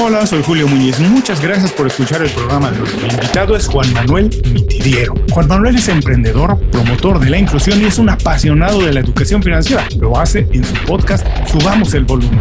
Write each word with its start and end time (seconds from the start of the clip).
Hola, 0.00 0.24
soy 0.26 0.44
Julio 0.44 0.68
Muñiz. 0.68 1.00
Muchas 1.00 1.40
gracias 1.40 1.72
por 1.72 1.88
escuchar 1.88 2.22
el 2.22 2.30
programa 2.30 2.70
de 2.70 2.80
hoy. 2.80 2.88
Mi 3.02 3.08
invitado 3.08 3.56
es 3.56 3.66
Juan 3.66 3.92
Manuel 3.92 4.30
Mitidiero. 4.52 5.12
Juan 5.32 5.48
Manuel 5.48 5.74
es 5.74 5.88
emprendedor, 5.88 6.56
promotor 6.70 7.18
de 7.18 7.28
la 7.28 7.38
inclusión 7.38 7.82
y 7.82 7.86
es 7.86 7.98
un 7.98 8.08
apasionado 8.08 8.80
de 8.80 8.92
la 8.92 9.00
educación 9.00 9.42
financiera. 9.42 9.88
Lo 9.98 10.16
hace 10.16 10.46
en 10.52 10.64
su 10.64 10.72
podcast 10.86 11.26
Subamos 11.50 11.94
el 11.94 12.04
Volumen. 12.04 12.38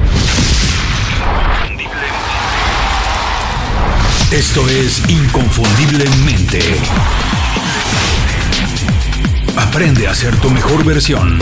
Esto 4.32 4.70
es 4.70 5.10
Inconfundiblemente. 5.10 6.60
Aprende 9.58 10.08
a 10.08 10.14
ser 10.14 10.36
tu 10.36 10.52
mejor 10.52 10.86
versión. 10.86 11.40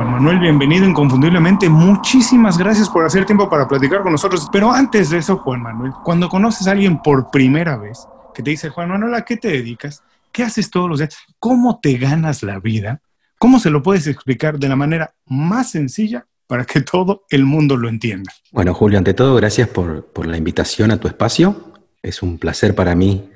Juan 0.00 0.12
Manuel, 0.12 0.38
bienvenido 0.38 0.86
inconfundiblemente. 0.86 1.68
Muchísimas 1.68 2.56
gracias 2.56 2.88
por 2.88 3.04
hacer 3.04 3.26
tiempo 3.26 3.50
para 3.50 3.68
platicar 3.68 4.00
con 4.00 4.12
nosotros. 4.12 4.48
Pero 4.50 4.72
antes 4.72 5.10
de 5.10 5.18
eso, 5.18 5.36
Juan 5.36 5.60
Manuel, 5.60 5.92
cuando 6.02 6.30
conoces 6.30 6.66
a 6.66 6.70
alguien 6.70 7.02
por 7.02 7.30
primera 7.30 7.76
vez 7.76 8.08
que 8.32 8.42
te 8.42 8.48
dice, 8.48 8.70
Juan 8.70 8.88
Manuel, 8.88 9.12
¿a 9.12 9.26
qué 9.26 9.36
te 9.36 9.48
dedicas? 9.48 10.02
¿Qué 10.32 10.42
haces 10.42 10.70
todos 10.70 10.88
los 10.88 11.00
días? 11.00 11.14
¿Cómo 11.38 11.80
te 11.82 11.98
ganas 11.98 12.42
la 12.42 12.58
vida? 12.60 13.02
¿Cómo 13.38 13.58
se 13.58 13.68
lo 13.68 13.82
puedes 13.82 14.06
explicar 14.06 14.58
de 14.58 14.70
la 14.70 14.76
manera 14.76 15.12
más 15.26 15.72
sencilla 15.72 16.26
para 16.46 16.64
que 16.64 16.80
todo 16.80 17.26
el 17.28 17.44
mundo 17.44 17.76
lo 17.76 17.90
entienda? 17.90 18.32
Bueno, 18.52 18.72
Julio, 18.72 18.96
ante 18.96 19.12
todo, 19.12 19.34
gracias 19.34 19.68
por, 19.68 20.06
por 20.06 20.26
la 20.26 20.38
invitación 20.38 20.92
a 20.92 20.96
tu 20.96 21.08
espacio. 21.08 21.74
Es 22.00 22.22
un 22.22 22.38
placer 22.38 22.74
para 22.74 22.94
mí 22.94 23.28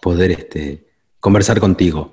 poder 0.00 0.30
este, 0.30 0.86
conversar 1.20 1.60
contigo. 1.60 2.12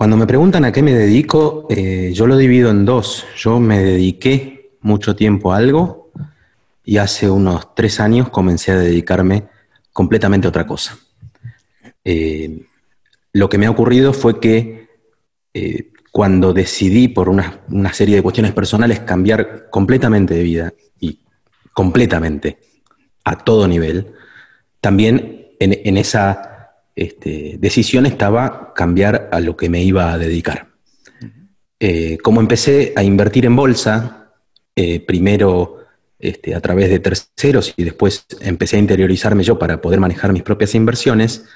Cuando 0.00 0.16
me 0.16 0.26
preguntan 0.26 0.64
a 0.64 0.72
qué 0.72 0.82
me 0.82 0.94
dedico, 0.94 1.66
eh, 1.68 2.12
yo 2.14 2.26
lo 2.26 2.38
divido 2.38 2.70
en 2.70 2.86
dos. 2.86 3.26
Yo 3.36 3.60
me 3.60 3.84
dediqué 3.84 4.78
mucho 4.80 5.14
tiempo 5.14 5.52
a 5.52 5.58
algo 5.58 6.10
y 6.82 6.96
hace 6.96 7.28
unos 7.28 7.74
tres 7.74 8.00
años 8.00 8.30
comencé 8.30 8.72
a 8.72 8.78
dedicarme 8.78 9.48
completamente 9.92 10.46
a 10.46 10.48
otra 10.48 10.66
cosa. 10.66 10.98
Eh, 12.02 12.62
lo 13.34 13.50
que 13.50 13.58
me 13.58 13.66
ha 13.66 13.70
ocurrido 13.70 14.14
fue 14.14 14.40
que 14.40 14.88
eh, 15.52 15.92
cuando 16.10 16.54
decidí 16.54 17.08
por 17.08 17.28
una, 17.28 17.60
serie 17.92 18.16
de 18.16 18.22
cuestiones 18.22 18.52
personales 18.52 19.00
cambiar 19.00 19.68
completamente 19.68 20.32
de 20.32 20.42
vida 20.42 20.72
y 20.98 21.20
completamente 21.74 22.58
a 23.22 23.36
todo 23.36 23.68
nivel, 23.68 24.14
también 24.80 25.50
en 25.58 25.98
esa 25.98 26.50
este, 26.94 27.56
decisión 27.58 28.06
estaba 28.06 28.72
cambiar 28.74 29.28
a 29.32 29.40
lo 29.40 29.56
que 29.56 29.68
me 29.68 29.82
iba 29.82 30.12
a 30.12 30.18
dedicar. 30.18 30.68
Eh, 31.78 32.18
como 32.22 32.40
empecé 32.40 32.92
a 32.94 33.02
invertir 33.02 33.46
en 33.46 33.56
bolsa, 33.56 34.32
eh, 34.76 35.00
primero 35.00 35.78
este, 36.18 36.54
a 36.54 36.60
través 36.60 36.90
de 36.90 36.98
terceros 36.98 37.72
y 37.76 37.84
después 37.84 38.26
empecé 38.40 38.76
a 38.76 38.80
interiorizarme 38.80 39.42
yo 39.42 39.58
para 39.58 39.80
poder 39.80 40.00
manejar 40.00 40.32
mis 40.32 40.42
propias 40.42 40.74
inversiones, 40.74 41.46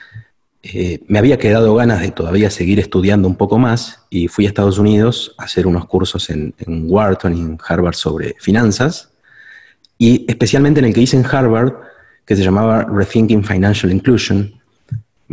eh, 0.62 1.00
me 1.08 1.18
había 1.18 1.36
quedado 1.36 1.74
ganas 1.74 2.00
de 2.00 2.10
todavía 2.10 2.48
seguir 2.48 2.80
estudiando 2.80 3.28
un 3.28 3.36
poco 3.36 3.58
más 3.58 4.06
y 4.08 4.28
fui 4.28 4.46
a 4.46 4.48
Estados 4.48 4.78
Unidos 4.78 5.34
a 5.36 5.44
hacer 5.44 5.66
unos 5.66 5.84
cursos 5.84 6.30
en, 6.30 6.54
en 6.58 6.90
Wharton 6.90 7.36
y 7.36 7.40
en 7.40 7.58
Harvard 7.62 7.94
sobre 7.94 8.34
finanzas 8.38 9.12
y 9.98 10.24
especialmente 10.26 10.80
en 10.80 10.86
el 10.86 10.94
que 10.94 11.02
hice 11.02 11.18
en 11.18 11.26
Harvard, 11.26 11.74
que 12.24 12.34
se 12.34 12.42
llamaba 12.42 12.84
Rethinking 12.84 13.44
Financial 13.44 13.92
Inclusion, 13.92 14.53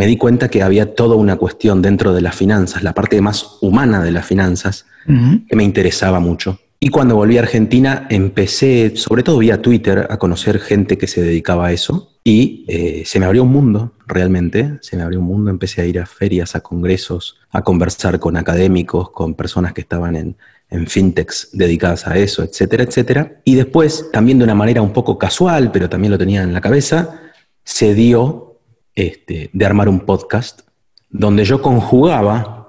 me 0.02 0.07
di 0.07 0.17
cuenta 0.17 0.49
que 0.49 0.63
había 0.63 0.95
toda 0.95 1.16
una 1.16 1.35
cuestión 1.35 1.83
dentro 1.83 2.11
de 2.11 2.21
las 2.21 2.35
finanzas, 2.35 2.81
la 2.81 2.95
parte 2.95 3.21
más 3.21 3.59
humana 3.61 4.02
de 4.02 4.09
las 4.09 4.25
finanzas, 4.25 4.88
que 5.05 5.55
me 5.55 5.63
interesaba 5.63 6.19
mucho. 6.19 6.58
Y 6.80 6.89
cuando 6.89 7.16
volví 7.16 7.38
a 7.38 7.41
Argentina 7.41 8.08
empecé, 8.09 8.93
sobre 8.95 9.21
todo 9.21 9.38
vía 9.38 9.61
Twitter, 9.61 10.08
a 10.09 10.17
conocer 10.17 10.58
gente 10.58 10.97
que 10.97 11.05
se 11.05 11.21
dedicaba 11.21 11.67
a 11.67 11.71
eso 11.71 12.13
y 12.23 12.66
eh, 12.67 13.03
se 13.05 13.19
me 13.19 13.27
abrió 13.27 13.43
un 13.43 13.52
mundo, 13.52 13.93
realmente, 14.08 14.80
se 14.81 14.97
me 14.97 15.03
abrió 15.03 15.19
un 15.19 15.27
mundo, 15.27 15.52
empecé 15.52 15.83
a 15.83 15.86
ir 15.86 15.99
a 15.99 16.08
ferias, 16.08 16.55
a 16.55 16.61
congresos, 16.61 17.37
a 17.52 17.61
conversar 17.61 18.17
con 18.17 18.37
académicos, 18.37 19.11
con 19.11 19.36
personas 19.36 19.71
que 19.71 19.81
estaban 19.81 20.15
en, 20.15 20.36
en 20.71 20.87
fintechs 20.87 21.49
dedicadas 21.53 22.08
a 22.08 22.17
eso, 22.17 22.42
etcétera, 22.42 22.86
etcétera. 22.86 23.39
Y 23.43 23.53
después, 23.53 24.09
también 24.11 24.39
de 24.39 24.45
una 24.45 24.55
manera 24.55 24.81
un 24.81 24.93
poco 24.93 25.20
casual, 25.20 25.71
pero 25.71 25.89
también 25.89 26.09
lo 26.09 26.17
tenía 26.17 26.42
en 26.42 26.53
la 26.53 26.61
cabeza, 26.61 27.21
se 27.64 27.93
dio 27.93 28.51
este, 28.95 29.49
de 29.53 29.65
armar 29.65 29.89
un 29.89 30.02
podcast 30.02 30.61
donde 31.09 31.43
yo 31.45 31.61
conjugaba 31.61 32.61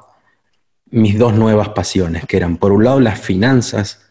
mis 0.91 1.19
dos 1.19 1.35
nuevas 1.35 1.71
pasiones, 1.71 2.27
que 2.27 2.37
eran 2.37 2.59
por 2.59 2.73
un 2.73 2.85
lado 2.85 3.01
las 3.01 3.21
finanzas, 3.21 4.03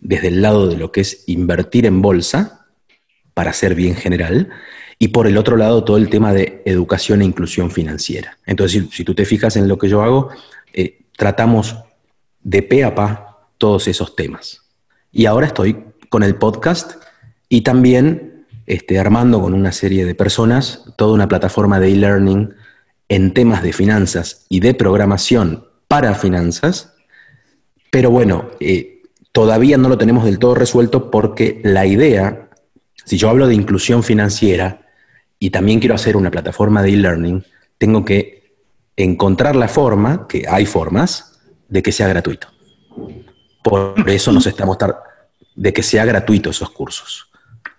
desde 0.00 0.28
el 0.28 0.42
lado 0.42 0.66
de 0.66 0.76
lo 0.76 0.90
que 0.90 1.02
es 1.02 1.24
invertir 1.26 1.84
en 1.86 2.00
bolsa, 2.00 2.66
para 3.34 3.52
ser 3.52 3.74
bien 3.74 3.94
general, 3.94 4.50
y 4.98 5.08
por 5.08 5.26
el 5.26 5.36
otro 5.36 5.56
lado 5.56 5.84
todo 5.84 5.96
el 5.96 6.08
tema 6.08 6.32
de 6.32 6.62
educación 6.64 7.22
e 7.22 7.24
inclusión 7.24 7.70
financiera. 7.70 8.38
Entonces, 8.46 8.84
si, 8.90 9.04
tú 9.04 9.14
te 9.14 9.24
fijas 9.24 9.56
en 9.56 9.68
lo 9.68 9.76
que 9.76 9.88
yo 9.88 10.02
hago, 10.02 10.30
eh, 10.72 11.00
tratamos 11.16 11.76
de 12.42 12.62
pe 12.62 12.84
a 12.84 12.94
pa 12.94 13.48
todos 13.58 13.88
esos 13.88 14.16
temas. 14.16 14.62
Y 15.10 15.26
ahora 15.26 15.48
estoy 15.48 15.84
con 16.08 16.22
el 16.22 16.36
podcast 16.36 17.02
y 17.48 17.62
también 17.62 18.31
este, 18.66 18.98
armando 18.98 19.40
con 19.40 19.54
una 19.54 19.72
serie 19.72 20.04
de 20.04 20.14
personas 20.14 20.84
toda 20.96 21.14
una 21.14 21.28
plataforma 21.28 21.80
de 21.80 21.92
e-learning 21.92 22.54
en 23.08 23.34
temas 23.34 23.62
de 23.62 23.72
finanzas 23.72 24.46
y 24.48 24.60
de 24.60 24.74
programación 24.74 25.66
para 25.88 26.14
finanzas, 26.14 26.94
pero 27.90 28.10
bueno, 28.10 28.50
eh, 28.60 29.02
todavía 29.32 29.76
no 29.76 29.88
lo 29.88 29.98
tenemos 29.98 30.24
del 30.24 30.38
todo 30.38 30.54
resuelto 30.54 31.10
porque 31.10 31.60
la 31.64 31.84
idea, 31.86 32.48
si 33.04 33.18
yo 33.18 33.28
hablo 33.28 33.46
de 33.46 33.54
inclusión 33.54 34.02
financiera 34.02 34.86
y 35.38 35.50
también 35.50 35.80
quiero 35.80 35.94
hacer 35.94 36.16
una 36.16 36.30
plataforma 36.30 36.82
de 36.82 36.90
e-learning, 36.90 37.44
tengo 37.78 38.04
que 38.04 38.54
encontrar 38.96 39.56
la 39.56 39.68
forma, 39.68 40.26
que 40.28 40.46
hay 40.48 40.64
formas, 40.66 41.40
de 41.68 41.82
que 41.82 41.92
sea 41.92 42.08
gratuito. 42.08 42.48
Por 43.62 44.08
eso 44.08 44.32
nos 44.32 44.46
estamos 44.46 44.78
de 45.54 45.72
que 45.72 45.82
sea 45.82 46.04
gratuito 46.04 46.50
esos 46.50 46.70
cursos 46.70 47.31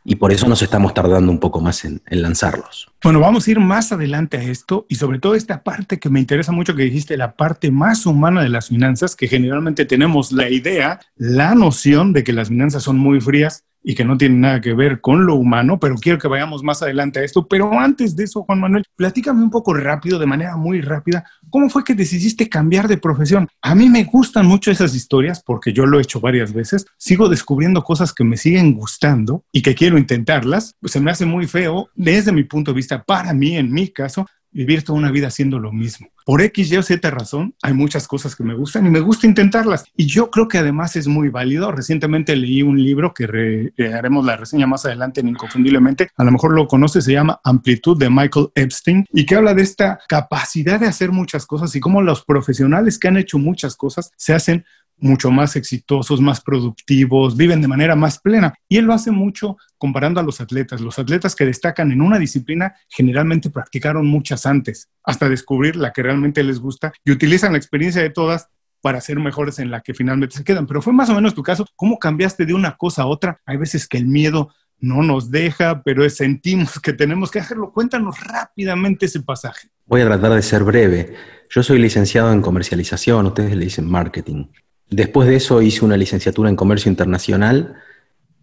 y 0.03 0.15
por 0.15 0.31
eso 0.31 0.47
nos 0.47 0.61
estamos 0.61 0.93
tardando 0.93 1.31
un 1.31 1.39
poco 1.39 1.61
más 1.61 1.85
en, 1.85 2.01
lanzarlos. 2.09 2.91
Bueno, 3.03 3.19
vamos 3.19 3.47
a 3.47 3.51
ir 3.51 3.59
más 3.59 3.91
adelante 3.91 4.37
a 4.37 4.43
esto 4.43 4.85
y 4.89 4.95
sobre 4.95 5.19
todo 5.19 5.35
esta 5.35 5.63
parte 5.63 5.99
que 5.99 6.09
me 6.09 6.19
interesa 6.19 6.51
mucho 6.51 6.75
que 6.75 6.83
dijiste, 6.83 7.17
la 7.17 7.35
parte 7.35 7.71
más 7.71 8.05
humana 8.05 8.41
de 8.41 8.49
las 8.49 8.67
finanzas, 8.67 9.15
que 9.15 9.27
generalmente 9.27 9.85
tenemos 9.85 10.31
la 10.31 10.49
idea, 10.49 10.99
la 11.15 11.55
noción 11.55 12.13
de 12.13 12.23
que 12.23 12.33
las 12.33 12.49
finanzas 12.49 12.83
son 12.83 12.97
muy 12.97 13.21
frías 13.21 13.65
y 13.83 13.95
que 13.95 14.05
no 14.05 14.17
tiene 14.17 14.35
nada 14.35 14.61
que 14.61 14.73
ver 14.73 15.01
con 15.01 15.25
lo 15.25 15.35
humano, 15.35 15.79
pero 15.79 15.95
quiero 15.95 16.17
que 16.17 16.27
vayamos 16.27 16.63
más 16.63 16.81
adelante 16.81 17.19
a 17.19 17.23
esto. 17.23 17.47
Pero 17.47 17.77
antes 17.77 18.15
de 18.15 18.23
eso, 18.23 18.43
Juan 18.43 18.59
Manuel, 18.59 18.85
platícame 18.95 19.43
un 19.43 19.49
poco 19.49 19.73
rápido, 19.73 20.17
de 20.19 20.25
manera 20.25 20.55
muy 20.55 20.81
rápida, 20.81 21.23
¿cómo 21.49 21.69
fue 21.69 21.83
que 21.83 21.95
decidiste 21.95 22.49
cambiar 22.49 22.87
de 22.87 22.97
profesión? 22.97 23.47
A 23.61 23.75
mí 23.75 23.89
me 23.89 24.05
gustan 24.05 24.45
mucho 24.45 24.71
esas 24.71 24.95
historias 24.95 25.43
porque 25.43 25.73
yo 25.73 25.85
lo 25.85 25.99
he 25.99 26.03
hecho 26.03 26.19
varias 26.19 26.53
veces. 26.53 26.85
Sigo 26.97 27.29
descubriendo 27.29 27.83
cosas 27.83 28.13
que 28.13 28.23
me 28.23 28.37
siguen 28.37 28.73
gustando 28.73 29.43
y 29.51 29.61
que 29.61 29.75
quiero 29.75 29.97
intentarlas. 29.97 30.75
Pues 30.79 30.93
se 30.93 30.99
me 30.99 31.11
hace 31.11 31.25
muy 31.25 31.47
feo, 31.47 31.89
desde 31.95 32.31
mi 32.31 32.43
punto 32.43 32.71
de 32.71 32.75
vista, 32.75 33.03
para 33.03 33.33
mí, 33.33 33.57
en 33.57 33.71
mi 33.71 33.89
caso, 33.89 34.25
vivir 34.53 34.83
toda 34.83 34.99
una 34.99 35.11
vida 35.11 35.27
haciendo 35.27 35.59
lo 35.59 35.71
mismo. 35.71 36.07
Por 36.25 36.41
X, 36.41 36.71
Y 36.71 36.77
o 36.77 36.83
Z 36.83 37.09
razón, 37.11 37.55
hay 37.61 37.73
muchas 37.73 38.07
cosas 38.07 38.35
que 38.35 38.43
me 38.43 38.53
gustan 38.53 38.85
y 38.85 38.89
me 38.89 39.01
gusta 39.01 39.27
intentarlas. 39.27 39.83
Y 39.95 40.05
yo 40.05 40.31
creo 40.31 40.47
que 40.47 40.57
además 40.57 40.95
es 40.95 41.07
muy 41.07 41.29
válido. 41.29 41.71
Recientemente 41.71 42.35
leí 42.35 42.61
un 42.61 42.81
libro 42.81 43.13
que 43.13 43.71
eh, 43.77 43.93
haremos 43.93 44.25
la 44.25 44.37
reseña 44.37 44.67
más 44.67 44.85
adelante 44.85 45.19
en 45.19 45.29
Inconfundiblemente. 45.29 46.09
A 46.15 46.23
lo 46.23 46.31
mejor 46.31 46.53
lo 46.53 46.67
conoces, 46.67 47.05
se 47.05 47.13
llama 47.13 47.41
Amplitud 47.43 47.97
de 47.97 48.09
Michael 48.09 48.49
Epstein 48.55 49.05
y 49.11 49.25
que 49.25 49.35
habla 49.35 49.53
de 49.53 49.63
esta 49.63 49.99
capacidad 50.07 50.79
de 50.79 50.87
hacer 50.87 51.11
muchas 51.11 51.45
cosas 51.45 51.75
y 51.75 51.79
cómo 51.79 52.01
los 52.01 52.23
profesionales 52.23 52.97
que 52.97 53.09
han 53.09 53.17
hecho 53.17 53.37
muchas 53.37 53.75
cosas 53.75 54.11
se 54.15 54.33
hacen 54.33 54.65
mucho 55.03 55.29
más 55.29 55.55
exitosos, 55.55 56.21
más 56.21 56.41
productivos, 56.41 57.35
viven 57.37 57.61
de 57.61 57.67
manera 57.67 57.95
más 57.95 58.19
plena. 58.19 58.53
Y 58.69 58.77
él 58.77 58.85
lo 58.85 58.93
hace 58.93 59.11
mucho 59.11 59.57
comparando 59.77 60.19
a 60.19 60.23
los 60.23 60.41
atletas. 60.41 60.81
Los 60.81 60.97
atletas 60.97 61.35
que 61.35 61.45
destacan 61.45 61.91
en 61.91 62.01
una 62.01 62.17
disciplina 62.17 62.73
generalmente 62.89 63.49
practicaron 63.49 64.07
muchas 64.07 64.45
antes, 64.45 64.89
hasta 65.03 65.29
descubrir 65.29 65.75
la 65.75 65.91
que 65.91 66.03
realmente 66.03 66.43
les 66.43 66.59
gusta 66.59 66.93
y 67.03 67.11
utilizan 67.11 67.51
la 67.51 67.57
experiencia 67.57 68.01
de 68.01 68.09
todas 68.09 68.47
para 68.81 68.99
ser 69.01 69.19
mejores 69.19 69.59
en 69.59 69.71
la 69.71 69.81
que 69.81 69.93
finalmente 69.93 70.37
se 70.37 70.43
quedan. 70.43 70.67
Pero 70.67 70.81
fue 70.81 70.93
más 70.93 71.09
o 71.09 71.15
menos 71.15 71.35
tu 71.35 71.43
caso. 71.43 71.65
¿Cómo 71.75 71.99
cambiaste 71.99 72.45
de 72.45 72.53
una 72.53 72.75
cosa 72.75 73.03
a 73.03 73.07
otra? 73.07 73.41
Hay 73.45 73.57
veces 73.57 73.87
que 73.87 73.97
el 73.97 74.07
miedo 74.07 74.53
no 74.79 75.01
nos 75.01 75.31
deja, 75.31 75.81
pero 75.83 76.07
sentimos 76.09 76.79
que 76.79 76.91
tenemos 76.91 77.31
que 77.31 77.39
hacerlo. 77.39 77.71
Cuéntanos 77.71 78.19
rápidamente 78.19 79.05
ese 79.05 79.21
pasaje. 79.21 79.69
Voy 79.85 80.01
a 80.01 80.05
tratar 80.05 80.33
de 80.33 80.41
ser 80.41 80.63
breve. 80.63 81.13
Yo 81.49 81.63
soy 81.63 81.79
licenciado 81.79 82.33
en 82.33 82.41
comercialización, 82.41 83.27
ustedes 83.27 83.55
le 83.55 83.65
dicen 83.65 83.89
marketing. 83.89 84.47
Después 84.89 85.27
de 85.27 85.35
eso 85.35 85.61
hice 85.61 85.85
una 85.85 85.97
licenciatura 85.97 86.49
en 86.49 86.55
comercio 86.55 86.89
internacional 86.89 87.75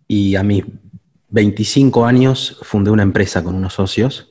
y 0.09 0.37
a 0.37 0.43
mis 0.43 0.65
25 1.29 2.05
años 2.05 2.59
fundé 2.63 2.91
una 2.91 3.03
empresa 3.03 3.43
con 3.45 3.55
unos 3.55 3.75
socios 3.75 4.31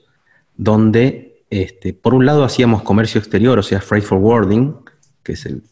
donde, 0.56 1.46
este, 1.50 1.94
por 1.94 2.14
un 2.14 2.26
lado, 2.26 2.44
hacíamos 2.44 2.82
comercio 2.82 3.20
exterior, 3.20 3.58
o 3.58 3.64
sea, 3.64 3.80
freight 3.80 4.06
forwarding, 4.06 4.76
que 5.24 5.32
es 5.32 5.46
el, 5.46 5.64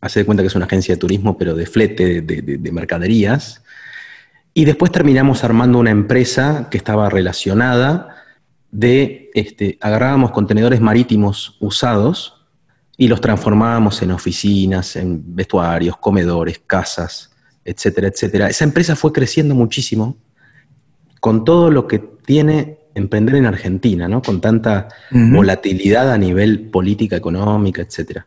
hace 0.00 0.20
de 0.20 0.26
cuenta 0.26 0.42
que 0.42 0.48
es 0.48 0.56
una 0.56 0.66
agencia 0.66 0.96
de 0.96 0.98
turismo, 0.98 1.38
pero 1.38 1.54
de 1.54 1.66
flete 1.66 2.20
de, 2.20 2.72
mercaderías. 2.72 3.62
Y 4.54 4.64
después 4.64 4.90
terminamos 4.90 5.44
armando 5.44 5.78
una 5.78 5.90
empresa 5.90 6.66
que 6.68 6.78
estaba 6.78 7.08
relacionada 7.08 8.24
de, 8.72 9.30
este, 9.34 9.78
agarrábamos 9.80 10.32
contenedores 10.32 10.80
marítimos 10.80 11.56
usados 11.60 12.37
y 13.00 13.06
los 13.06 13.20
transformábamos 13.20 14.02
en 14.02 14.10
oficinas, 14.10 14.96
en 14.96 15.34
vestuarios, 15.34 15.96
comedores, 15.96 16.60
casas, 16.66 17.30
etcétera, 17.64 18.08
etcétera. 18.08 18.48
Esa 18.48 18.64
empresa 18.64 18.96
fue 18.96 19.12
creciendo 19.12 19.54
muchísimo 19.54 20.16
con 21.20 21.44
todo 21.44 21.70
lo 21.70 21.86
que 21.86 22.00
tiene 22.00 22.80
emprender 22.94 23.36
en 23.36 23.46
Argentina, 23.46 24.08
¿no? 24.08 24.20
Con 24.20 24.40
tanta 24.40 24.88
volatilidad 25.12 26.12
a 26.12 26.18
nivel 26.18 26.70
política, 26.70 27.14
económica, 27.16 27.82
etcétera. 27.82 28.26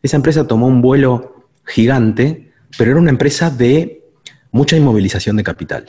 Esa 0.00 0.16
empresa 0.16 0.46
tomó 0.46 0.68
un 0.68 0.80
vuelo 0.80 1.48
gigante, 1.64 2.52
pero 2.78 2.92
era 2.92 3.00
una 3.00 3.10
empresa 3.10 3.50
de 3.50 4.04
mucha 4.52 4.76
inmovilización 4.76 5.36
de 5.36 5.42
capital. 5.42 5.86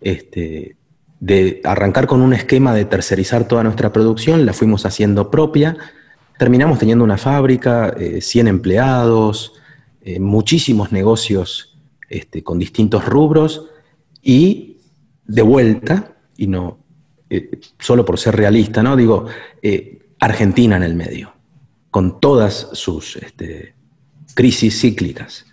Este, 0.00 0.76
de 1.20 1.60
arrancar 1.62 2.08
con 2.08 2.22
un 2.22 2.34
esquema 2.34 2.74
de 2.74 2.86
tercerizar 2.86 3.46
toda 3.46 3.62
nuestra 3.62 3.92
producción, 3.92 4.44
la 4.44 4.52
fuimos 4.52 4.84
haciendo 4.84 5.30
propia, 5.30 5.76
terminamos 6.38 6.78
teniendo 6.78 7.04
una 7.04 7.16
fábrica, 7.16 7.94
100 8.20 8.46
eh, 8.46 8.50
empleados, 8.50 9.54
eh, 10.02 10.20
muchísimos 10.20 10.92
negocios 10.92 11.78
este, 12.08 12.42
con 12.42 12.58
distintos 12.58 13.04
rubros 13.04 13.66
y 14.22 14.78
de 15.24 15.42
vuelta, 15.42 16.16
y 16.36 16.46
no 16.46 16.78
eh, 17.28 17.60
solo 17.78 18.04
por 18.04 18.18
ser 18.18 18.36
realista, 18.36 18.82
¿no? 18.82 18.96
Digo, 18.96 19.26
Argentina 20.20 20.76
en 20.76 20.82
el 20.82 20.94
medio, 20.94 21.32
con 21.90 22.20
todas 22.20 22.68
sus 22.72 23.16
este, 23.16 23.74
crisis 24.34 24.80
cíclicas. 24.80 25.46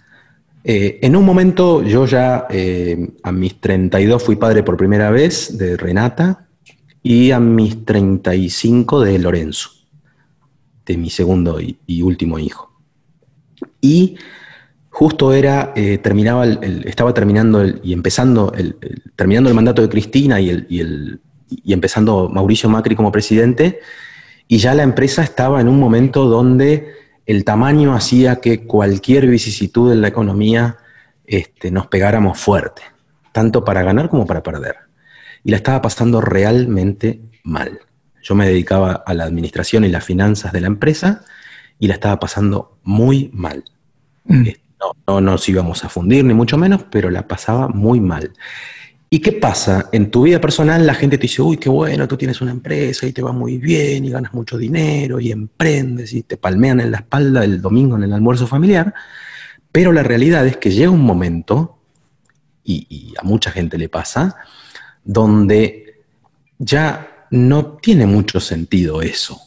Eh, 0.63 1.00
en 1.01 1.15
un 1.15 1.25
momento 1.25 1.83
yo 1.83 2.06
ya 2.06 2.47
eh, 2.50 3.12
a 3.24 3.31
mis 3.33 3.59
32 3.59 4.24
fui 4.24 4.38
padre 4.38 4.63
por 4.63 4.77
primera 4.77 5.12
vez 5.12 5.57
de 5.57 5.75
Renata 5.75 6.47
y 7.01 7.31
a 7.31 7.39
mis 7.39 7.83
35 7.83 9.01
de 9.01 9.19
Lorenzo, 9.19 9.71
de 10.85 10.97
mi 10.97 11.09
segundo 11.09 11.59
y, 11.59 12.01
último 12.01 12.39
hijo. 12.39 12.71
Y 13.81 14.18
justo 14.89 15.33
era, 15.33 15.74
eh, 15.75 15.97
terminaba 15.97 16.45
estaba 16.45 17.13
terminando 17.13 17.65
y 17.65 17.94
empezando 17.94 18.51
el, 18.53 18.75
terminando 19.15 19.50
el 19.50 19.56
mandato 19.56 19.81
de 19.81 19.89
Cristina 19.89 20.39
y, 20.39 20.50
el, 20.50 21.21
y 21.50 21.74
empezando 21.74 22.30
Mauricio 22.30 22.69
Macri 22.69 22.95
como 22.95 23.12
presidente, 23.12 23.80
y 24.47 24.57
ya 24.57 24.74
la 24.74 24.83
empresa 24.83 25.24
estaba 25.24 25.62
en 25.62 25.68
un 25.68 25.80
momento 25.80 26.25
donde 26.25 26.94
el 27.25 27.45
tamaño 27.45 27.95
hacía 27.95 28.38
que 28.38 28.65
cualquier 28.65 29.27
vicisitud 29.27 29.91
en 29.91 30.01
la 30.01 30.09
economía 30.09 30.77
este, 31.25 31.71
nos 31.71 31.88
pegáramos 31.88 32.38
fuerte, 32.39 32.81
tanto 33.31 33.63
para 33.63 33.83
ganar 33.83 34.09
como 34.09 34.25
para 34.25 34.44
perder. 34.44 34.75
Y 35.44 35.51
la 35.51 35.57
estaba 35.57 35.81
pasando 35.81 36.21
realmente 36.21 37.21
mal. 37.44 37.80
Yo 38.24 38.34
me 38.34 38.48
dedicaba 38.48 39.04
a 39.06 39.14
la 39.14 39.25
administración 39.25 39.86
y 39.86 39.90
las 39.90 40.04
finanzas 40.04 40.52
de 40.52 40.62
la 40.62 40.68
empresa 40.68 41.24
y 41.78 41.88
la 41.88 41.94
estaba 41.94 42.20
pasando 42.20 42.80
muy 42.84 43.30
mal. 43.34 43.64
Mm. 44.25 44.48
No, 44.80 44.96
no 45.08 45.22
nos 45.22 45.48
íbamos 45.48 45.86
a 45.86 45.90
fundir, 45.90 46.25
ni 46.25 46.34
mucho 46.34 46.58
menos, 46.58 46.86
pero 46.90 47.12
la 47.12 47.28
pasaba 47.28 47.68
muy 47.68 48.00
mal. 48.00 48.34
¿Y 49.14 49.20
qué 49.20 49.31
pasa? 49.31 49.90
En 49.92 50.10
tu 50.10 50.24
vida 50.24 50.42
personal 50.42 50.88
la 50.88 50.96
gente 50.96 51.20
te 51.20 51.24
dice, 51.24 51.44
uy, 51.44 51.58
qué 51.58 51.70
bueno, 51.70 52.08
tú 52.08 52.18
tienes 52.18 52.42
una 52.42 52.50
empresa 52.50 53.06
y 53.06 53.14
te 53.14 53.22
va 53.22 53.31
muy 53.31 53.60
bien 53.60 54.06
y 54.06 54.10
ganas 54.10 54.34
mucho 54.34 54.58
dinero 54.58 55.19
y 55.19 55.31
emprendes 55.31 56.14
y 56.14 56.24
te 56.24 56.36
palmean 56.36 56.80
en 56.80 56.90
la 56.90 56.98
espalda 56.98 57.44
el 57.44 57.62
domingo 57.62 57.96
en 57.96 58.02
el 58.02 58.14
almuerzo 58.14 58.48
familiar, 58.48 58.92
pero 59.72 59.92
la 59.92 60.02
realidad 60.02 60.48
es 60.48 60.58
que 60.58 60.72
llega 60.72 60.90
un 60.90 61.04
momento, 61.04 61.78
y, 62.64 63.14
a 63.19 63.24
mucha 63.24 63.52
gente 63.52 63.78
le 63.78 63.88
pasa, 63.88 64.36
donde 65.04 66.02
ya 66.58 67.12
no 67.33 67.77
tiene 67.77 68.06
mucho 68.06 68.39
sentido 68.39 69.01
eso, 69.01 69.41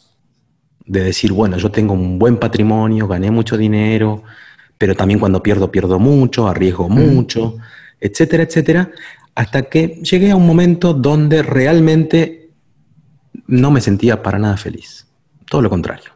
de 0.85 1.03
decir, 1.03 1.31
bueno, 1.31 1.57
yo 1.57 1.71
tengo 1.71 1.93
un 1.93 2.19
buen 2.19 2.37
patrimonio, 2.37 3.07
gané 3.07 3.31
mucho 3.31 3.57
dinero, 3.57 4.23
pero 4.77 4.93
también 4.93 5.19
cuando 5.19 5.41
pierdo, 5.41 5.71
pierdo 5.71 5.97
mucho, 5.97 6.47
arriesgo 6.47 6.89
mucho, 6.89 7.55
etcétera, 7.99 8.43
etcétera 8.43 8.91
hasta 9.37 9.69
que 9.69 9.99
llegué 10.01 10.31
a 10.31 10.35
un 10.35 10.47
momento 10.47 10.95
donde 10.95 11.43
realmente 11.43 12.49
no 13.45 13.69
me 13.69 13.81
sentía 13.81 14.23
para 14.23 14.39
nada 14.39 14.57
feliz. 14.57 15.05
Todo 15.47 15.61
lo 15.61 15.69
contrario. 15.69 16.11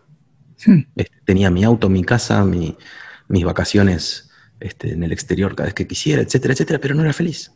Este, 0.95 1.15
tenía 1.23 1.51
mi 1.51 1.63
auto, 1.63 1.88
mi 1.88 2.03
casa, 2.03 2.44
mis 2.44 3.45
vacaciones 3.45 4.31
este, 4.59 4.94
en 4.94 5.03
el 5.03 5.12
exterior 5.12 5.56
cada 5.56 5.68
vez 5.68 5.75
que 5.75 5.85
quisiera, 5.85 6.23
etcétera, 6.23 6.56
etcétera, 6.56 6.79
pero 6.79 6.95
no 6.95 7.03
era 7.03 7.13
feliz. 7.13 7.51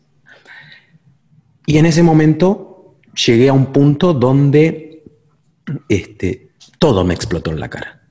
Y 1.65 1.79
en 1.79 1.87
ese 1.87 2.03
momento 2.03 2.74
llegué 3.15 3.49
a 3.49 3.53
un 3.53 3.67
punto 3.67 4.13
donde 4.13 5.03
este, 5.89 6.51
todo 6.79 7.03
me 7.03 7.13
explotó 7.13 7.51
en 7.51 7.59
la 7.59 7.69
cara. 7.69 8.01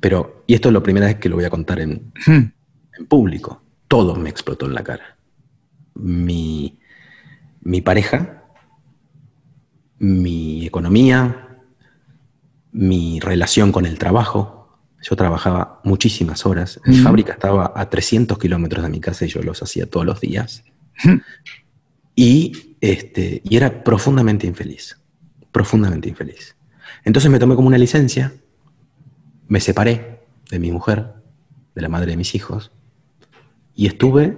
Pero, 0.00 0.44
y 0.46 0.54
esto 0.54 0.68
es 0.68 0.74
la 0.74 0.82
primera 0.82 1.06
vez 1.06 1.16
que 1.16 1.28
lo 1.28 1.36
voy 1.36 1.44
a 1.44 1.50
contar 1.50 1.80
en, 1.80 2.12
hmm. 2.26 2.52
en 2.98 3.06
público, 3.06 3.62
todo 3.86 4.14
me 4.16 4.30
explotó 4.30 4.66
en 4.66 4.74
la 4.74 4.82
cara. 4.82 5.16
Mi, 5.94 6.78
mi 7.60 7.80
pareja, 7.82 8.44
mi 9.98 10.66
economía, 10.66 11.58
mi 12.72 13.20
relación 13.20 13.72
con 13.72 13.86
el 13.86 13.98
trabajo. 13.98 14.78
Yo 15.02 15.16
trabajaba 15.16 15.80
muchísimas 15.84 16.44
horas. 16.44 16.80
Mi 16.84 16.96
fábrica 16.98 17.32
estaba 17.32 17.72
a 17.74 17.88
300 17.88 18.38
kilómetros 18.38 18.82
de 18.82 18.90
mi 18.90 19.00
casa 19.00 19.24
y 19.24 19.28
yo 19.28 19.42
los 19.42 19.62
hacía 19.62 19.88
todos 19.88 20.04
los 20.04 20.20
días. 20.20 20.62
Y, 22.22 22.76
este, 22.82 23.40
y 23.42 23.56
era 23.56 23.82
profundamente 23.82 24.46
infeliz. 24.46 24.98
Profundamente 25.52 26.10
infeliz. 26.10 26.54
Entonces 27.02 27.30
me 27.30 27.38
tomé 27.38 27.56
como 27.56 27.68
una 27.68 27.78
licencia, 27.78 28.34
me 29.48 29.58
separé 29.58 30.20
de 30.50 30.58
mi 30.58 30.70
mujer, 30.70 31.14
de 31.74 31.80
la 31.80 31.88
madre 31.88 32.10
de 32.10 32.18
mis 32.18 32.34
hijos, 32.34 32.72
y 33.74 33.86
estuve 33.86 34.36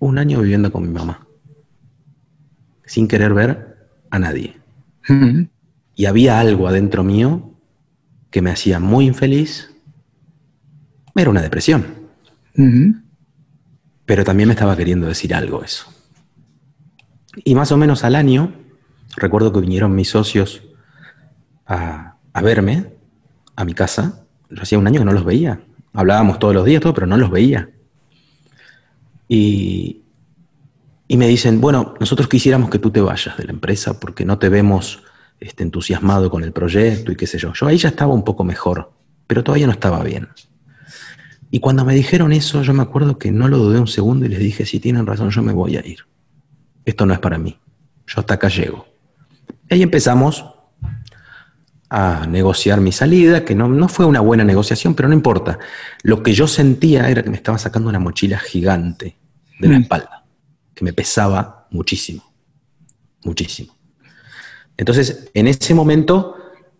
un 0.00 0.18
año 0.18 0.40
viviendo 0.40 0.72
con 0.72 0.82
mi 0.82 0.88
mamá 0.88 1.24
sin 2.84 3.06
querer 3.06 3.32
ver 3.32 3.88
a 4.10 4.18
nadie. 4.18 4.56
Y 5.94 6.06
había 6.06 6.40
algo 6.40 6.66
adentro 6.66 7.04
mío 7.04 7.54
que 8.32 8.42
me 8.42 8.50
hacía 8.50 8.80
muy 8.80 9.06
infeliz. 9.06 9.70
Era 11.14 11.30
una 11.30 11.42
depresión. 11.42 11.86
Pero 14.04 14.24
también 14.24 14.48
me 14.48 14.54
estaba 14.54 14.76
queriendo 14.76 15.06
decir 15.06 15.32
algo 15.32 15.62
eso. 15.62 15.93
Y 17.42 17.54
más 17.54 17.72
o 17.72 17.76
menos 17.76 18.04
al 18.04 18.14
año, 18.14 18.52
recuerdo 19.16 19.52
que 19.52 19.60
vinieron 19.60 19.94
mis 19.94 20.08
socios 20.08 20.62
a, 21.66 22.16
verme 22.42 22.92
a 23.56 23.64
mi 23.64 23.74
casa. 23.74 24.26
Hacía 24.60 24.78
un 24.78 24.86
año 24.86 25.00
que 25.00 25.04
no 25.04 25.12
los 25.12 25.24
veía. 25.24 25.60
Hablábamos 25.92 26.38
todos 26.38 26.54
los 26.54 26.64
días, 26.64 26.80
todo, 26.80 26.94
pero 26.94 27.06
no 27.06 27.16
los 27.16 27.30
veía. 27.30 27.70
Y, 29.28 30.02
y 31.08 31.16
me 31.16 31.26
dicen, 31.26 31.60
bueno, 31.60 31.94
nosotros 31.98 32.28
quisiéramos 32.28 32.70
que 32.70 32.78
tú 32.78 32.90
te 32.90 33.00
vayas 33.00 33.36
de 33.36 33.44
la 33.44 33.52
empresa 33.52 33.98
porque 33.98 34.24
no 34.24 34.38
te 34.38 34.48
vemos 34.48 35.02
este, 35.40 35.62
entusiasmado 35.62 36.30
con 36.30 36.44
el 36.44 36.52
proyecto 36.52 37.12
y 37.12 37.16
qué 37.16 37.26
sé 37.26 37.38
yo. 37.38 37.52
Yo 37.52 37.66
ahí 37.66 37.76
ya 37.76 37.88
estaba 37.88 38.14
un 38.14 38.24
poco 38.24 38.44
mejor, 38.44 38.92
pero 39.26 39.42
todavía 39.42 39.66
no 39.66 39.72
estaba 39.72 40.02
bien. 40.02 40.28
Y 41.50 41.60
cuando 41.60 41.84
me 41.84 41.94
dijeron 41.94 42.32
eso, 42.32 42.62
yo 42.62 42.74
me 42.74 42.82
acuerdo 42.82 43.18
que 43.18 43.30
no 43.30 43.48
lo 43.48 43.58
dudé 43.58 43.78
un 43.78 43.86
segundo 43.86 44.26
y 44.26 44.28
les 44.28 44.40
dije, 44.40 44.66
si 44.66 44.80
tienen 44.80 45.06
razón, 45.06 45.30
yo 45.30 45.42
me 45.42 45.52
voy 45.52 45.76
a 45.76 45.86
ir. 45.86 46.00
Esto 46.84 47.06
no 47.06 47.14
es 47.14 47.20
para 47.20 47.38
mí. 47.38 47.58
Yo 48.06 48.20
hasta 48.20 48.34
acá 48.34 48.48
llego. 48.48 48.86
Y 49.70 49.74
ahí 49.74 49.82
empezamos 49.82 50.44
a 51.88 52.26
negociar 52.26 52.80
mi 52.80 52.92
salida, 52.92 53.44
que 53.44 53.54
no, 53.54 53.68
no, 53.68 53.88
fue 53.88 54.04
una 54.04 54.20
buena 54.20 54.44
negociación, 54.44 54.94
pero 54.94 55.08
no 55.08 55.14
importa. 55.14 55.58
Lo 56.02 56.22
que 56.22 56.32
yo 56.32 56.48
sentía 56.48 57.08
era 57.08 57.22
que 57.22 57.30
me 57.30 57.36
estaba 57.36 57.58
sacando 57.58 57.88
una 57.88 57.98
mochila 57.98 58.38
gigante 58.38 59.16
de 59.60 59.68
la 59.68 59.78
mm. 59.78 59.82
espalda 59.82 60.24
que 60.74 60.84
me 60.84 60.92
pesaba 60.92 61.66
muchísimo, 61.70 62.22
muchísimo. 63.22 63.76
Entonces, 64.76 65.30
en 65.34 65.46
ese 65.46 65.74
momento 65.74 66.36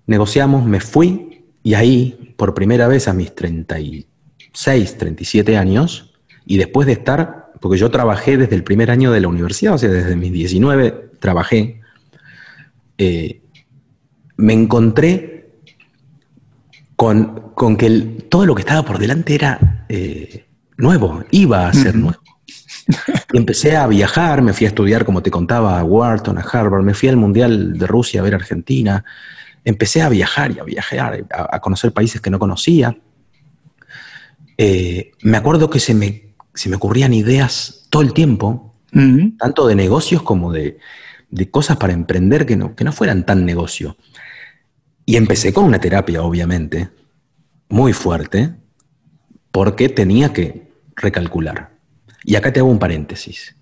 negociamos, 0.07 0.67
me 0.67 0.81
fui 0.81 1.45
y 1.63 1.75
ahí, 1.75 2.35
por 2.37 2.55
primera 2.55 2.89
vez 2.89 3.09
a 3.09 3.15
mis 3.15 3.35
36, 3.35 4.99
37 4.99 5.57
años, 5.57 6.13
y 6.45 6.59
después 6.59 6.87
de 6.87 6.93
estar, 6.93 7.44
porque 7.65 7.79
yo 7.79 7.91
trabajé 7.91 8.37
desde 8.37 8.57
el 8.57 8.63
primer 8.63 8.91
año 8.91 9.11
de 9.11 9.23
la 9.23 9.29
universidad, 9.29 9.73
o 9.73 9.79
sea, 9.79 9.89
desde 9.89 10.17
mis 10.17 10.31
19 10.31 11.13
trabajé, 11.19 11.81
eh, 12.99 13.41
me 14.37 14.53
encontré 14.53 15.49
con, 16.95 17.55
que 17.79 17.89
todo 18.29 18.45
lo 18.45 18.55
que 18.55 18.61
estaba 18.61 18.85
por 18.85 18.99
delante 18.99 19.35
era 19.35 19.87
eh, 19.89 20.45
nuevo, 20.77 21.25
iba 21.31 21.67
a 21.67 21.73
ser 21.73 21.95
nuevo. 21.97 22.21
Y 23.33 23.39
empecé 23.39 23.79
a 23.79 23.87
viajar, 23.87 24.43
me 24.43 24.53
fui 24.53 24.67
a 24.67 24.69
estudiar, 24.69 25.07
como 25.07 25.23
te 25.23 25.31
contaba, 25.31 25.81
a 25.81 25.85
Wharton, 25.85 26.37
a 26.37 26.43
Harvard, 26.43 26.83
me 26.83 26.93
fui 26.93 27.09
al 27.09 27.17
Mundial 27.17 27.79
de 27.79 27.87
Rusia 27.87 28.21
a 28.21 28.25
ver 28.25 28.35
Argentina. 28.35 29.07
Empecé 29.65 30.03
a 30.03 30.11
viajar 30.11 30.51
y 30.51 30.59
a 30.59 30.65
viajar, 30.65 31.25
a, 31.31 31.61
conocer 31.61 31.95
países 31.95 32.21
que 32.21 32.29
no 32.29 32.39
conocía. 32.39 32.95
Eh, 34.59 35.13
me 35.23 35.39
acuerdo 35.39 35.71
que 35.71 35.81
se 35.81 35.95
me, 35.95 36.34
se 36.55 36.69
me 36.69 36.77
ocurrían 36.77 37.13
ideas 37.13 37.87
todo 37.91 38.03
el 38.03 38.13
tiempo 38.13 38.75
tanto 39.39 39.67
de 39.67 39.75
negocios 39.75 40.23
como 40.23 40.53
de, 40.53 40.79
cosas 41.51 41.77
para 41.77 41.93
emprender 41.93 42.47
que 42.47 42.57
no, 42.57 42.77
que 42.77 42.85
no 42.85 42.93
fueran 42.93 43.27
tan 43.27 43.45
negocio. 43.45 43.97
Y 45.05 45.17
empecé 45.17 45.53
con 45.53 45.65
una 45.65 45.81
terapia, 45.81 46.23
obviamente, 46.23 46.91
muy 47.69 47.93
fuerte, 47.93 48.55
porque 49.51 49.89
tenía 49.89 50.33
que 50.33 50.71
recalcular. 50.97 51.73
Y 52.23 52.37
acá 52.37 52.53
te 52.53 52.61
hago 52.61 52.71
un 52.71 52.79
paréntesis. 52.79 53.57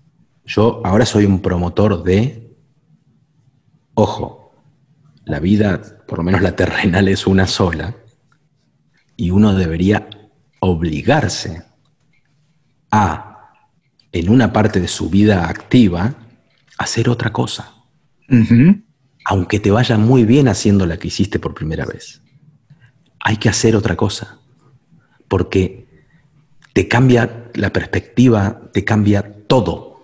Yo 0.45 0.81
ahora 0.85 1.05
soy 1.05 1.25
un 1.25 1.41
promotor 1.41 2.03
de, 2.03 2.55
ojo, 3.95 4.53
la 5.25 5.39
vida, 5.39 5.81
por 6.07 6.19
lo 6.19 6.23
menos 6.23 6.41
la 6.41 6.55
terrenal, 6.55 7.07
es 7.07 7.25
una 7.25 7.47
sola, 7.47 7.95
y 9.17 9.31
uno 9.31 9.55
debería 9.55 10.07
obligarse 10.59 11.63
a, 12.93 13.55
en 14.11 14.29
una 14.29 14.53
parte 14.53 14.79
de 14.79 14.87
su 14.87 15.09
vida 15.09 15.49
activa, 15.49 16.13
hacer 16.77 17.09
otra 17.09 17.33
cosa. 17.33 17.73
Aunque 19.25 19.59
te 19.59 19.71
vaya 19.71 19.97
muy 19.97 20.25
bien 20.25 20.47
haciendo 20.47 20.85
la 20.85 20.97
que 20.97 21.07
hiciste 21.07 21.39
por 21.39 21.55
primera 21.55 21.85
vez. 21.85 22.21
Hay 23.19 23.37
que 23.37 23.49
hacer 23.49 23.75
otra 23.75 23.95
cosa. 23.95 24.39
Porque 25.27 25.87
te 26.73 26.87
cambia 26.87 27.49
la 27.55 27.73
perspectiva, 27.73 28.61
te 28.71 28.85
cambia 28.85 29.43
todo. 29.47 30.03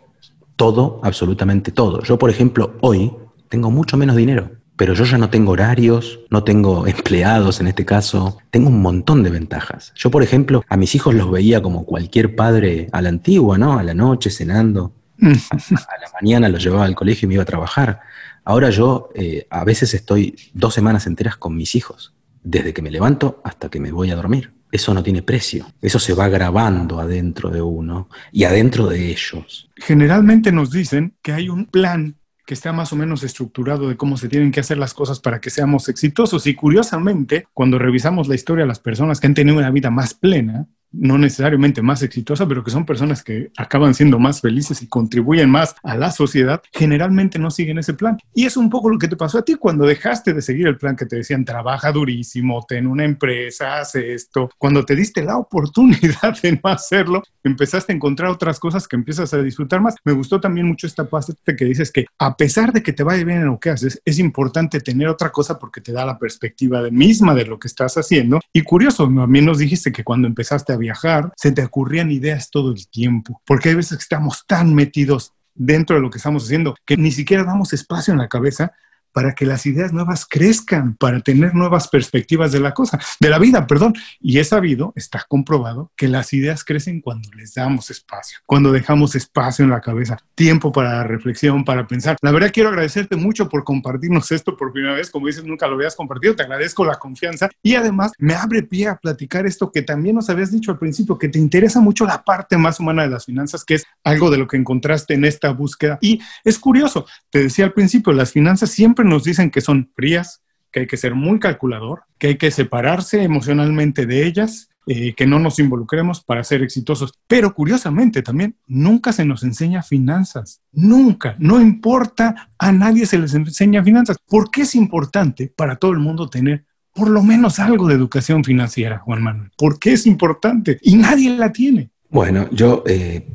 Todo, 0.55 0.99
absolutamente 1.03 1.71
todo. 1.71 2.01
Yo, 2.01 2.17
por 2.17 2.31
ejemplo, 2.31 2.75
hoy 2.81 3.11
tengo 3.49 3.69
mucho 3.69 3.97
menos 3.97 4.15
dinero 4.15 4.58
pero 4.79 4.93
yo 4.93 5.03
ya 5.03 5.17
no 5.17 5.29
tengo 5.29 5.51
horarios, 5.51 6.21
no 6.29 6.45
tengo 6.45 6.87
empleados 6.95 7.59
en 7.59 7.67
este 7.67 7.83
caso, 7.83 8.37
tengo 8.49 8.69
un 8.69 8.81
montón 8.81 9.23
de 9.23 9.29
ventajas. 9.29 9.91
Yo, 9.93 10.09
por 10.09 10.23
ejemplo, 10.23 10.63
a 10.69 10.77
mis 10.77 10.95
hijos 10.95 11.13
los 11.13 11.29
veía 11.29 11.61
como 11.61 11.85
cualquier 11.85 12.33
padre 12.33 12.87
a 12.93 13.01
la 13.01 13.09
antigua, 13.09 13.57
¿no? 13.57 13.77
A 13.77 13.83
la 13.83 13.93
noche 13.93 14.29
cenando, 14.29 14.93
a, 15.21 15.25
la 15.27 16.09
mañana 16.21 16.47
los 16.47 16.63
llevaba 16.63 16.85
al 16.85 16.95
colegio 16.95 17.25
y 17.25 17.27
me 17.27 17.33
iba 17.33 17.43
a 17.43 17.45
trabajar. 17.45 17.99
Ahora 18.45 18.69
yo 18.69 19.09
eh, 19.15 19.45
a 19.49 19.65
veces 19.65 19.93
estoy 19.93 20.37
dos 20.53 20.75
semanas 20.75 21.07
enteras 21.07 21.35
con 21.35 21.57
mis 21.57 21.75
hijos, 21.75 22.13
desde 22.41 22.73
que 22.73 22.81
me 22.81 22.89
levanto 22.89 23.41
hasta 23.43 23.67
que 23.67 23.81
me 23.81 23.91
voy 23.91 24.11
a 24.11 24.15
dormir. 24.15 24.53
Eso 24.71 24.93
no 24.93 25.03
tiene 25.03 25.23
precio. 25.23 25.65
Eso 25.81 25.99
se 25.99 26.13
va 26.13 26.29
grabando 26.29 27.01
adentro 27.01 27.49
de 27.49 27.61
uno 27.61 28.07
y 28.31 28.45
adentro 28.45 28.87
de 28.87 29.09
ellos. 29.09 29.69
Generalmente 29.75 30.53
nos 30.53 30.71
dicen 30.71 31.15
que 31.21 31.33
hay 31.33 31.49
un 31.49 31.65
plan 31.65 32.15
que 32.49 32.55
está 32.55 32.73
más 32.73 32.91
o 32.91 32.95
menos 32.95 33.21
estructurado 33.21 33.87
de 33.87 33.95
cómo 33.95 34.17
se 34.17 34.27
tienen 34.27 34.51
que 34.51 34.59
hacer 34.59 34.79
las 34.79 34.95
cosas 34.95 35.19
para 35.19 35.39
que 35.39 35.51
seamos 35.51 35.87
exitosos. 35.87 36.47
Y 36.47 36.55
curiosamente, 36.55 37.45
cuando 37.53 37.77
revisamos 37.77 38.27
la 38.27 38.33
historia 38.33 38.63
de 38.63 38.67
las 38.67 38.79
personas 38.79 39.19
que 39.19 39.27
han 39.27 39.35
tenido 39.35 39.59
una 39.59 39.69
vida 39.69 39.91
más 39.91 40.15
plena, 40.15 40.67
no 40.91 41.17
necesariamente 41.17 41.81
más 41.81 42.01
exitosa, 42.01 42.47
pero 42.47 42.63
que 42.63 42.71
son 42.71 42.85
personas 42.85 43.23
que 43.23 43.51
acaban 43.57 43.93
siendo 43.93 44.19
más 44.19 44.41
felices 44.41 44.81
y 44.81 44.87
contribuyen 44.87 45.49
más 45.49 45.75
a 45.83 45.95
la 45.95 46.11
sociedad, 46.11 46.61
generalmente 46.71 47.39
no 47.39 47.51
siguen 47.51 47.77
ese 47.77 47.93
plan. 47.93 48.17
Y 48.33 48.45
es 48.45 48.57
un 48.57 48.69
poco 48.69 48.89
lo 48.89 48.97
que 48.97 49.07
te 49.07 49.15
pasó 49.15 49.39
a 49.39 49.43
ti 49.43 49.55
cuando 49.55 49.85
dejaste 49.85 50.33
de 50.33 50.41
seguir 50.41 50.67
el 50.67 50.77
plan 50.77 50.95
que 50.95 51.05
te 51.05 51.17
decían, 51.17 51.45
trabaja 51.45 51.91
durísimo, 51.91 52.65
ten 52.67 52.87
una 52.87 53.03
empresa, 53.03 53.79
haz 53.79 53.95
esto. 53.95 54.49
Cuando 54.57 54.85
te 54.85 54.95
diste 54.95 55.23
la 55.23 55.37
oportunidad 55.49 56.39
de 56.41 56.53
no 56.53 56.69
hacerlo, 56.69 57.23
empezaste 57.43 57.93
a 57.93 57.95
encontrar 57.95 58.31
otras 58.31 58.59
cosas 58.59 58.87
que 58.87 58.95
empiezas 58.95 59.33
a 59.33 59.41
disfrutar 59.41 59.81
más. 59.81 59.95
Me 60.03 60.13
gustó 60.13 60.39
también 60.39 60.67
mucho 60.67 60.87
esta 60.87 61.05
parte 61.05 61.55
que 61.55 61.65
dices 61.65 61.91
que 61.91 62.05
a 62.17 62.35
pesar 62.35 62.73
de 62.73 62.83
que 62.83 62.93
te 62.93 63.03
vaya 63.03 63.23
bien 63.23 63.39
en 63.39 63.47
lo 63.47 63.59
que 63.59 63.69
haces, 63.69 64.01
es 64.05 64.19
importante 64.19 64.79
tener 64.79 65.07
otra 65.07 65.31
cosa 65.31 65.57
porque 65.57 65.81
te 65.81 65.91
da 65.91 66.05
la 66.05 66.17
perspectiva 66.17 66.81
de 66.81 66.91
misma 66.91 67.33
de 67.33 67.45
lo 67.45 67.59
que 67.59 67.67
estás 67.67 67.97
haciendo. 67.97 68.39
Y 68.53 68.61
curioso, 68.63 69.05
también 69.05 69.45
nos 69.45 69.59
dijiste 69.59 69.91
que 69.91 70.03
cuando 70.03 70.27
empezaste 70.27 70.73
a 70.73 70.77
viajar, 70.79 71.31
se 71.35 71.51
te 71.51 71.63
ocurrían 71.63 72.11
ideas 72.11 72.49
todo 72.49 72.71
el 72.71 72.87
tiempo, 72.87 73.41
porque 73.45 73.69
hay 73.69 73.75
veces 73.75 73.97
que 73.97 74.01
estamos 74.01 74.45
tan 74.47 74.73
metidos 74.73 75.33
dentro 75.53 75.95
de 75.95 76.01
lo 76.01 76.09
que 76.09 76.17
estamos 76.17 76.45
haciendo 76.45 76.75
que 76.85 76.97
ni 76.97 77.11
siquiera 77.11 77.43
damos 77.43 77.73
espacio 77.73 78.13
en 78.13 78.19
la 78.19 78.29
cabeza 78.29 78.71
para 79.11 79.33
que 79.33 79.45
las 79.45 79.65
ideas 79.65 79.93
nuevas 79.93 80.25
crezcan, 80.25 80.95
para 80.95 81.19
tener 81.21 81.55
nuevas 81.55 81.87
perspectivas 81.87 82.51
de 82.51 82.59
la 82.59 82.73
cosa, 82.73 82.99
de 83.19 83.29
la 83.29 83.39
vida, 83.39 83.67
perdón. 83.67 83.93
Y 84.19 84.39
es 84.39 84.49
sabido, 84.49 84.93
está 84.95 85.25
comprobado, 85.27 85.91
que 85.95 86.07
las 86.07 86.33
ideas 86.33 86.63
crecen 86.63 87.01
cuando 87.01 87.29
les 87.35 87.53
damos 87.53 87.89
espacio, 87.89 88.39
cuando 88.45 88.71
dejamos 88.71 89.15
espacio 89.15 89.63
en 89.63 89.71
la 89.71 89.81
cabeza, 89.81 90.17
tiempo 90.35 90.71
para 90.71 90.93
la 90.93 91.03
reflexión, 91.03 91.63
para 91.63 91.87
pensar. 91.87 92.17
La 92.21 92.31
verdad 92.31 92.51
quiero 92.53 92.69
agradecerte 92.69 93.15
mucho 93.15 93.49
por 93.49 93.63
compartirnos 93.63 94.31
esto 94.31 94.55
por 94.55 94.71
primera 94.71 94.93
vez, 94.93 95.09
como 95.09 95.27
dices, 95.27 95.43
nunca 95.43 95.67
lo 95.67 95.75
habías 95.75 95.95
compartido, 95.95 96.35
te 96.35 96.43
agradezco 96.43 96.85
la 96.85 96.95
confianza 96.95 97.49
y 97.61 97.75
además 97.75 98.11
me 98.17 98.33
abre 98.33 98.63
pie 98.63 98.87
a 98.87 98.95
platicar 98.95 99.45
esto 99.45 99.71
que 99.71 99.81
también 99.81 100.15
nos 100.15 100.29
habías 100.29 100.51
dicho 100.51 100.71
al 100.71 100.79
principio, 100.79 101.17
que 101.17 101.29
te 101.29 101.39
interesa 101.39 101.79
mucho 101.79 102.05
la 102.05 102.23
parte 102.23 102.57
más 102.57 102.79
humana 102.79 103.03
de 103.03 103.09
las 103.09 103.25
finanzas, 103.25 103.65
que 103.65 103.75
es 103.75 103.85
algo 104.03 104.29
de 104.29 104.37
lo 104.37 104.47
que 104.47 104.57
encontraste 104.57 105.13
en 105.13 105.25
esta 105.25 105.51
búsqueda. 105.51 105.97
Y 106.01 106.21
es 106.43 106.59
curioso, 106.59 107.05
te 107.29 107.43
decía 107.43 107.65
al 107.65 107.73
principio, 107.73 108.13
las 108.13 108.31
finanzas 108.31 108.71
siempre 108.71 108.98
nos 109.05 109.23
dicen 109.23 109.51
que 109.51 109.61
son 109.61 109.91
frías, 109.95 110.41
que 110.71 110.81
hay 110.81 110.87
que 110.87 110.97
ser 110.97 111.15
muy 111.15 111.39
calculador, 111.39 112.03
que 112.17 112.27
hay 112.27 112.37
que 112.37 112.51
separarse 112.51 113.23
emocionalmente 113.23 114.05
de 114.05 114.25
ellas, 114.25 114.69
eh, 114.91 115.13
que 115.13 115.27
no 115.27 115.37
nos 115.37 115.59
involucremos 115.59 116.23
para 116.23 116.43
ser 116.43 116.63
exitosos. 116.63 117.13
Pero 117.27 117.53
curiosamente 117.53 118.23
también, 118.23 118.55
nunca 118.65 119.13
se 119.13 119.25
nos 119.25 119.43
enseña 119.43 119.83
finanzas. 119.83 120.61
Nunca. 120.71 121.35
No 121.37 121.61
importa, 121.61 122.51
a 122.57 122.71
nadie 122.71 123.05
se 123.05 123.19
les 123.19 123.33
enseña 123.33 123.83
finanzas. 123.83 124.17
¿Por 124.27 124.49
qué 124.49 124.61
es 124.61 124.75
importante 124.75 125.51
para 125.55 125.75
todo 125.75 125.91
el 125.91 125.99
mundo 125.99 126.29
tener 126.29 126.65
por 126.93 127.09
lo 127.09 127.21
menos 127.21 127.59
algo 127.59 127.87
de 127.87 127.93
educación 127.95 128.43
financiera, 128.43 128.97
Juan 128.97 129.21
Manuel? 129.21 129.51
¿Por 129.55 129.79
qué 129.79 129.93
es 129.93 130.07
importante? 130.07 130.79
Y 130.81 130.95
nadie 130.95 131.37
la 131.37 131.51
tiene. 131.51 131.91
Bueno, 132.09 132.49
yo 132.51 132.83
eh, 132.87 133.27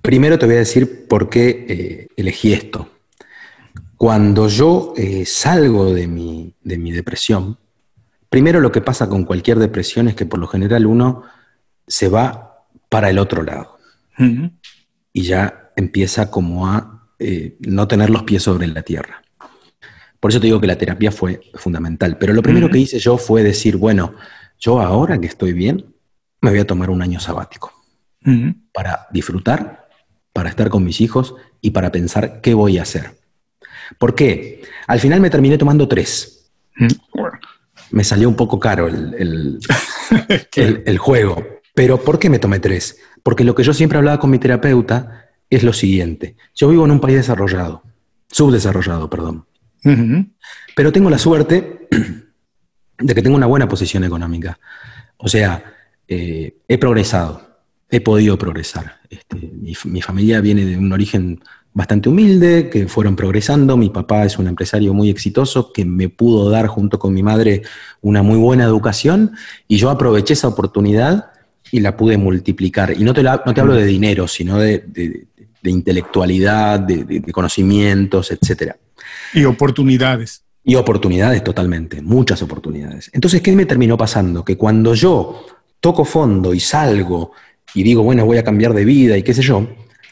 primero 0.00 0.38
te 0.38 0.46
voy 0.46 0.54
a 0.54 0.58
decir 0.58 1.08
por 1.08 1.28
qué 1.28 1.66
eh, 1.68 2.06
elegí 2.16 2.52
esto. 2.52 2.88
Cuando 4.00 4.48
yo 4.48 4.94
eh, 4.96 5.26
salgo 5.26 5.92
de 5.92 6.08
mi, 6.08 6.54
de 6.62 6.78
mi 6.78 6.90
depresión, 6.90 7.58
primero 8.30 8.58
lo 8.58 8.72
que 8.72 8.80
pasa 8.80 9.10
con 9.10 9.24
cualquier 9.26 9.58
depresión 9.58 10.08
es 10.08 10.14
que 10.14 10.24
por 10.24 10.40
lo 10.40 10.46
general 10.46 10.86
uno 10.86 11.24
se 11.86 12.08
va 12.08 12.64
para 12.88 13.10
el 13.10 13.18
otro 13.18 13.42
lado 13.42 13.76
y 15.12 15.22
ya 15.22 15.70
empieza 15.76 16.30
como 16.30 16.66
a 16.66 17.10
eh, 17.18 17.58
no 17.60 17.86
tener 17.88 18.08
los 18.08 18.22
pies 18.22 18.42
sobre 18.42 18.68
la 18.68 18.80
tierra. 18.80 19.22
Por 20.18 20.30
eso 20.30 20.40
te 20.40 20.46
digo 20.46 20.62
que 20.62 20.66
la 20.66 20.78
terapia 20.78 21.12
fue 21.12 21.42
fundamental. 21.56 22.16
Pero 22.16 22.32
lo 22.32 22.40
primero 22.40 22.70
que 22.70 22.78
hice 22.78 22.98
yo 22.98 23.18
fue 23.18 23.42
decir, 23.42 23.76
bueno, 23.76 24.14
yo 24.58 24.80
ahora 24.80 25.20
que 25.20 25.26
estoy 25.26 25.52
bien, 25.52 25.94
me 26.40 26.48
voy 26.48 26.60
a 26.60 26.66
tomar 26.66 26.88
un 26.88 27.02
año 27.02 27.20
sabático 27.20 27.70
para 28.72 29.08
disfrutar, 29.12 29.90
para 30.32 30.48
estar 30.48 30.70
con 30.70 30.84
mis 30.84 31.02
hijos 31.02 31.34
y 31.60 31.72
para 31.72 31.92
pensar 31.92 32.40
qué 32.40 32.54
voy 32.54 32.78
a 32.78 32.82
hacer. 32.84 33.19
¿Por 33.98 34.14
qué? 34.14 34.62
Al 34.86 35.00
final 35.00 35.20
me 35.20 35.30
terminé 35.30 35.58
tomando 35.58 35.88
tres. 35.88 36.50
Mm. 36.76 36.88
Me 37.92 38.04
salió 38.04 38.28
un 38.28 38.36
poco 38.36 38.58
caro 38.60 38.88
el, 38.88 39.58
el, 40.54 40.98
juego. 40.98 41.44
Pero 41.74 42.02
¿por 42.02 42.18
qué 42.18 42.30
me 42.30 42.38
tomé 42.38 42.60
tres? 42.60 42.98
Porque 43.22 43.44
lo 43.44 43.54
que 43.54 43.62
yo 43.62 43.74
siempre 43.74 43.98
hablaba 43.98 44.20
con 44.20 44.30
mi 44.30 44.38
terapeuta 44.38 45.26
es 45.48 45.62
lo 45.62 45.72
siguiente. 45.72 46.36
Yo 46.54 46.68
vivo 46.68 46.84
en 46.84 46.92
un 46.92 47.00
país 47.00 47.16
desarrollado, 47.16 47.82
subdesarrollado, 48.28 49.10
perdón. 49.10 49.46
Pero 50.76 50.92
tengo 50.92 51.10
la 51.10 51.18
suerte 51.18 51.88
de 52.98 53.14
que 53.14 53.22
tengo 53.22 53.36
una 53.36 53.46
buena 53.46 53.68
posición 53.68 54.04
económica. 54.04 54.58
O 55.16 55.28
sea, 55.28 55.62
eh, 56.06 56.56
he 56.66 56.78
progresado, 56.78 57.60
he 57.88 58.00
podido 58.00 58.38
progresar. 58.38 59.00
Este, 59.08 59.36
mi, 59.36 60.02
familia 60.02 60.40
viene 60.40 60.64
de 60.64 60.76
un 60.76 60.92
origen 60.92 61.40
bastante 61.72 62.08
humilde, 62.08 62.68
que 62.68 62.88
fueron 62.88 63.16
progresando. 63.16 63.76
Mi 63.76 63.90
papá 63.90 64.24
es 64.24 64.38
un 64.38 64.48
empresario 64.48 64.92
muy 64.94 65.10
exitoso 65.10 65.72
que 65.72 65.84
me 65.84 66.08
pudo 66.08 66.50
dar 66.50 66.66
junto 66.66 66.98
con 66.98 67.14
mi 67.14 67.22
madre 67.22 67.62
una 68.00 68.22
muy 68.22 68.36
buena 68.36 68.64
educación 68.64 69.32
y 69.68 69.76
yo 69.76 69.90
aproveché 69.90 70.34
esa 70.34 70.48
oportunidad 70.48 71.30
y 71.70 71.80
la 71.80 71.96
pude 71.96 72.16
multiplicar. 72.16 72.94
Y 72.98 73.04
no 73.04 73.14
te, 73.14 73.22
no 73.22 73.54
te 73.54 73.60
hablo 73.60 73.74
de 73.74 73.86
dinero, 73.86 74.26
sino 74.26 74.58
de, 74.58 75.26
intelectualidad, 75.62 76.80
de, 76.80 77.22
conocimientos, 77.32 78.32
etc. 78.32 78.74
Y 79.34 79.44
oportunidades. 79.44 80.42
Y 80.64 80.74
oportunidades 80.74 81.42
totalmente, 81.42 82.02
muchas 82.02 82.42
oportunidades. 82.42 83.10
Entonces, 83.14 83.40
¿qué 83.40 83.52
me 83.52 83.66
terminó 83.66 83.96
pasando? 83.96 84.44
Que 84.44 84.56
cuando 84.56 84.94
yo 84.94 85.46
toco 85.78 86.04
fondo 86.04 86.52
y 86.52 86.60
salgo 86.60 87.32
y 87.74 87.82
digo, 87.82 88.02
bueno, 88.02 88.26
voy 88.26 88.36
a 88.36 88.44
cambiar 88.44 88.74
de 88.74 88.84
vida 88.84 89.16
y 89.16 89.22
qué 89.22 89.32
sé 89.32 89.42
yo, 89.42 89.66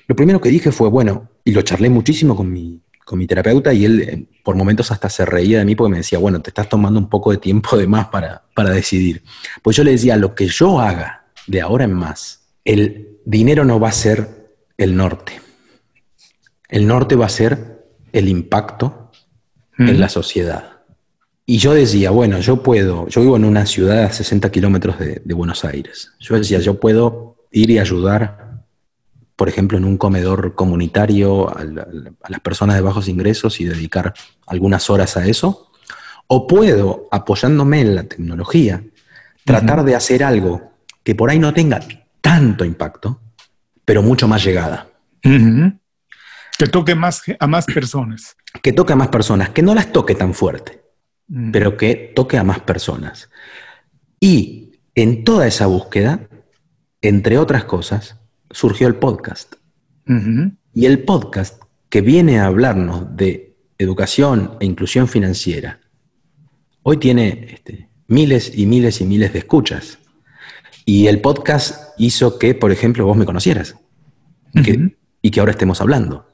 lo 0.06 0.16
primero 0.16 0.40
que 0.40 0.48
dije 0.48 0.72
fue, 0.72 0.88
bueno, 0.88 1.28
y 1.48 1.50
lo 1.50 1.62
charlé 1.62 1.88
muchísimo 1.88 2.36
con 2.36 2.52
mi, 2.52 2.78
con 3.06 3.18
mi 3.18 3.26
terapeuta 3.26 3.72
y 3.72 3.86
él 3.86 4.02
eh, 4.02 4.26
por 4.44 4.54
momentos 4.54 4.90
hasta 4.90 5.08
se 5.08 5.24
reía 5.24 5.60
de 5.60 5.64
mí 5.64 5.74
porque 5.74 5.92
me 5.92 5.96
decía, 5.96 6.18
bueno, 6.18 6.42
te 6.42 6.50
estás 6.50 6.68
tomando 6.68 7.00
un 7.00 7.08
poco 7.08 7.30
de 7.30 7.38
tiempo 7.38 7.78
de 7.78 7.86
más 7.86 8.08
para, 8.08 8.42
para 8.54 8.68
decidir. 8.68 9.22
Pues 9.62 9.74
yo 9.74 9.82
le 9.82 9.92
decía, 9.92 10.16
lo 10.16 10.34
que 10.34 10.46
yo 10.46 10.78
haga 10.78 11.24
de 11.46 11.62
ahora 11.62 11.84
en 11.84 11.94
más, 11.94 12.50
el 12.66 13.16
dinero 13.24 13.64
no 13.64 13.80
va 13.80 13.88
a 13.88 13.92
ser 13.92 14.50
el 14.76 14.94
norte. 14.94 15.40
El 16.68 16.86
norte 16.86 17.16
va 17.16 17.24
a 17.24 17.30
ser 17.30 17.86
el 18.12 18.28
impacto 18.28 19.10
en 19.78 19.98
la 19.98 20.10
sociedad. 20.10 20.80
Y 21.46 21.56
yo 21.56 21.72
decía, 21.72 22.10
bueno, 22.10 22.40
yo 22.40 22.62
puedo, 22.62 23.08
yo 23.08 23.22
vivo 23.22 23.36
en 23.38 23.46
una 23.46 23.64
ciudad 23.64 24.04
a 24.04 24.12
60 24.12 24.50
kilómetros 24.50 24.98
de, 24.98 25.22
de 25.24 25.34
Buenos 25.34 25.64
Aires. 25.64 26.12
Yo 26.20 26.36
decía, 26.36 26.58
yo 26.58 26.78
puedo 26.78 27.36
ir 27.50 27.70
y 27.70 27.78
ayudar 27.78 28.47
por 29.38 29.48
ejemplo, 29.48 29.78
en 29.78 29.84
un 29.84 29.96
comedor 29.96 30.56
comunitario 30.56 31.48
a, 31.48 31.62
las 31.62 32.40
personas 32.40 32.74
de 32.74 32.82
bajos 32.82 33.06
ingresos 33.06 33.60
y 33.60 33.64
dedicar 33.66 34.12
algunas 34.48 34.90
horas 34.90 35.16
a 35.16 35.28
eso. 35.28 35.70
O 36.26 36.48
puedo, 36.48 37.06
apoyándome 37.12 37.80
en 37.82 37.94
la 37.94 38.02
tecnología, 38.02 38.82
tratar 39.44 39.84
de 39.84 39.94
hacer 39.94 40.24
algo 40.24 40.72
que 41.04 41.14
por 41.14 41.30
ahí 41.30 41.38
no 41.38 41.54
tenga 41.54 41.78
tanto 42.20 42.64
impacto, 42.64 43.20
pero 43.84 44.02
mucho 44.02 44.26
más 44.26 44.42
llegada. 44.42 44.88
Que 45.22 46.66
toque 46.66 46.96
más 46.96 47.22
a 47.38 47.46
más 47.46 47.64
personas. 47.64 48.36
Que 48.62 48.72
toque 48.72 48.94
a 48.94 48.96
más 48.96 49.08
personas, 49.08 49.50
que 49.50 49.62
no 49.62 49.74
las 49.74 49.92
toque 49.92 50.14
tan 50.14 50.32
fuerte, 50.34 50.82
mm. 51.28 51.52
pero 51.52 51.76
que 51.76 52.12
toque 52.16 52.38
a 52.38 52.42
más 52.42 52.60
personas. 52.60 53.30
Y 54.18 54.80
en 54.94 55.22
toda 55.22 55.46
esa 55.46 55.66
búsqueda, 55.66 56.28
entre 57.02 57.38
otras 57.38 57.64
cosas, 57.64 58.18
surgió 58.50 58.88
el 58.88 58.96
podcast. 58.96 59.54
Y 60.72 60.86
el 60.86 61.04
podcast 61.04 61.62
que 61.90 62.00
viene 62.00 62.40
a 62.40 62.46
hablarnos 62.46 63.14
de 63.14 63.56
educación 63.76 64.56
e 64.60 64.64
inclusión 64.64 65.06
financiera, 65.06 65.80
hoy 66.82 66.96
tiene 66.96 67.46
este, 67.52 67.90
miles 68.06 68.52
y 68.54 68.64
miles 68.64 69.00
y 69.02 69.04
miles 69.04 69.32
de 69.34 69.40
escuchas. 69.40 69.98
Y 70.86 71.08
el 71.08 71.20
podcast 71.20 71.92
hizo 71.98 72.38
que, 72.38 72.54
por 72.54 72.72
ejemplo, 72.72 73.04
vos 73.04 73.16
me 73.18 73.26
conocieras 73.26 73.76
y 75.20 75.30
que 75.30 75.40
ahora 75.40 75.52
estemos 75.52 75.80
hablando. 75.82 76.26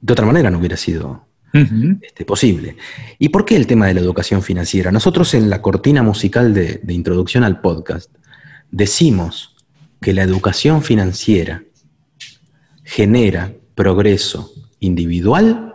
De 0.00 0.12
otra 0.12 0.24
manera 0.24 0.50
no 0.50 0.58
hubiera 0.58 0.76
sido 0.76 1.26
este, 1.52 2.24
posible. 2.24 2.76
¿Y 3.18 3.30
por 3.30 3.44
qué 3.44 3.56
el 3.56 3.66
tema 3.66 3.86
de 3.86 3.94
la 3.94 4.00
educación 4.00 4.42
financiera? 4.42 4.92
Nosotros 4.92 5.34
en 5.34 5.50
la 5.50 5.60
cortina 5.60 6.02
musical 6.02 6.54
de, 6.54 6.80
introducción 6.88 7.44
al 7.44 7.60
podcast 7.60 8.14
decimos 8.70 9.56
que 10.00 10.14
la 10.14 10.22
educación 10.22 10.82
financiera 10.82 11.62
genera 12.84 13.54
progreso 13.74 14.52
individual 14.80 15.74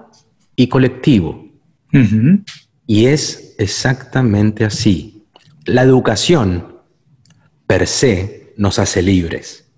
y 0.55 0.67
colectivo. 0.67 1.45
Y 2.87 3.05
es 3.05 3.55
exactamente 3.57 4.65
así. 4.65 5.23
La 5.65 5.83
educación 5.83 6.75
per 7.65 7.87
se 7.87 8.53
nos 8.57 8.79
hace 8.79 9.01
libres, 9.01 9.71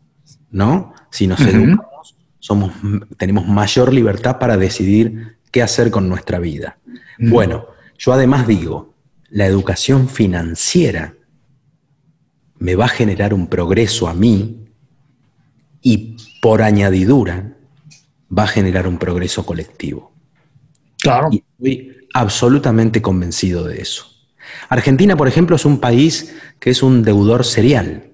¿no? 0.50 0.94
Si 1.12 1.28
nos 1.28 1.40
educamos, 1.42 2.16
somos, 2.40 2.74
tenemos 3.18 3.48
mayor 3.48 3.94
libertad 3.94 4.40
para 4.40 4.58
decidir 4.58 5.38
qué 5.52 5.62
hacer 5.62 5.92
con 5.92 6.10
nuestra 6.10 6.40
vida. 6.40 6.80
Bueno, 7.20 7.68
yo 7.98 8.14
además 8.14 8.48
digo, 8.48 8.96
la 9.30 9.46
educación 9.46 10.10
financiera 10.10 11.17
me 12.60 12.76
va 12.76 12.86
a 12.86 12.90
generar 12.90 13.34
un 13.34 13.48
progreso 13.48 14.08
a 14.08 14.14
mí 14.14 14.66
y 15.82 16.18
por 16.42 16.62
añadidura 16.62 17.56
va 18.36 18.44
a 18.44 18.48
generar 18.48 18.88
un 18.88 18.98
progreso 18.98 19.46
colectivo. 19.46 20.12
Claro. 21.02 21.30
Y 21.32 21.44
estoy 21.58 22.08
absolutamente 22.14 23.02
convencido 23.02 23.64
de 23.64 23.82
eso. 23.82 24.06
Argentina, 24.70 25.16
por 25.16 25.28
ejemplo, 25.28 25.56
es 25.56 25.66
un 25.66 25.80
país 25.80 26.36
que 26.60 26.70
es 26.70 26.82
un 26.82 27.04
deudor 27.04 27.46
serial. 27.46 28.12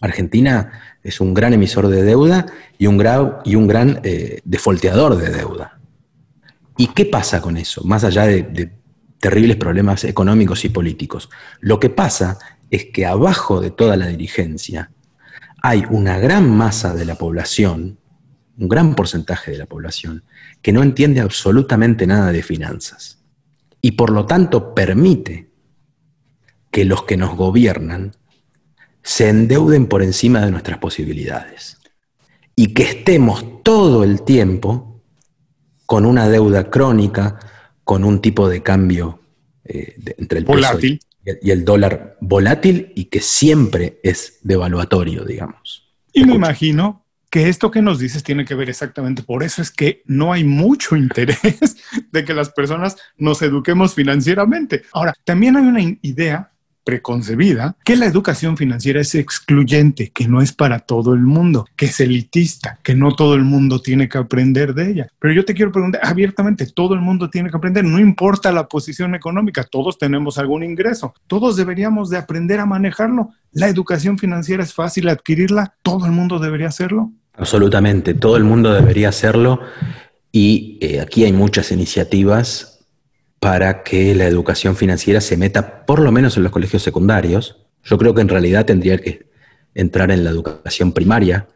Argentina 0.00 0.98
es 1.02 1.20
un 1.20 1.34
gran 1.34 1.52
emisor 1.52 1.88
de 1.88 2.02
deuda 2.02 2.46
y 2.78 2.86
un, 2.86 3.04
y 3.44 3.54
un 3.54 3.66
gran 3.66 4.00
eh, 4.02 4.40
defolteador 4.44 5.16
de 5.16 5.30
deuda. 5.30 5.78
¿Y 6.76 6.88
qué 6.88 7.06
pasa 7.06 7.40
con 7.40 7.56
eso? 7.56 7.82
Más 7.84 8.04
allá 8.04 8.26
de, 8.26 8.72
terribles 9.18 9.56
problemas 9.56 10.04
económicos 10.04 10.64
y 10.64 10.68
políticos. 10.68 11.30
Lo 11.60 11.80
que 11.80 11.88
pasa 11.88 12.38
es 12.70 12.86
que 12.86 13.06
abajo 13.06 13.60
de 13.60 13.70
toda 13.70 13.96
la 13.96 14.08
dirigencia 14.08 14.90
hay 15.62 15.84
una 15.90 16.18
gran 16.18 16.50
masa 16.50 16.94
de 16.94 17.04
la 17.04 17.16
población, 17.16 17.98
un 18.58 18.68
gran 18.68 18.94
porcentaje 18.94 19.52
de 19.52 19.58
la 19.58 19.66
población, 19.66 20.24
que 20.62 20.72
no 20.72 20.82
entiende 20.82 21.20
absolutamente 21.20 22.06
nada 22.06 22.32
de 22.32 22.42
finanzas. 22.42 23.18
Y 23.80 23.92
por 23.92 24.10
lo 24.10 24.26
tanto 24.26 24.74
permite 24.74 25.50
que 26.70 26.84
los 26.84 27.04
que 27.04 27.16
nos 27.16 27.36
gobiernan 27.36 28.12
se 29.02 29.28
endeuden 29.28 29.86
por 29.86 30.02
encima 30.02 30.44
de 30.44 30.50
nuestras 30.50 30.78
posibilidades. 30.78 31.78
Y 32.54 32.74
que 32.74 32.82
estemos 32.82 33.62
todo 33.62 34.02
el 34.02 34.22
tiempo 34.22 35.00
con 35.84 36.04
una 36.04 36.28
deuda 36.28 36.70
crónica, 36.70 37.38
con 37.84 38.02
un 38.04 38.20
tipo 38.20 38.48
de 38.48 38.62
cambio 38.62 39.20
eh, 39.64 39.96
entre 40.18 40.40
el 40.40 40.44
volátil. 40.44 41.00
Y, 41.40 41.50
el 41.50 41.64
dólar 41.64 42.16
volátil 42.20 42.92
y 42.94 43.06
que 43.06 43.20
siempre 43.20 44.00
es 44.02 44.38
devaluatorio, 44.42 45.24
digamos. 45.24 45.88
Y 46.12 46.24
me 46.24 46.34
imagino 46.34 47.04
que 47.30 47.48
esto 47.48 47.70
que 47.70 47.82
nos 47.82 47.98
dices 47.98 48.22
tiene 48.22 48.44
que 48.44 48.54
ver 48.54 48.70
exactamente 48.70 49.22
por 49.22 49.42
eso 49.42 49.60
es 49.60 49.70
que 49.70 50.02
no 50.06 50.32
hay 50.32 50.44
mucho 50.44 50.96
interés 50.96 51.76
de 52.10 52.24
que 52.24 52.34
las 52.34 52.50
personas 52.50 52.96
nos 53.16 53.42
eduquemos 53.42 53.94
financieramente. 53.94 54.82
Ahora, 54.92 55.14
también 55.24 55.56
hay 55.56 55.64
una 55.64 55.98
idea 56.02 56.52
preconcebida 56.86 57.76
que 57.84 57.96
la 57.96 58.06
educación 58.06 58.56
financiera 58.56 59.00
es 59.00 59.16
excluyente, 59.16 60.12
que 60.14 60.28
no 60.28 60.40
es 60.40 60.52
para 60.52 60.78
todo 60.78 61.14
el 61.14 61.20
mundo, 61.20 61.66
que 61.74 61.86
es 61.86 61.98
elitista, 61.98 62.78
que 62.84 62.94
no 62.94 63.16
todo 63.16 63.34
el 63.34 63.42
mundo 63.42 63.82
tiene 63.82 64.08
que 64.08 64.18
aprender 64.18 64.72
de 64.72 64.92
ella. 64.92 65.08
Pero 65.18 65.34
yo 65.34 65.44
te 65.44 65.52
quiero 65.52 65.72
preguntar 65.72 66.00
abiertamente, 66.04 66.64
todo 66.64 66.94
el 66.94 67.00
mundo 67.00 67.28
tiene 67.28 67.50
que 67.50 67.56
aprender, 67.56 67.84
no 67.84 67.98
importa 67.98 68.52
la 68.52 68.68
posición 68.68 69.16
económica, 69.16 69.64
todos 69.64 69.98
tenemos 69.98 70.38
algún 70.38 70.62
ingreso, 70.62 71.12
todos 71.26 71.56
deberíamos 71.56 72.08
de 72.08 72.18
aprender 72.18 72.60
a 72.60 72.66
manejarlo. 72.66 73.30
La 73.50 73.66
educación 73.66 74.16
financiera 74.16 74.62
es 74.62 74.72
fácil 74.72 75.08
adquirirla, 75.08 75.74
todo 75.82 76.06
el 76.06 76.12
mundo 76.12 76.38
debería 76.38 76.68
hacerlo. 76.68 77.10
Absolutamente, 77.34 78.14
todo 78.14 78.36
el 78.36 78.44
mundo 78.44 78.72
debería 78.72 79.08
hacerlo 79.08 79.58
y 80.30 80.78
eh, 80.80 81.00
aquí 81.00 81.24
hay 81.24 81.32
muchas 81.32 81.72
iniciativas 81.72 82.75
para 83.40 83.82
que 83.82 84.14
la 84.14 84.26
educación 84.26 84.76
financiera 84.76 85.20
se 85.20 85.36
meta 85.36 85.84
por 85.84 86.00
lo 86.00 86.10
menos 86.12 86.36
en 86.36 86.42
los 86.42 86.52
colegios 86.52 86.82
secundarios. 86.82 87.58
Yo 87.84 87.98
creo 87.98 88.14
que 88.14 88.22
en 88.22 88.28
realidad 88.28 88.64
tendría 88.64 88.98
que 88.98 89.26
entrar 89.74 90.10
en 90.10 90.24
la 90.24 90.30
educación 90.30 90.92
primaria, 90.92 91.46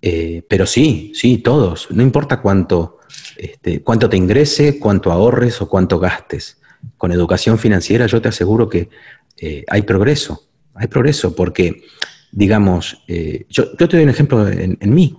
eh, 0.00 0.42
pero 0.48 0.66
sí, 0.66 1.12
sí, 1.14 1.38
todos, 1.38 1.88
no 1.90 2.02
importa 2.02 2.40
cuánto, 2.40 2.98
este, 3.36 3.82
cuánto 3.82 4.08
te 4.08 4.16
ingrese, 4.16 4.78
cuánto 4.78 5.12
ahorres 5.12 5.60
o 5.60 5.68
cuánto 5.68 5.98
gastes. 5.98 6.58
Con 6.96 7.12
educación 7.12 7.58
financiera 7.58 8.06
yo 8.06 8.20
te 8.20 8.28
aseguro 8.28 8.68
que 8.68 8.88
eh, 9.36 9.64
hay 9.68 9.82
progreso, 9.82 10.48
hay 10.74 10.88
progreso, 10.88 11.36
porque, 11.36 11.84
digamos, 12.32 13.02
eh, 13.06 13.46
yo, 13.48 13.76
te 13.76 13.86
doy 13.86 14.02
un 14.02 14.08
ejemplo 14.08 14.48
en, 14.48 14.78
en 14.80 14.94
mí. 14.94 15.16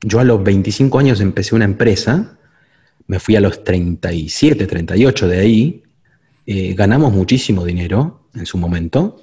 Yo 0.00 0.20
a 0.20 0.24
los 0.24 0.42
25 0.42 0.98
años 0.98 1.20
empecé 1.20 1.54
una 1.54 1.64
empresa 1.64 2.38
me 3.06 3.18
fui 3.18 3.36
a 3.36 3.40
los 3.40 3.62
37, 3.64 4.66
38 4.66 5.28
de 5.28 5.38
ahí, 5.38 5.82
eh, 6.46 6.74
ganamos 6.74 7.12
muchísimo 7.12 7.64
dinero 7.64 8.28
en 8.34 8.46
su 8.46 8.58
momento, 8.58 9.22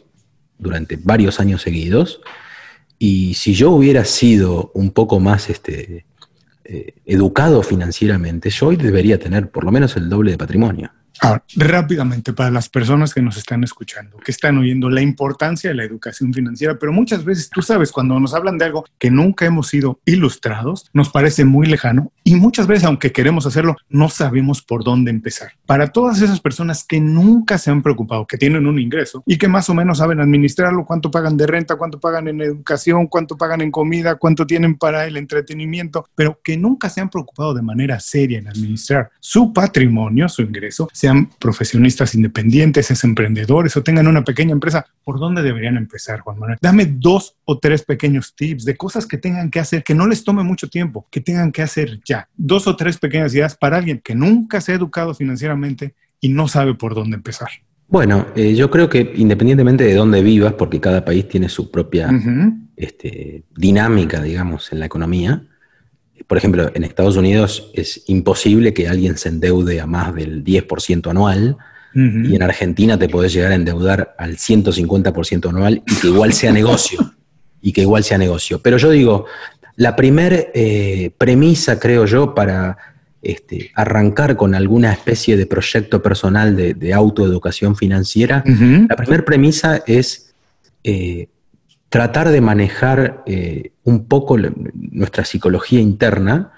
durante 0.58 0.98
varios 0.98 1.40
años 1.40 1.62
seguidos, 1.62 2.22
y 2.98 3.34
si 3.34 3.54
yo 3.54 3.72
hubiera 3.72 4.06
sido 4.06 4.72
un 4.74 4.92
poco 4.92 5.20
más 5.20 5.50
este, 5.50 6.06
eh, 6.64 6.94
educado 7.06 7.62
financieramente, 7.64 8.50
yo 8.50 8.68
hoy 8.68 8.78
debería 8.78 9.20
tener 9.20 9.52
por 9.52 9.66
lo 9.66 9.72
menos 9.72 9.98
el 9.98 10.10
doble 10.10 10.32
de 10.32 10.38
patrimonio. 10.38 10.92
Ahora, 11.22 11.44
rápidamente, 11.56 12.34
para 12.34 12.50
las 12.50 12.70
personas 12.70 13.14
que 13.14 13.22
nos 13.22 13.38
están 13.38 13.64
escuchando, 13.64 14.18
que 14.18 14.32
están 14.32 14.58
oyendo 14.58 14.90
la 14.90 15.02
importancia 15.02 15.70
de 15.70 15.76
la 15.76 15.84
educación 15.84 16.34
financiera, 16.34 16.78
pero 16.80 16.92
muchas 16.92 17.24
veces 17.24 17.50
tú 17.50 17.62
sabes, 17.62 17.92
cuando 17.92 18.20
nos 18.20 18.34
hablan 18.34 18.58
de 18.58 18.66
algo 18.66 18.86
que 18.98 19.12
nunca 19.12 19.46
hemos 19.46 19.68
sido 19.68 20.00
ilustrados, 20.06 20.90
nos 20.94 21.10
parece 21.10 21.46
muy 21.46 21.68
lejano 21.68 22.12
y 22.24 22.36
muchas 22.36 22.68
veces, 22.68 22.86
aunque 22.86 23.12
queremos 23.12 23.46
hacerlo, 23.46 23.76
no 23.90 24.10
sabemos 24.10 24.62
por 24.62 24.84
dónde 24.84 25.12
empezar. 25.12 25.52
Para 25.66 25.88
todas 25.88 26.22
esas 26.22 26.40
personas 26.40 26.84
que 26.84 27.00
nunca 27.00 27.58
se 27.58 27.70
han 27.70 27.84
preocupado, 27.84 28.26
que 28.26 28.38
tienen 28.38 28.68
un 28.68 28.80
ingreso 28.80 29.24
y 29.26 29.38
que 29.38 29.48
más 29.48 29.70
o 29.70 29.74
menos 29.74 30.00
saben 30.00 30.20
administrarlo, 30.20 30.86
cuánto 30.86 31.12
pagan 31.12 31.38
de 31.38 31.48
renta, 31.48 31.76
cuánto 31.76 32.00
pagan 32.00 32.28
en 32.28 32.42
educación, 32.42 33.08
cuánto 33.08 33.38
pagan 33.38 33.62
en 33.62 33.72
comida, 33.72 34.16
cuánto 34.16 34.48
tienen 34.48 34.76
para 34.76 35.06
el 35.06 35.18
entretenimiento, 35.18 36.08
pero 36.16 36.40
que 36.44 36.58
nunca 36.58 36.90
se 36.90 37.02
han 37.02 37.10
preocupado 37.10 37.54
de 37.54 37.62
manera 37.62 38.00
seria 38.00 38.40
en 38.40 38.48
administrar 38.48 39.12
su 39.20 39.54
patrimonio, 39.54 40.28
su 40.30 40.42
ingreso, 40.42 40.90
sean 41.04 41.30
profesionistas 41.38 42.16
independientes, 42.16 42.90
es 42.90 43.04
emprendedores 43.04 43.76
o 43.76 43.84
tengan 43.84 44.08
una 44.08 44.24
pequeña 44.24 44.54
empresa, 44.54 44.86
¿por 45.04 45.20
dónde 45.20 45.42
deberían 45.42 45.76
empezar, 45.76 46.22
Juan 46.22 46.40
Manuel? 46.40 46.58
Dame 46.62 46.86
dos 46.86 47.36
o 47.44 47.60
tres 47.60 47.84
pequeños 47.84 48.34
tips 48.34 48.64
de 48.64 48.78
cosas 48.78 49.06
que 49.06 49.18
tengan 49.18 49.52
que 49.52 49.60
hacer, 49.60 49.84
que 49.84 49.96
no 49.96 50.08
les 50.08 50.24
tome 50.24 50.44
mucho 50.44 50.70
tiempo, 50.70 51.06
que 51.12 51.20
tengan 51.20 51.52
que 51.52 51.62
hacer 51.62 52.00
ya. 52.06 52.30
Dos 52.38 52.68
o 52.68 52.78
tres 52.78 52.98
pequeñas 53.00 53.36
ideas 53.36 53.58
para 53.58 53.76
alguien 53.80 54.00
que 54.02 54.16
nunca 54.16 54.62
se 54.62 54.72
ha 54.72 54.76
educado 54.76 55.14
financieramente 55.14 55.94
y 56.22 56.30
no 56.30 56.48
sabe 56.48 56.74
por 56.74 56.96
dónde 56.96 57.18
empezar. 57.18 57.50
Bueno, 57.90 58.28
eh, 58.34 58.56
yo 58.56 58.72
creo 58.72 58.88
que 58.88 59.12
independientemente 59.18 59.84
de 59.84 59.96
dónde 59.96 60.24
vivas, 60.24 60.54
porque 60.54 60.80
cada 60.80 61.04
país 61.04 61.28
tiene 61.28 61.50
su 61.50 61.70
propia 61.70 62.10
este, 62.78 63.44
dinámica, 63.54 64.22
digamos, 64.22 64.72
en 64.72 64.80
la 64.80 64.86
economía, 64.86 65.50
por 66.28 66.38
ejemplo, 66.38 66.72
en 66.74 66.84
Estados 66.84 67.18
Unidos 67.18 67.72
es 67.74 68.04
imposible 68.08 68.74
que 68.74 68.88
alguien 68.88 69.18
se 69.18 69.30
endeude 69.30 69.80
a 69.82 69.86
más 69.86 70.14
del 70.16 70.44
10% 70.44 71.10
anual. 71.10 71.58
Y 71.96 72.36
en 72.36 72.42
Argentina 72.42 72.98
te 72.98 73.08
podés 73.08 73.34
llegar 73.34 73.52
a 73.52 73.56
endeudar 73.56 74.16
al 74.18 74.38
150% 74.38 75.50
anual 75.50 75.84
y 75.86 75.94
que 75.94 76.08
igual 76.08 76.34
sea 76.34 76.52
negocio. 76.52 77.14
y 77.62 77.72
que 77.72 77.82
igual 77.82 78.04
sea 78.04 78.18
negocio. 78.18 78.60
Pero 78.60 78.78
yo 78.78 78.90
digo, 78.90 79.26
La 79.76 79.96
primera 79.96 80.38
eh, 80.54 81.12
premisa, 81.18 81.80
creo 81.80 82.06
yo, 82.06 82.34
para 82.34 82.78
este, 83.22 83.72
arrancar 83.76 84.36
con 84.36 84.54
alguna 84.56 84.92
especie 84.92 85.38
de 85.38 85.46
proyecto 85.46 86.02
personal 86.02 86.56
de, 86.56 86.94
autoeducación 86.94 87.76
financiera, 87.76 88.44
la 88.46 88.96
primera 88.96 89.24
premisa 89.24 89.84
es 89.88 90.34
eh, 90.84 91.28
tratar 91.94 92.30
de 92.30 92.42
manejar 92.42 93.22
eh, 93.28 93.74
un 93.84 94.08
poco 94.08 94.36
nuestra 94.40 95.26
psicología 95.26 95.80
interna 95.80 96.52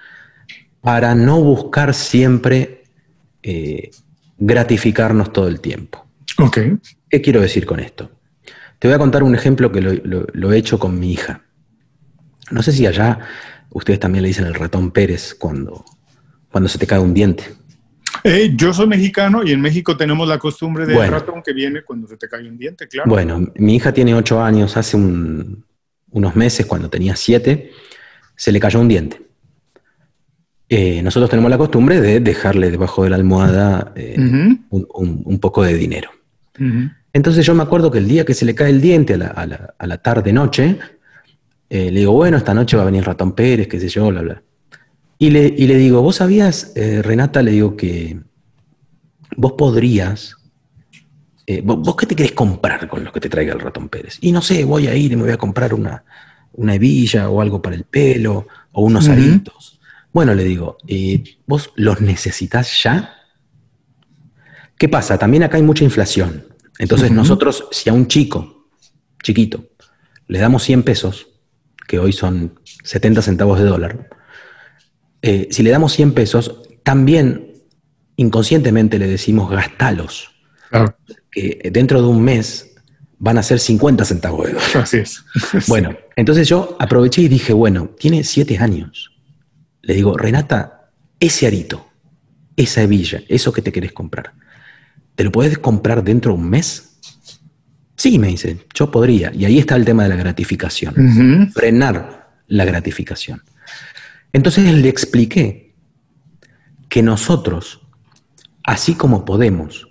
para 0.79 1.13
no 1.13 1.41
buscar 1.41 1.93
siempre 1.93 2.83
gratificarnos 4.37 5.33
todo 5.33 5.49
el 5.49 5.59
tiempo. 5.59 6.07
Okay. 6.37 6.77
¿Qué 7.09 7.21
quiero 7.21 7.41
decir 7.41 7.65
con 7.65 7.81
esto? 7.81 8.09
Te 8.79 8.87
voy 8.87 8.95
a 8.95 8.97
contar 8.97 9.23
un 9.23 9.35
ejemplo 9.35 9.73
que 9.73 9.81
lo 9.81 10.53
he 10.53 10.57
hecho 10.57 10.79
con 10.79 10.97
mi 10.97 11.11
hija. 11.11 11.41
No 12.49 12.63
sé 12.63 12.71
si 12.71 12.87
allá 12.87 13.19
ustedes 13.71 13.99
también 13.99 14.21
le 14.23 14.29
dicen 14.29 14.45
el 14.45 14.53
ratón 14.53 14.91
Pérez 14.91 15.35
cuando, 15.35 15.83
cuando 16.49 16.69
se 16.69 16.77
te 16.77 16.87
cae 16.87 16.99
un 16.99 17.13
diente. 17.13 17.43
Eh, 18.27 18.53
yo 18.55 18.73
soy 18.73 18.87
mexicano 18.87 19.43
y 19.43 19.51
en 19.51 19.61
México 19.61 19.95
tenemos 19.95 20.27
la 20.27 20.39
costumbre 20.39 20.87
del 20.87 21.07
ratón 21.11 21.43
que 21.43 21.53
viene 21.53 21.83
cuando 21.83 22.07
se 22.07 22.17
te 22.17 22.27
cae 22.27 22.49
un 22.49 22.57
diente, 22.57 22.87
claro. 22.87 23.07
Bueno, 23.07 23.51
mi 23.57 23.75
hija 23.75 23.93
tiene 23.93 24.15
ocho 24.15 24.41
años, 24.41 24.75
hace 24.77 24.97
unos 24.97 26.35
meses, 26.35 26.65
cuando 26.65 26.89
tenía 26.89 27.15
siete, 27.15 27.69
se 28.35 28.51
le 28.51 28.59
cayó 28.59 28.81
un 28.81 28.87
diente. 28.87 29.21
Eh, 30.67 31.03
nosotros 31.03 31.29
tenemos 31.29 31.51
la 31.51 31.59
costumbre 31.59 32.01
de 32.01 32.19
dejarle 32.19 32.71
debajo 32.71 33.03
de 33.03 33.11
la 33.11 33.17
almohada 33.17 33.93
eh, 33.95 34.17
un, 34.71 35.39
poco 35.39 35.61
de 35.61 35.75
dinero. 35.75 36.09
Entonces 37.13 37.45
yo 37.45 37.53
me 37.53 37.61
acuerdo 37.61 37.91
que 37.91 37.99
el 37.99 38.07
día 38.07 38.25
que 38.25 38.33
se 38.33 38.45
le 38.45 38.55
cae 38.55 38.71
el 38.71 38.81
diente 38.81 39.13
a 39.13 39.17
la, 39.17 39.75
a 39.77 39.85
la 39.85 39.97
tarde-noche, 39.99 40.79
eh, 41.69 41.91
le 41.91 41.99
digo, 41.99 42.13
bueno, 42.13 42.37
esta 42.37 42.53
noche 42.53 42.77
va 42.77 42.83
a 42.83 42.85
venir 42.87 43.03
Ratón 43.03 43.33
Pérez, 43.33 43.67
qué 43.67 43.79
sé 43.79 43.87
yo, 43.87 44.07
bla, 44.07 44.21
bla. 44.21 44.41
Y 45.17 45.29
le, 45.29 45.49
le 45.49 45.77
digo, 45.77 46.01
¿vos 46.01 46.17
sabías, 46.17 46.73
eh, 46.75 47.01
Renata, 47.01 47.41
le 47.41 47.51
digo 47.51 47.77
que 47.77 48.19
vos 49.37 49.53
podrías, 49.53 50.35
eh, 51.47 51.61
vos, 51.63 51.95
qué 51.95 52.05
te 52.05 52.15
querés 52.15 52.33
comprar 52.33 52.87
con 52.89 53.03
lo 53.03 53.11
que 53.11 53.21
te 53.21 53.29
traiga 53.29 53.53
el 53.53 53.59
Ratón 53.59 53.89
Pérez? 53.89 54.17
Y 54.21 54.31
no 54.31 54.41
sé, 54.41 54.65
voy 54.65 54.87
a 54.87 54.95
ir 54.95 55.11
y 55.13 55.15
me 55.15 55.23
voy 55.23 55.31
a 55.31 55.37
comprar 55.37 55.73
una, 55.73 56.03
una 56.53 56.75
hebilla 56.75 57.29
o 57.29 57.41
algo 57.41 57.61
para 57.61 57.75
el 57.75 57.85
pelo 57.85 58.47
o 58.73 58.83
unos 58.83 59.07
aritos. 59.07 59.79
Bueno, 60.11 60.33
le 60.33 60.43
digo, 60.43 60.77
¿vos 61.45 61.71
los 61.75 62.01
necesitas 62.01 62.83
ya? 62.83 63.15
¿Qué 64.77 64.89
pasa? 64.89 65.17
También 65.17 65.43
acá 65.43 65.57
hay 65.57 65.63
mucha 65.63 65.83
inflación. 65.83 66.45
Entonces 66.77 67.11
nosotros, 67.11 67.67
si 67.71 67.89
a 67.89 67.93
un 67.93 68.07
chico, 68.07 68.67
chiquito, 69.23 69.65
le 70.27 70.39
damos 70.39 70.63
100 70.63 70.83
pesos, 70.83 71.27
que 71.87 71.99
hoy 71.99 72.11
son 72.11 72.59
70 72.83 73.21
centavos 73.21 73.59
de 73.59 73.65
dólar, 73.65 74.09
eh, 75.27 75.47
si 75.49 75.63
le 75.63 75.71
damos 75.71 75.91
100 75.93 76.13
pesos, 76.13 76.61
también 76.83 77.53
inconscientemente 78.15 78.99
le 78.99 79.07
decimos 79.07 79.49
gastalos. 79.49 80.29
Que 81.31 81.71
dentro 81.71 81.99
de 82.01 82.07
un 82.07 82.21
mes 82.21 82.75
van 83.17 83.39
a 83.39 83.43
ser 83.43 83.59
50 83.59 84.05
centavos 84.05 84.45
de 84.45 84.53
dólar. 84.53 84.77
Así 84.83 84.97
es. 84.97 85.23
Bueno, 85.67 85.97
entonces 86.15 86.47
yo 86.47 86.77
aproveché 86.79 87.23
y 87.23 87.27
dije, 87.27 87.53
bueno, 87.53 87.89
tiene 87.97 88.23
7 88.23 88.59
años. 88.59 89.13
Le 89.81 89.95
digo, 89.95 90.15
Renata, 90.15 90.91
ese 91.19 91.47
arito, 91.47 91.87
esa 92.55 92.83
hebilla, 92.83 93.23
eso 93.27 93.51
que 93.51 93.63
te 93.63 93.71
querés 93.71 93.93
comprar, 93.93 94.33
¿te 95.15 95.23
lo 95.23 95.31
puedes 95.31 95.57
comprar 95.57 96.03
dentro 96.03 96.33
de 96.33 96.37
un 96.37 96.49
mes? 96.51 96.99
Sí, 97.97 98.19
me 98.19 98.27
dice, 98.27 98.59
yo 98.75 98.91
podría. 98.91 99.33
Y 99.33 99.45
ahí 99.45 99.57
está 99.57 99.75
el 99.75 99.85
tema 99.85 100.03
de 100.03 100.09
la 100.09 100.17
gratificación. 100.17 101.51
Frenar 101.51 102.29
la 102.47 102.65
gratificación. 102.65 103.41
Entonces 104.33 104.73
le 104.73 104.89
expliqué 104.89 105.75
que 106.89 107.03
nosotros, 107.03 107.81
así 108.63 108.95
como 108.95 109.25
podemos 109.25 109.89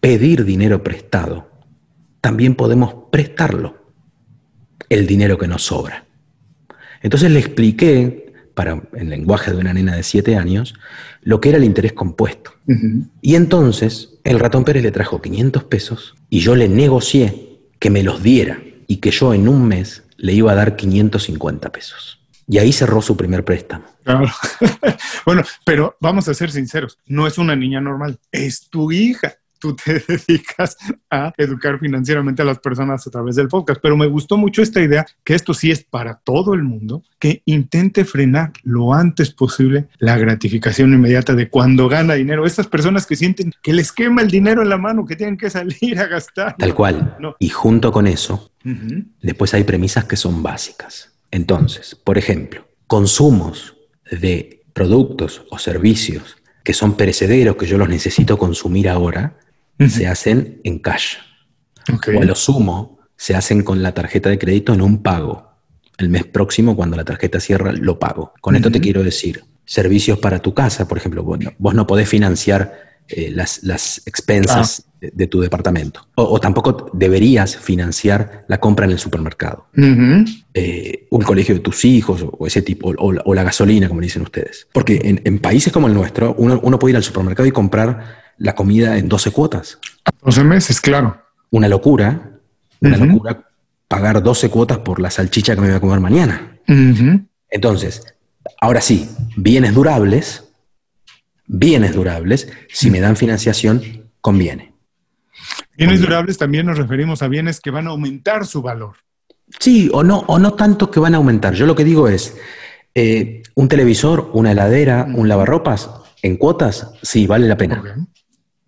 pedir 0.00 0.44
dinero 0.44 0.82
prestado, 0.82 1.50
también 2.20 2.54
podemos 2.54 2.94
prestarlo, 3.10 3.82
el 4.88 5.06
dinero 5.06 5.38
que 5.38 5.48
nos 5.48 5.64
sobra. 5.64 6.06
Entonces 7.02 7.30
le 7.30 7.38
expliqué, 7.38 8.32
para, 8.54 8.82
en 8.92 9.10
lenguaje 9.10 9.50
de 9.50 9.58
una 9.58 9.72
nena 9.72 9.96
de 9.96 10.02
siete 10.02 10.36
años, 10.36 10.74
lo 11.22 11.40
que 11.40 11.48
era 11.48 11.58
el 11.58 11.64
interés 11.64 11.92
compuesto. 11.92 12.52
Y 13.20 13.34
entonces 13.34 14.18
el 14.24 14.38
ratón 14.38 14.64
Pérez 14.64 14.82
le 14.82 14.92
trajo 14.92 15.20
500 15.20 15.64
pesos 15.64 16.14
y 16.30 16.40
yo 16.40 16.54
le 16.54 16.68
negocié 16.68 17.58
que 17.78 17.90
me 17.90 18.02
los 18.02 18.22
diera 18.22 18.62
y 18.86 18.98
que 18.98 19.10
yo 19.10 19.34
en 19.34 19.48
un 19.48 19.66
mes 19.66 20.04
le 20.16 20.32
iba 20.32 20.52
a 20.52 20.54
dar 20.54 20.76
550 20.76 21.72
pesos. 21.72 22.21
Y 22.52 22.58
ahí 22.58 22.70
cerró 22.70 23.00
su 23.00 23.16
primer 23.16 23.46
préstamo. 23.46 23.86
bueno, 25.24 25.42
pero 25.64 25.96
vamos 26.00 26.28
a 26.28 26.34
ser 26.34 26.50
sinceros, 26.50 26.98
no 27.06 27.26
es 27.26 27.38
una 27.38 27.56
niña 27.56 27.80
normal, 27.80 28.18
es 28.30 28.68
tu 28.68 28.92
hija 28.92 29.38
tú 29.58 29.76
te 29.76 30.04
dedicas 30.08 30.76
a 31.08 31.32
educar 31.38 31.78
financieramente 31.78 32.42
a 32.42 32.44
las 32.44 32.58
personas 32.58 33.06
a 33.06 33.10
través 33.10 33.36
del 33.36 33.46
podcast. 33.46 33.80
Pero 33.80 33.96
me 33.96 34.06
gustó 34.06 34.36
mucho 34.36 34.60
esta 34.60 34.82
idea, 34.82 35.06
que 35.24 35.34
esto 35.34 35.54
sí 35.54 35.70
es 35.70 35.84
para 35.84 36.16
todo 36.16 36.52
el 36.52 36.64
mundo, 36.64 37.04
que 37.20 37.42
intente 37.46 38.04
frenar 38.04 38.52
lo 38.64 38.92
antes 38.92 39.30
posible 39.30 39.86
la 39.98 40.18
gratificación 40.18 40.92
inmediata 40.92 41.34
de 41.34 41.48
cuando 41.48 41.88
gana 41.88 42.14
dinero. 42.14 42.44
Estas 42.44 42.66
personas 42.66 43.06
que 43.06 43.14
sienten 43.14 43.52
que 43.62 43.72
les 43.72 43.92
quema 43.92 44.20
el 44.20 44.32
dinero 44.32 44.62
en 44.62 44.68
la 44.68 44.78
mano, 44.78 45.06
que 45.06 45.14
tienen 45.14 45.38
que 45.38 45.48
salir 45.48 45.98
a 46.00 46.08
gastar. 46.08 46.56
Tal 46.58 46.74
cual. 46.74 47.16
Y 47.38 47.48
junto 47.48 47.92
con 47.92 48.08
eso, 48.08 48.50
después 49.22 49.54
hay 49.54 49.62
premisas 49.62 50.06
que 50.06 50.16
son 50.16 50.42
básicas. 50.42 51.11
Entonces, 51.32 51.96
por 51.96 52.18
ejemplo, 52.18 52.68
consumos 52.86 53.74
de 54.08 54.64
productos 54.72 55.44
o 55.50 55.58
servicios 55.58 56.36
que 56.62 56.74
son 56.74 56.94
perecederos, 56.96 57.56
que 57.56 57.66
yo 57.66 57.78
los 57.78 57.88
necesito 57.88 58.38
consumir 58.38 58.88
ahora, 58.88 59.38
se 59.88 60.06
hacen 60.06 60.60
en 60.62 60.78
cash. 60.78 61.16
O 61.90 62.20
a 62.20 62.24
lo 62.24 62.36
sumo, 62.36 63.00
se 63.16 63.34
hacen 63.34 63.62
con 63.62 63.82
la 63.82 63.92
tarjeta 63.94 64.30
de 64.30 64.38
crédito 64.38 64.72
en 64.72 64.82
un 64.82 65.02
pago. 65.02 65.50
El 65.98 66.08
mes 66.08 66.24
próximo, 66.24 66.76
cuando 66.76 66.96
la 66.96 67.04
tarjeta 67.04 67.40
cierra, 67.40 67.72
lo 67.72 67.98
pago. 67.98 68.32
Con 68.40 68.54
esto 68.54 68.70
te 68.70 68.80
quiero 68.80 69.02
decir, 69.02 69.42
servicios 69.64 70.18
para 70.18 70.40
tu 70.40 70.54
casa, 70.54 70.86
por 70.86 70.98
ejemplo, 70.98 71.24
vos 71.24 71.74
no 71.74 71.86
podés 71.86 72.08
financiar 72.08 73.00
eh, 73.08 73.30
las, 73.30 73.64
las, 73.64 74.02
expensas 74.06 74.84
ah. 74.86 74.91
De, 75.10 75.26
tu 75.26 75.40
departamento. 75.40 76.06
O, 76.14 76.38
tampoco 76.38 76.90
deberías 76.92 77.56
financiar 77.56 78.44
la 78.48 78.60
compra 78.60 78.84
en 78.84 78.92
el 78.92 78.98
supermercado. 78.98 79.66
Eh, 80.54 81.06
un 81.10 81.22
colegio 81.22 81.54
de 81.54 81.60
tus 81.60 81.84
hijos 81.84 82.24
o, 82.30 82.46
ese 82.46 82.62
tipo, 82.62 82.92
o, 82.96 83.34
la 83.34 83.42
gasolina, 83.42 83.88
como 83.88 84.00
dicen 84.00 84.22
ustedes. 84.22 84.68
Porque 84.72 85.20
en, 85.24 85.38
países 85.40 85.72
como 85.72 85.88
el 85.88 85.94
nuestro, 85.94 86.34
uno, 86.38 86.60
uno 86.62 86.78
puede 86.78 86.92
ir 86.92 86.96
al 86.96 87.02
supermercado 87.02 87.46
y 87.46 87.52
comprar 87.52 88.22
la 88.38 88.54
comida 88.54 88.96
en 88.96 89.08
12 89.08 89.32
cuotas. 89.32 89.78
12 90.22 90.44
meses, 90.44 90.80
claro. 90.80 91.20
Una 91.50 91.68
locura, 91.68 92.38
una 92.80 92.96
locura 92.96 93.48
pagar 93.88 94.22
12 94.22 94.48
cuotas 94.50 94.78
por 94.78 95.00
la 95.00 95.10
salchicha 95.10 95.54
que 95.54 95.60
me 95.60 95.66
voy 95.66 95.76
a 95.76 95.80
comer 95.80 96.00
mañana. 96.00 96.58
Entonces, 97.50 98.14
ahora 98.60 98.80
sí, 98.80 99.10
bienes 99.36 99.74
durables, 99.74 100.44
bienes 101.46 101.94
durables, 101.94 102.48
si 102.68 102.90
me 102.90 103.00
dan 103.00 103.16
financiación, 103.16 103.82
conviene. 104.20 104.71
Bienes 105.76 106.00
durables 106.00 106.38
también 106.38 106.66
nos 106.66 106.78
referimos 106.78 107.22
a 107.22 107.28
bienes 107.28 107.60
que 107.60 107.70
van 107.70 107.86
a 107.86 107.90
aumentar 107.90 108.46
su 108.46 108.62
valor. 108.62 108.96
Sí, 109.58 109.90
o 109.92 110.02
no, 110.02 110.20
o 110.26 110.38
no 110.38 110.54
tanto 110.54 110.90
que 110.90 111.00
van 111.00 111.14
a 111.14 111.18
aumentar. 111.18 111.54
Yo 111.54 111.66
lo 111.66 111.74
que 111.74 111.84
digo 111.84 112.08
es, 112.08 112.36
eh, 112.94 113.42
un 113.54 113.68
televisor, 113.68 114.30
una 114.32 114.52
heladera, 114.52 115.06
un 115.14 115.28
lavarropas, 115.28 115.90
en 116.22 116.36
cuotas, 116.36 116.90
sí, 117.02 117.26
vale 117.26 117.48
la 117.48 117.56
pena 117.56 117.82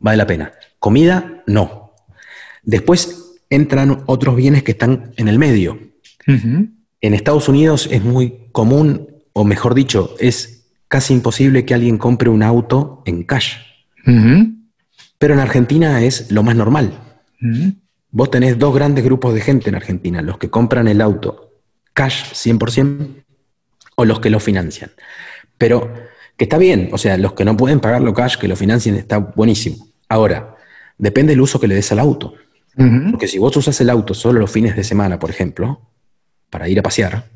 vale 0.05 0.19
la 0.19 0.27
pena. 0.27 0.53
Comida, 0.79 1.43
no. 1.47 1.95
Después 2.63 3.39
entran 3.49 4.03
otros 4.05 4.37
bienes 4.37 4.63
que 4.63 4.73
están 4.73 5.13
en 5.17 5.29
el 5.29 5.39
medio. 5.39 5.79
En 6.27 7.15
Estados 7.15 7.49
Unidos 7.49 7.89
es 7.91 8.05
muy 8.05 8.49
común, 8.53 9.09
o 9.33 9.45
mejor 9.45 9.75
dicho, 9.75 10.15
es 10.21 10.69
casi 10.89 11.15
imposible 11.15 11.65
que 11.65 11.73
alguien 11.73 11.97
compre 11.97 12.29
un 12.29 12.43
auto 12.43 13.03
en 13.07 13.25
cash. 13.25 13.57
Pero 15.19 15.35
en 15.35 15.41
Argentina 15.41 16.03
es 16.03 16.31
lo 16.31 16.43
más 16.43 16.57
normal. 16.57 16.99
Vos 18.11 18.31
tenés 18.31 18.59
dos 18.59 18.75
grandes 18.75 19.05
grupos 19.05 19.35
de 19.35 19.41
gente 19.41 19.69
en 19.69 19.75
Argentina, 19.75 20.23
los 20.23 20.39
que 20.39 20.51
compran 20.51 20.89
el 20.89 21.01
auto 21.01 21.45
cash 21.93 22.33
100% 22.33 23.25
o 23.97 24.05
los 24.05 24.21
que 24.21 24.31
lo 24.31 24.41
financian. 24.41 24.91
Pero 25.57 25.93
que 26.37 26.45
está 26.45 26.59
bien, 26.59 26.91
o 26.93 26.99
sea, 26.99 27.17
los 27.17 27.33
que 27.33 27.45
no 27.45 27.57
pueden 27.57 27.81
pagarlo 27.81 28.13
cash, 28.13 28.37
que 28.37 28.49
lo 28.49 28.57
financien, 28.57 28.97
está 28.97 29.19
buenísimo. 29.19 29.89
Ahora, 30.09 30.57
depende 30.99 31.33
del 31.33 31.41
uso 31.41 31.61
que 31.61 31.69
le 31.69 31.77
des 31.77 31.91
al 31.93 32.01
auto. 32.01 32.35
Porque 33.11 33.29
si 33.29 33.39
vos 33.39 33.57
usas 33.57 33.81
el 33.81 33.89
auto 33.89 34.15
solo 34.15 34.41
los 34.41 34.51
fines 34.51 34.75
de 34.75 34.83
semana, 34.83 35.19
por 35.21 35.31
ejemplo, 35.31 35.81
para 36.51 36.69
ir 36.69 36.81
a 36.81 36.83
pasear, 36.83 37.29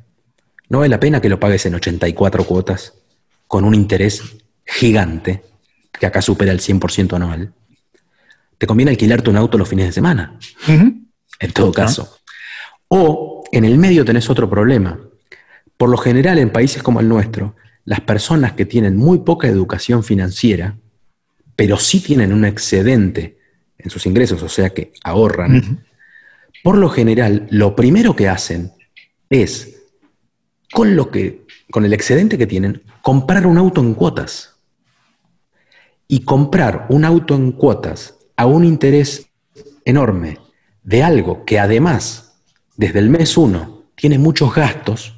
no 0.68 0.78
vale 0.78 0.90
la 0.90 1.00
pena 1.00 1.20
que 1.20 1.28
lo 1.28 1.38
pagues 1.38 1.64
en 1.66 1.76
84 1.76 2.44
cuotas 2.44 2.94
con 3.46 3.64
un 3.64 3.74
interés 3.74 4.22
gigante, 4.66 5.44
que 5.92 6.06
acá 6.06 6.20
supera 6.20 6.50
el 6.50 6.58
100% 6.58 7.14
anual. 7.14 7.54
Te 8.58 8.66
conviene 8.66 8.90
alquilarte 8.90 9.30
un 9.30 9.36
auto 9.36 9.56
los 9.56 9.68
fines 9.68 9.86
de 9.86 9.92
semana, 9.92 10.36
en 10.66 11.52
todo 11.54 11.72
caso. 11.72 12.18
O 12.88 13.44
en 13.52 13.64
el 13.64 13.78
medio 13.78 14.04
tenés 14.04 14.28
otro 14.28 14.50
problema, 14.50 15.00
Por 15.76 15.90
lo 15.90 15.96
general, 15.96 16.38
en 16.38 16.50
países 16.50 16.82
como 16.82 16.98
el 16.98 17.08
nuestro, 17.08 17.54
las 17.84 18.00
personas 18.00 18.54
que 18.54 18.66
tienen 18.66 18.96
muy 18.96 19.20
poca 19.20 19.46
educación 19.46 20.02
financiera, 20.02 20.76
pero 21.54 21.76
sí 21.76 22.00
tienen 22.00 22.32
un 22.32 22.44
excedente 22.44 23.38
en 23.78 23.88
sus 23.88 24.04
ingresos, 24.06 24.42
o 24.42 24.48
sea 24.48 24.70
que 24.70 24.92
ahorran, 25.04 25.86
por 26.64 26.76
lo 26.76 26.88
general, 26.90 27.46
lo 27.50 27.76
primero 27.76 28.16
que 28.16 28.28
hacen 28.28 28.72
es, 29.30 29.82
con, 30.72 30.96
lo 30.96 31.12
que, 31.12 31.46
con 31.70 31.84
el 31.84 31.92
excedente 31.92 32.38
que 32.38 32.48
tienen, 32.48 32.82
comprar 33.02 33.46
un 33.46 33.56
auto 33.56 33.80
en 33.80 33.94
cuotas. 33.94 34.56
Y 36.08 36.24
comprar 36.24 36.86
un 36.88 37.04
auto 37.04 37.36
en 37.36 37.52
cuotas 37.52 38.17
a 38.38 38.46
un 38.46 38.64
interés 38.64 39.30
enorme 39.84 40.38
de 40.84 41.02
algo 41.02 41.44
que 41.44 41.58
además, 41.58 42.36
desde 42.76 43.00
el 43.00 43.10
mes 43.10 43.36
uno, 43.36 43.82
tiene 43.96 44.16
muchos 44.16 44.54
gastos, 44.54 45.16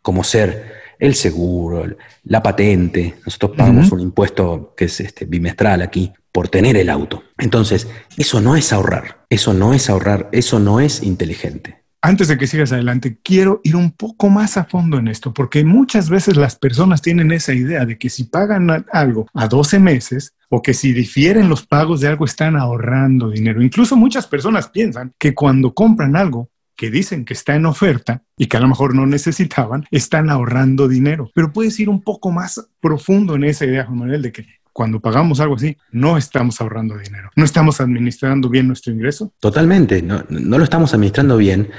como 0.00 0.24
ser 0.24 0.72
el 0.98 1.14
seguro, 1.14 1.84
la 2.24 2.42
patente, 2.42 3.16
nosotros 3.26 3.52
pagamos 3.56 3.92
un 3.92 4.00
impuesto 4.00 4.72
que 4.74 4.86
es 4.86 5.00
este, 5.00 5.26
bimestral 5.26 5.82
aquí 5.82 6.10
por 6.32 6.48
tener 6.48 6.78
el 6.78 6.88
auto. 6.88 7.24
Entonces, 7.36 7.88
eso 8.16 8.40
no 8.40 8.56
es 8.56 8.72
ahorrar, 8.72 9.26
eso 9.28 9.52
no 9.52 9.74
es 9.74 9.90
ahorrar, 9.90 10.30
eso 10.32 10.58
no 10.58 10.80
es 10.80 11.02
inteligente. 11.02 11.84
Antes 12.06 12.28
de 12.28 12.38
que 12.38 12.46
sigas 12.46 12.70
adelante, 12.70 13.18
quiero 13.20 13.60
ir 13.64 13.74
un 13.74 13.90
poco 13.90 14.30
más 14.30 14.56
a 14.56 14.64
fondo 14.66 14.96
en 14.96 15.08
esto, 15.08 15.34
porque 15.34 15.64
muchas 15.64 16.08
veces 16.08 16.36
las 16.36 16.54
personas 16.54 17.02
tienen 17.02 17.32
esa 17.32 17.52
idea 17.52 17.84
de 17.84 17.98
que 17.98 18.10
si 18.10 18.22
pagan 18.22 18.86
algo 18.92 19.26
a 19.34 19.48
12 19.48 19.80
meses 19.80 20.36
o 20.48 20.62
que 20.62 20.72
si 20.72 20.92
difieren 20.92 21.48
los 21.48 21.66
pagos 21.66 22.00
de 22.00 22.06
algo 22.06 22.24
están 22.24 22.54
ahorrando 22.54 23.30
dinero. 23.30 23.60
Incluso 23.60 23.96
muchas 23.96 24.28
personas 24.28 24.68
piensan 24.68 25.14
que 25.18 25.34
cuando 25.34 25.74
compran 25.74 26.14
algo 26.14 26.48
que 26.76 26.92
dicen 26.92 27.24
que 27.24 27.34
está 27.34 27.56
en 27.56 27.66
oferta 27.66 28.22
y 28.36 28.46
que 28.46 28.56
a 28.56 28.60
lo 28.60 28.68
mejor 28.68 28.94
no 28.94 29.04
necesitaban, 29.04 29.84
están 29.90 30.30
ahorrando 30.30 30.86
dinero. 30.86 31.32
Pero 31.34 31.52
puedes 31.52 31.80
ir 31.80 31.88
un 31.88 32.02
poco 32.02 32.30
más 32.30 32.68
profundo 32.80 33.34
en 33.34 33.42
esa 33.42 33.64
idea, 33.64 33.84
Juan 33.84 33.98
Manuel, 33.98 34.22
de 34.22 34.30
que 34.30 34.46
cuando 34.76 35.00
pagamos 35.00 35.40
algo 35.40 35.54
así, 35.54 35.74
no 35.90 36.18
estamos 36.18 36.60
ahorrando 36.60 36.98
dinero, 36.98 37.30
no 37.34 37.46
estamos 37.46 37.80
administrando 37.80 38.50
bien 38.50 38.68
nuestro 38.68 38.92
ingreso. 38.92 39.32
Totalmente, 39.40 40.02
no, 40.02 40.22
lo 40.28 40.62
estamos 40.62 40.92
administrando 40.92 41.38
bien 41.38 41.70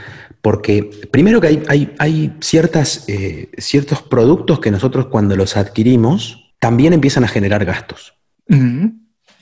porque 0.41 0.89
primero 1.11 1.39
que 1.39 1.61
hay, 1.67 1.93
hay, 1.99 2.35
ciertas, 2.39 3.05
eh, 3.07 3.51
ciertos 3.59 4.01
productos 4.01 4.59
que 4.59 4.71
nosotros 4.71 5.09
cuando 5.11 5.35
los 5.35 5.57
adquirimos 5.57 6.55
también 6.57 6.91
empiezan 6.91 7.23
a 7.23 7.27
generar 7.27 7.65
gastos. 7.65 8.15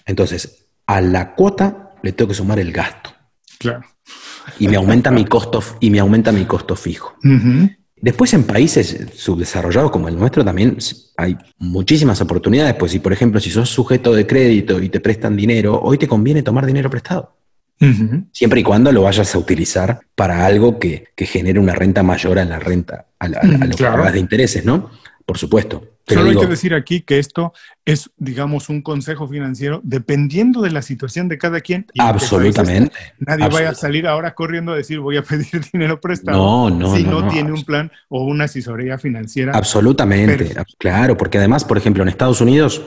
Entonces, 0.06 0.68
a 0.86 1.00
la 1.00 1.34
cuota 1.34 1.92
le 2.04 2.12
tengo 2.12 2.28
que 2.28 2.36
sumar 2.36 2.60
el 2.60 2.74
gasto. 2.74 3.12
Claro. 3.58 3.86
Y 4.60 4.68
me 4.68 4.76
aumenta 4.76 5.12
mi 5.12 5.24
costo, 5.24 5.64
y 5.80 5.92
me 5.92 6.00
aumenta 6.00 6.34
mi 6.34 6.44
costo 6.44 6.76
fijo. 6.76 7.16
Después 8.02 8.34
en 8.34 8.44
países 8.44 9.08
subdesarrollados 9.16 9.90
como 9.90 10.08
el 10.08 10.18
nuestro 10.18 10.44
también 10.44 10.78
hay 11.18 11.38
muchísimas 11.58 12.20
oportunidades, 12.22 12.76
pues 12.76 12.92
si 12.92 13.00
por 13.00 13.14
ejemplo 13.14 13.40
si 13.40 13.50
sos 13.50 13.70
sujeto 13.70 14.14
de 14.14 14.28
crédito 14.28 14.82
y 14.82 14.90
te 14.90 15.00
prestan 15.00 15.36
dinero, 15.36 15.80
hoy 15.82 15.98
te 15.98 16.08
conviene 16.08 16.44
tomar 16.44 16.66
dinero 16.66 16.90
prestado. 16.90 17.36
Siempre 18.32 18.62
y 18.62 18.64
cuando 18.64 18.92
lo 18.92 19.02
vayas 19.02 19.36
a 19.36 19.38
utilizar 19.38 20.00
para 20.16 20.46
algo 20.46 20.80
que, 20.80 21.10
genere 21.18 21.60
una 21.60 21.76
renta 21.76 22.04
mayor 22.04 22.40
a 22.40 22.46
la 22.46 22.58
renta, 22.58 23.08
a, 23.20 23.28
lo 23.28 23.76
que 23.76 23.84
pagas 23.84 24.14
de 24.14 24.20
intereses, 24.20 24.64
¿no? 24.64 24.92
Por 25.26 25.38
supuesto. 25.40 25.84
Solo 26.08 26.30
hay 26.30 26.38
que 26.38 26.46
decir 26.46 26.76
aquí 26.76 27.02
que 27.02 27.18
esto 27.18 27.52
es, 27.84 28.12
digamos, 28.18 28.70
un 28.70 28.84
consejo 28.84 29.28
financiero 29.28 29.82
dependiendo 29.84 30.62
de 30.62 30.70
la 30.70 30.84
situación 30.84 31.28
de 31.30 31.40
cada 31.40 31.62
quien. 31.62 31.88
absolutamente. 31.98 32.92
nadie 33.18 33.50
vaya 33.50 33.70
a 33.72 33.76
salir 33.76 34.06
ahora 34.06 34.36
corriendo 34.36 34.74
a 34.74 34.76
decir 34.76 35.00
voy 35.00 35.18
a 35.18 35.24
pedir 35.24 35.66
dinero 35.74 36.00
prestado. 36.00 36.38
No, 36.38 36.70
no, 36.70 36.96
si 36.96 37.04
no, 37.04 37.28
tiene 37.28 37.52
un 37.52 37.64
plan 37.64 37.92
o 38.10 38.24
una 38.24 38.44
asesoría 38.44 39.00
financiera. 39.00 39.54
Absolutamente. 39.54 40.54
Claro, 40.78 41.18
porque 41.18 41.40
además, 41.40 41.64
por 41.64 41.78
ejemplo, 41.78 42.04
en 42.04 42.10
Estados 42.10 42.40
Unidos, 42.40 42.84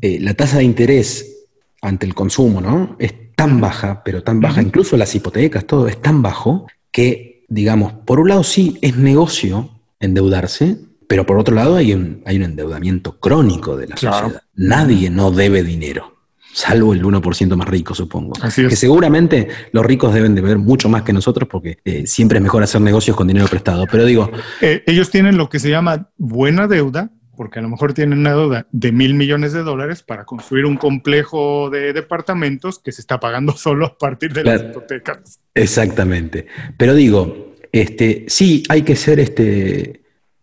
eh, 0.00 0.18
la 0.20 0.32
tasa 0.32 0.58
de 0.58 0.64
interés 0.64 1.46
ante 1.82 2.06
el 2.06 2.14
consumo, 2.14 2.62
¿no? 2.62 2.96
Es 2.98 3.12
tan 3.34 3.60
baja, 3.60 4.02
pero 4.02 4.22
tan 4.22 4.40
baja, 4.40 4.62
incluso 4.62 4.96
las 4.96 5.14
hipotecas, 5.14 5.66
todo 5.66 5.88
es 5.88 6.00
tan 6.00 6.22
bajo 6.22 6.66
que, 6.90 7.44
digamos, 7.48 7.92
por 7.92 8.20
un 8.20 8.28
lado 8.28 8.44
sí 8.44 8.78
es 8.80 8.96
negocio 8.96 9.70
endeudarse, 10.00 10.78
pero 11.12 11.26
por 11.26 11.36
otro 11.36 11.54
lado 11.54 11.76
hay 11.76 11.92
un, 11.92 12.22
hay 12.24 12.36
un 12.36 12.44
endeudamiento 12.44 13.20
crónico 13.20 13.76
de 13.76 13.86
la 13.86 13.98
sociedad. 13.98 14.42
Nadie 14.54 15.10
no 15.10 15.30
debe 15.30 15.62
dinero, 15.62 16.22
salvo 16.54 16.94
el 16.94 17.02
1% 17.02 17.54
más 17.54 17.68
rico, 17.68 17.94
supongo. 17.94 18.32
Que 18.54 18.76
seguramente 18.76 19.46
los 19.72 19.84
ricos 19.84 20.14
deben 20.14 20.34
de 20.34 20.40
ver 20.40 20.56
mucho 20.56 20.88
más 20.88 21.02
que 21.02 21.12
nosotros 21.12 21.46
porque 21.50 21.76
eh, 21.84 22.06
siempre 22.06 22.38
es 22.38 22.42
mejor 22.42 22.62
hacer 22.62 22.80
negocios 22.80 23.14
con 23.14 23.28
dinero 23.28 23.46
prestado. 23.46 23.86
Pero 23.92 24.06
digo... 24.06 24.30
Eh, 24.62 24.84
ellos 24.86 25.10
tienen 25.10 25.36
lo 25.36 25.50
que 25.50 25.58
se 25.58 25.68
llama 25.68 26.08
buena 26.16 26.66
deuda, 26.66 27.10
porque 27.36 27.58
a 27.58 27.62
lo 27.62 27.68
mejor 27.68 27.92
tienen 27.92 28.20
una 28.20 28.30
deuda 28.30 28.66
de 28.72 28.90
mil 28.90 29.12
millones 29.12 29.52
de 29.52 29.62
dólares 29.64 30.02
para 30.02 30.24
construir 30.24 30.64
un 30.64 30.78
complejo 30.78 31.68
de 31.68 31.92
departamentos 31.92 32.78
que 32.78 32.90
se 32.92 33.02
está 33.02 33.20
pagando 33.20 33.52
solo 33.58 33.84
a 33.84 33.98
partir 33.98 34.32
de 34.32 34.44
las 34.44 34.62
hipotecas. 34.62 35.40
Exactamente. 35.54 36.46
Pero 36.78 36.94
digo, 36.94 37.52
este, 37.70 38.24
sí 38.28 38.62
hay 38.70 38.80
que 38.80 38.96
ser 38.96 39.20
este, 39.20 40.01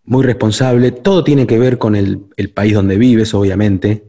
muy 0.10 0.24
responsable. 0.24 0.92
Todo 0.92 1.24
tiene 1.24 1.46
que 1.46 1.60
ver 1.60 1.78
con 1.78 1.96
el, 1.96 2.20
país 2.54 2.74
donde 2.74 2.98
vives, 2.98 3.34
obviamente. 3.36 4.04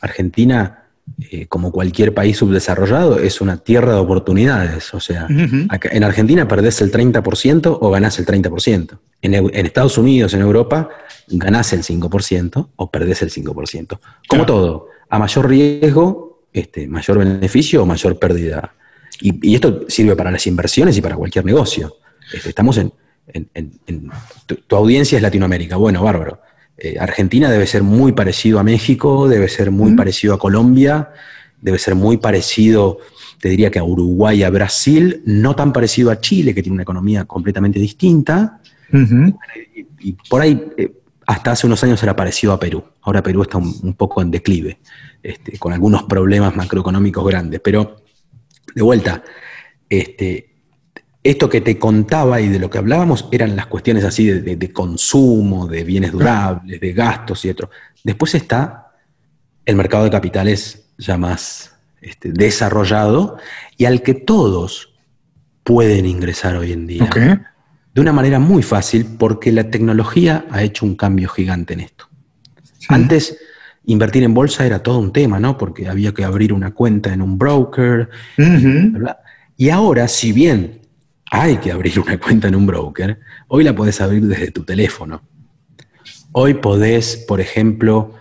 Argentina, 0.00 0.86
eh, 1.30 1.46
como 1.46 1.70
cualquier 1.70 2.14
país 2.14 2.38
subdesarrollado, 2.38 3.18
es 3.18 3.42
una 3.42 3.58
tierra 3.58 3.92
de 3.92 4.00
oportunidades. 4.00 4.92
O 4.94 5.00
sea, 5.00 5.28
en 5.28 6.04
Argentina 6.04 6.48
perdés 6.48 6.80
el 6.80 6.90
30% 6.90 7.78
o 7.80 7.90
ganás 7.90 8.18
el 8.18 8.24
30%. 8.24 8.98
En, 9.20 9.34
en, 9.34 9.66
Estados 9.66 9.98
Unidos, 9.98 10.32
en 10.32 10.40
Europa, 10.40 10.88
ganás 11.28 11.74
el 11.74 11.82
5% 11.82 12.68
o 12.74 12.90
perdés 12.90 13.20
el 13.20 13.30
5%. 13.30 13.98
Como 14.26 14.46
todo, 14.46 14.88
a 15.10 15.18
mayor 15.18 15.48
riesgo, 15.48 16.46
este, 16.50 16.88
mayor 16.88 17.18
beneficio 17.18 17.82
o 17.82 17.86
mayor 17.86 18.18
pérdida. 18.18 18.74
Y, 19.20 19.54
esto 19.54 19.84
sirve 19.86 20.16
para 20.16 20.30
las 20.30 20.46
inversiones 20.46 20.96
y 20.96 21.02
para 21.02 21.14
cualquier 21.14 21.44
negocio. 21.44 21.96
Este, 22.32 22.48
estamos 22.48 22.78
en, 22.78 22.90
en, 23.32 24.10
tu, 24.46 24.76
audiencia 24.76 25.16
es 25.16 25.22
Latinoamérica. 25.22 25.76
Bueno, 25.76 26.02
bárbaro. 26.02 26.40
Eh, 26.76 26.96
Argentina 26.98 27.50
debe 27.50 27.66
ser 27.66 27.82
muy 27.82 28.12
parecido 28.12 28.58
a 28.58 28.62
México, 28.62 29.28
debe 29.28 29.48
ser 29.48 29.70
muy 29.70 29.94
parecido 29.94 30.34
a 30.34 30.38
Colombia, 30.38 31.10
debe 31.60 31.78
ser 31.78 31.94
muy 31.94 32.16
parecido, 32.16 32.98
te 33.40 33.48
diría 33.48 33.70
que 33.70 33.78
a 33.78 33.84
Uruguay, 33.84 34.42
a 34.42 34.50
Brasil, 34.50 35.22
no 35.24 35.54
tan 35.54 35.72
parecido 35.72 36.10
a 36.10 36.20
Chile, 36.20 36.54
que 36.54 36.62
tiene 36.62 36.74
una 36.74 36.82
economía 36.82 37.24
completamente 37.24 37.78
distinta. 37.78 38.60
y, 40.00 40.12
por 40.28 40.40
ahí, 40.40 40.60
eh, 40.76 40.92
hasta 41.26 41.52
hace 41.52 41.66
unos 41.66 41.82
años 41.84 42.02
era 42.02 42.16
parecido 42.16 42.52
a 42.52 42.58
Perú. 42.58 42.84
Ahora 43.02 43.22
Perú 43.22 43.42
está 43.42 43.58
un, 43.58 43.94
poco 43.94 44.20
en 44.20 44.30
declive, 44.30 44.78
este, 45.22 45.58
con 45.58 45.72
algunos 45.72 46.02
problemas 46.04 46.56
macroeconómicos 46.56 47.24
grandes. 47.26 47.60
Pero, 47.60 48.02
de 48.74 48.82
vuelta, 48.82 49.22
este, 49.88 50.51
esto 51.24 51.48
que 51.48 51.60
te 51.60 51.78
contaba 51.78 52.40
y 52.40 52.48
de 52.48 52.58
lo 52.58 52.68
que 52.68 52.78
hablábamos 52.78 53.28
eran 53.30 53.54
las 53.54 53.66
cuestiones 53.66 54.04
así 54.04 54.26
de, 54.26 54.72
consumo, 54.72 55.68
de 55.68 55.84
bienes 55.84 56.12
durables, 56.12 56.80
de 56.80 56.92
gastos 56.92 57.44
y 57.44 57.50
otro. 57.50 57.70
Después 58.02 58.34
está 58.34 58.92
el 59.64 59.76
mercado 59.76 60.04
de 60.04 60.10
capitales 60.10 60.90
ya 60.98 61.16
más 61.16 61.76
este, 62.00 62.32
desarrollado 62.32 63.36
y 63.76 63.84
al 63.84 64.02
que 64.02 64.14
todos 64.14 64.94
pueden 65.62 66.06
ingresar 66.06 66.56
hoy 66.56 66.72
en 66.72 66.86
día. 66.88 67.08
De 67.94 68.00
una 68.00 68.12
manera 68.12 68.40
muy 68.40 68.62
fácil 68.62 69.06
porque 69.18 69.52
la 69.52 69.70
tecnología 69.70 70.46
ha 70.50 70.62
hecho 70.62 70.84
un 70.84 70.96
cambio 70.96 71.28
gigante 71.28 71.74
en 71.74 71.80
esto. 71.80 72.08
Antes, 72.88 73.38
invertir 73.84 74.24
en 74.24 74.34
bolsa 74.34 74.66
era 74.66 74.82
todo 74.82 74.98
un 74.98 75.12
tema, 75.12 75.38
¿no? 75.38 75.56
Porque 75.56 75.88
había 75.88 76.12
que 76.12 76.24
abrir 76.24 76.52
una 76.52 76.72
cuenta 76.72 77.12
en 77.12 77.22
un 77.22 77.38
broker. 77.38 78.08
y 79.56 79.68
ahora, 79.68 80.08
si 80.08 80.32
bien 80.32 80.81
hay 81.34 81.56
que 81.56 81.72
abrir 81.72 81.98
una 81.98 82.20
cuenta 82.20 82.48
en 82.48 82.54
un 82.54 82.66
broker, 82.66 83.18
hoy 83.48 83.64
la 83.64 83.74
podés 83.74 84.02
abrir 84.02 84.26
desde 84.26 84.50
tu 84.50 84.64
teléfono. 84.64 85.22
Hoy 86.32 86.52
podés, 86.52 87.16
por 87.16 87.40
ejemplo, 87.40 88.12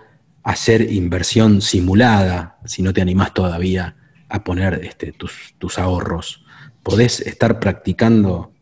hacer 0.44 0.90
inversión 0.94 1.62
simulada, 1.62 2.58
si 2.64 2.82
no 2.82 2.94
te 2.94 3.02
animás 3.02 3.34
todavía 3.34 3.98
a 4.30 4.46
poner 4.46 4.80
este, 4.86 5.12
tus, 5.12 5.78
ahorros. 5.78 6.46
Podés 6.84 7.20
estar 7.20 7.60
practicando 7.60 8.54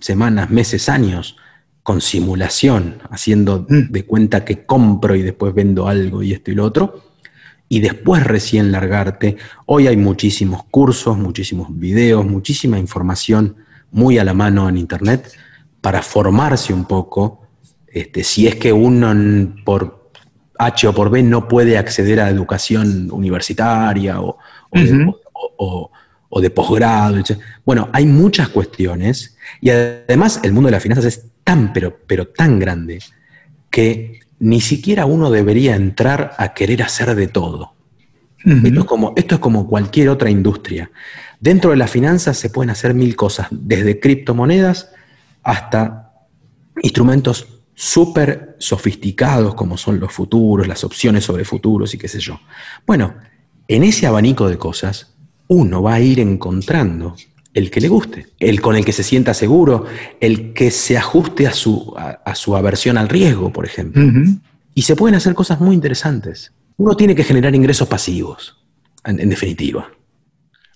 semanas, 0.00 0.48
meses, 0.48 0.88
años 0.88 1.36
con 1.82 2.00
simulación, 2.00 3.02
haciendo 3.10 3.66
mm. 3.68 3.92
de 3.92 4.06
cuenta 4.06 4.46
que 4.46 4.64
compro 4.64 5.14
y 5.14 5.20
después 5.20 5.52
vendo 5.52 5.88
algo 5.88 6.22
y 6.22 6.32
esto 6.32 6.50
y 6.50 6.54
lo 6.54 6.64
otro, 6.64 7.04
y 7.68 7.80
después 7.80 8.24
recién 8.24 8.72
largarte. 8.72 9.36
Hoy 9.66 9.88
hay 9.88 9.98
muchísimos 9.98 10.64
cursos, 10.70 11.18
muchísimos 11.18 11.68
videos, 11.78 12.24
muchísima 12.24 12.78
información 12.78 13.56
muy 13.94 14.18
a 14.18 14.24
la 14.24 14.34
mano 14.34 14.68
en 14.68 14.76
Internet 14.76 15.32
para 15.80 16.02
formarse 16.02 16.72
un 16.72 16.84
poco, 16.84 17.46
este, 17.86 18.24
si 18.24 18.46
es 18.46 18.56
que 18.56 18.72
uno 18.72 19.14
por 19.64 20.10
H 20.58 20.88
o 20.88 20.94
por 20.94 21.10
B 21.10 21.22
no 21.22 21.48
puede 21.48 21.78
acceder 21.78 22.20
a 22.20 22.28
educación 22.28 23.10
universitaria 23.10 24.20
o, 24.20 24.38
o 26.36 26.40
de 26.40 26.50
posgrado. 26.50 27.22
Bueno, 27.64 27.88
hay 27.92 28.06
muchas 28.06 28.48
cuestiones 28.48 29.36
y 29.60 29.70
además 29.70 30.40
el 30.42 30.52
mundo 30.52 30.66
de 30.66 30.72
las 30.72 30.82
finanzas 30.82 31.04
es 31.04 31.26
tan, 31.44 31.72
pero, 31.72 31.96
pero 32.06 32.26
tan 32.26 32.58
grande 32.58 32.98
que 33.70 34.20
ni 34.40 34.60
siquiera 34.60 35.06
uno 35.06 35.30
debería 35.30 35.76
entrar 35.76 36.32
a 36.38 36.52
querer 36.52 36.82
hacer 36.82 37.14
de 37.14 37.28
todo. 37.28 37.74
Esto, 38.44 38.80
es 38.80 38.84
como, 38.84 39.12
esto 39.16 39.34
es 39.36 39.40
como 39.40 39.66
cualquier 39.66 40.08
otra 40.08 40.30
industria. 40.30 40.90
Dentro 41.40 41.70
de 41.70 41.76
las 41.76 41.90
finanzas 41.90 42.36
se 42.36 42.50
pueden 42.50 42.70
hacer 42.70 42.94
mil 42.94 43.16
cosas, 43.16 43.48
desde 43.50 44.00
criptomonedas 44.00 44.90
hasta 45.42 46.12
instrumentos 46.82 47.48
súper 47.74 48.56
sofisticados 48.58 49.54
como 49.54 49.76
son 49.76 49.98
los 49.98 50.12
futuros, 50.12 50.68
las 50.68 50.84
opciones 50.84 51.24
sobre 51.24 51.44
futuros 51.44 51.92
y 51.94 51.98
qué 51.98 52.08
sé 52.08 52.20
yo. 52.20 52.40
Bueno, 52.86 53.14
en 53.68 53.82
ese 53.82 54.06
abanico 54.06 54.48
de 54.48 54.58
cosas, 54.58 55.14
uno 55.48 55.82
va 55.82 55.94
a 55.94 56.00
ir 56.00 56.20
encontrando 56.20 57.16
el 57.52 57.70
que 57.70 57.80
le 57.80 57.88
guste, 57.88 58.26
el 58.40 58.60
con 58.60 58.76
el 58.76 58.84
que 58.84 58.92
se 58.92 59.02
sienta 59.02 59.32
seguro, 59.32 59.86
el 60.20 60.52
que 60.52 60.70
se 60.70 60.96
ajuste 60.96 61.46
a 61.46 61.52
su, 61.52 61.94
a, 61.96 62.34
su 62.34 62.56
aversión 62.56 62.98
al 62.98 63.08
riesgo, 63.08 63.52
por 63.52 63.64
ejemplo. 63.64 64.02
Y 64.74 64.82
se 64.82 64.96
pueden 64.96 65.14
hacer 65.14 65.34
cosas 65.34 65.60
muy 65.60 65.74
interesantes. 65.74 66.52
Uno 66.76 66.96
tiene 66.96 67.14
que 67.14 67.24
generar 67.24 67.54
ingresos 67.54 67.88
pasivos, 67.88 68.56
en 69.04 69.28
definitiva. 69.28 69.90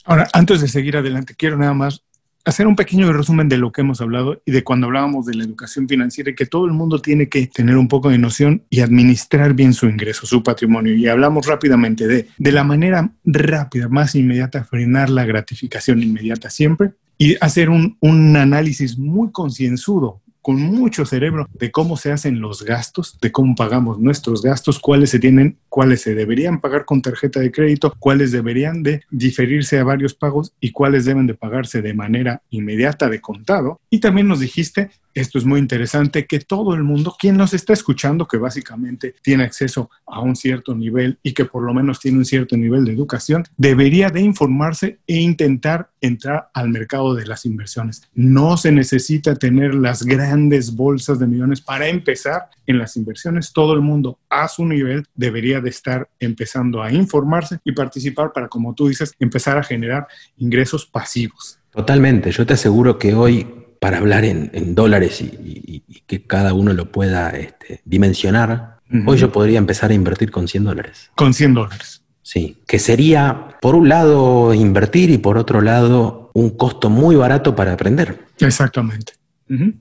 Ahora, 0.05 0.29
antes 0.33 0.61
de 0.61 0.69
seguir 0.69 0.97
adelante, 0.97 1.35
quiero 1.37 1.57
nada 1.57 1.75
más 1.75 2.03
hacer 2.45 2.67
un 2.67 2.77
pequeño 2.77 3.13
resumen 3.13 3.49
de 3.49 3.59
lo 3.59 3.73
que 3.73 3.83
hemos 3.83 4.01
hablado 4.01 4.41
y 4.47 4.53
de 4.53 4.65
cuando 4.65 4.87
hablábamos 4.87 5.27
de 5.27 5.35
la 5.35 5.45
educación 5.45 5.87
financiera 5.87 6.31
y 6.31 6.35
que 6.35 6.47
todo 6.47 6.65
el 6.65 6.73
mundo 6.73 6.99
tiene 7.01 7.29
que 7.29 7.47
tener 7.47 7.77
un 7.77 7.89
poco 7.89 8.09
de 8.09 8.17
noción 8.17 8.63
y 8.71 8.81
administrar 8.81 9.53
bien 9.53 9.75
su 9.75 9.87
ingreso, 9.87 10.27
su 10.27 10.43
patrimonio. 10.43 10.95
Y 10.95 11.09
hablamos 11.09 11.47
rápidamente 11.47 12.07
de, 12.07 12.29
de 12.39 12.53
la 12.53 12.65
manera 12.65 13.13
rápida, 13.25 13.89
más 13.89 14.15
inmediata, 14.15 14.65
frenar 14.65 15.11
la 15.11 15.27
gratificación 15.27 16.03
inmediata 16.03 16.49
siempre 16.49 16.93
y 17.19 17.37
hacer 17.41 17.69
un, 17.69 17.99
un 18.01 18.37
análisis 18.37 18.97
muy 18.97 19.31
concienzudo 19.31 20.23
con 20.49 20.63
mucho 20.63 21.05
cerebro 21.05 21.47
de 21.53 21.71
cómo 21.71 21.99
se 21.99 22.11
hacen 22.11 22.41
los 22.41 22.65
gastos, 22.65 23.19
de 23.21 23.31
cómo 23.31 23.55
pagamos 23.55 23.99
nuestros 23.99 24.41
gastos, 24.41 24.79
cuáles 24.79 25.11
se 25.11 25.19
tienen, 25.19 25.59
cuáles 25.69 26.01
se 26.01 26.15
deberían 26.15 26.63
pagar 26.63 26.87
con 26.87 27.03
tarjeta 27.03 27.39
de 27.39 27.53
crédito, 27.53 27.95
cuáles 27.99 28.33
deberían 28.33 28.83
de 28.83 29.03
diferirse 29.11 29.79
a 29.79 29.85
varios 29.85 30.15
pagos 30.15 30.55
y 30.59 30.73
cuáles 30.73 31.05
deben 31.05 31.27
de 31.27 31.35
pagarse 31.35 31.83
de 31.83 31.93
manera 31.93 32.41
inmediata 32.49 33.11
de 33.11 33.21
contado. 33.21 33.79
Y 33.91 34.01
también 34.01 34.27
nos 34.27 34.41
dijiste 34.41 34.91
esto 35.21 35.39
es 35.39 35.45
muy 35.45 35.61
interesante, 35.61 36.27
que 36.27 36.41
todo 36.41 36.75
el 36.75 36.85
mundo, 36.85 37.17
quien 37.19 37.37
nos 37.37 37.55
está 37.55 37.73
escuchando, 37.73 38.27
que 38.27 38.37
básicamente 38.37 39.15
tiene 39.23 39.45
acceso 39.45 39.91
a 40.07 40.21
un 40.21 40.37
cierto 40.37 40.75
nivel 40.75 41.19
y 41.23 41.35
que 41.35 41.45
por 41.45 41.63
lo 41.63 41.75
menos 41.75 42.01
tiene 42.01 42.19
un 42.19 42.25
cierto 42.25 42.57
nivel 42.57 42.85
de 42.85 42.93
educación, 42.93 43.45
debería 43.57 44.11
de 44.11 44.21
informarse 44.21 44.99
e 45.07 45.17
intentar 45.17 45.91
entrar 46.01 46.51
al 46.55 46.69
mercado 46.69 47.15
de 47.15 47.27
las 47.27 47.45
inversiones. 47.45 48.03
No 48.15 48.57
se 48.57 48.73
necesita 48.73 49.35
tener 49.35 49.75
las 49.75 50.05
grandes 50.05 50.75
bolsas 50.75 51.19
de 51.19 51.27
millones 51.27 51.61
para 51.61 51.89
empezar 51.89 52.49
en 52.67 52.79
las 52.79 52.97
inversiones. 52.97 53.53
Todo 53.53 53.75
el 53.75 53.81
mundo 53.81 54.19
a 54.29 54.49
su 54.49 54.65
nivel 54.65 55.05
debería 55.15 55.61
de 55.61 55.71
estar 55.71 56.09
empezando 56.21 56.83
a 56.83 56.93
informarse 56.93 57.59
y 57.65 57.73
participar 57.73 58.33
para, 58.33 58.49
como 58.49 58.75
tú 58.75 58.89
dices, 58.89 59.15
empezar 59.19 59.59
a 59.59 59.63
generar 59.63 60.07
ingresos 60.37 60.87
pasivos. 60.87 61.59
Totalmente. 61.71 62.31
Yo 62.31 62.47
te 62.47 62.55
aseguro 62.55 62.99
que 62.99 63.15
hoy 63.15 63.47
para 63.81 63.99
hablar 63.99 64.25
en, 64.25 64.75
dólares 64.75 65.21
y, 65.21 65.83
que 66.07 66.23
cada 66.23 66.55
uno 66.55 66.73
lo 66.73 66.91
pueda 66.91 67.31
este, 67.31 67.81
dimensionar, 67.85 68.79
hoy 69.07 69.19
yo 69.19 69.31
podría 69.31 69.59
empezar 69.59 69.91
a 69.91 69.95
invertir 69.95 70.31
con 70.31 70.49
100 70.49 70.65
dólares. 70.65 71.11
Con 71.15 71.35
100 71.35 71.55
dólares. 71.55 72.03
Sí, 72.23 72.59
que 72.67 72.79
sería, 72.79 73.57
por 73.61 73.75
un 73.75 73.89
lado, 73.89 74.53
invertir 74.53 75.11
y 75.11 75.19
por 75.19 75.39
otro 75.39 75.61
lado, 75.61 76.31
un 76.35 76.51
costo 76.51 76.91
muy 76.91 77.17
barato 77.17 77.55
para 77.57 77.73
aprender. 77.73 78.27
Exactamente. 78.39 79.15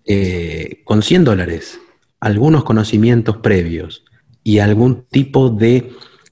Eh, 0.05 0.81
con 0.85 1.01
100 1.01 1.25
dólares, 1.25 1.79
algunos 2.19 2.63
conocimientos 2.63 3.37
previos 3.37 4.05
y 4.43 4.59
algún 4.59 5.03
tipo 5.03 5.49
de 5.49 5.91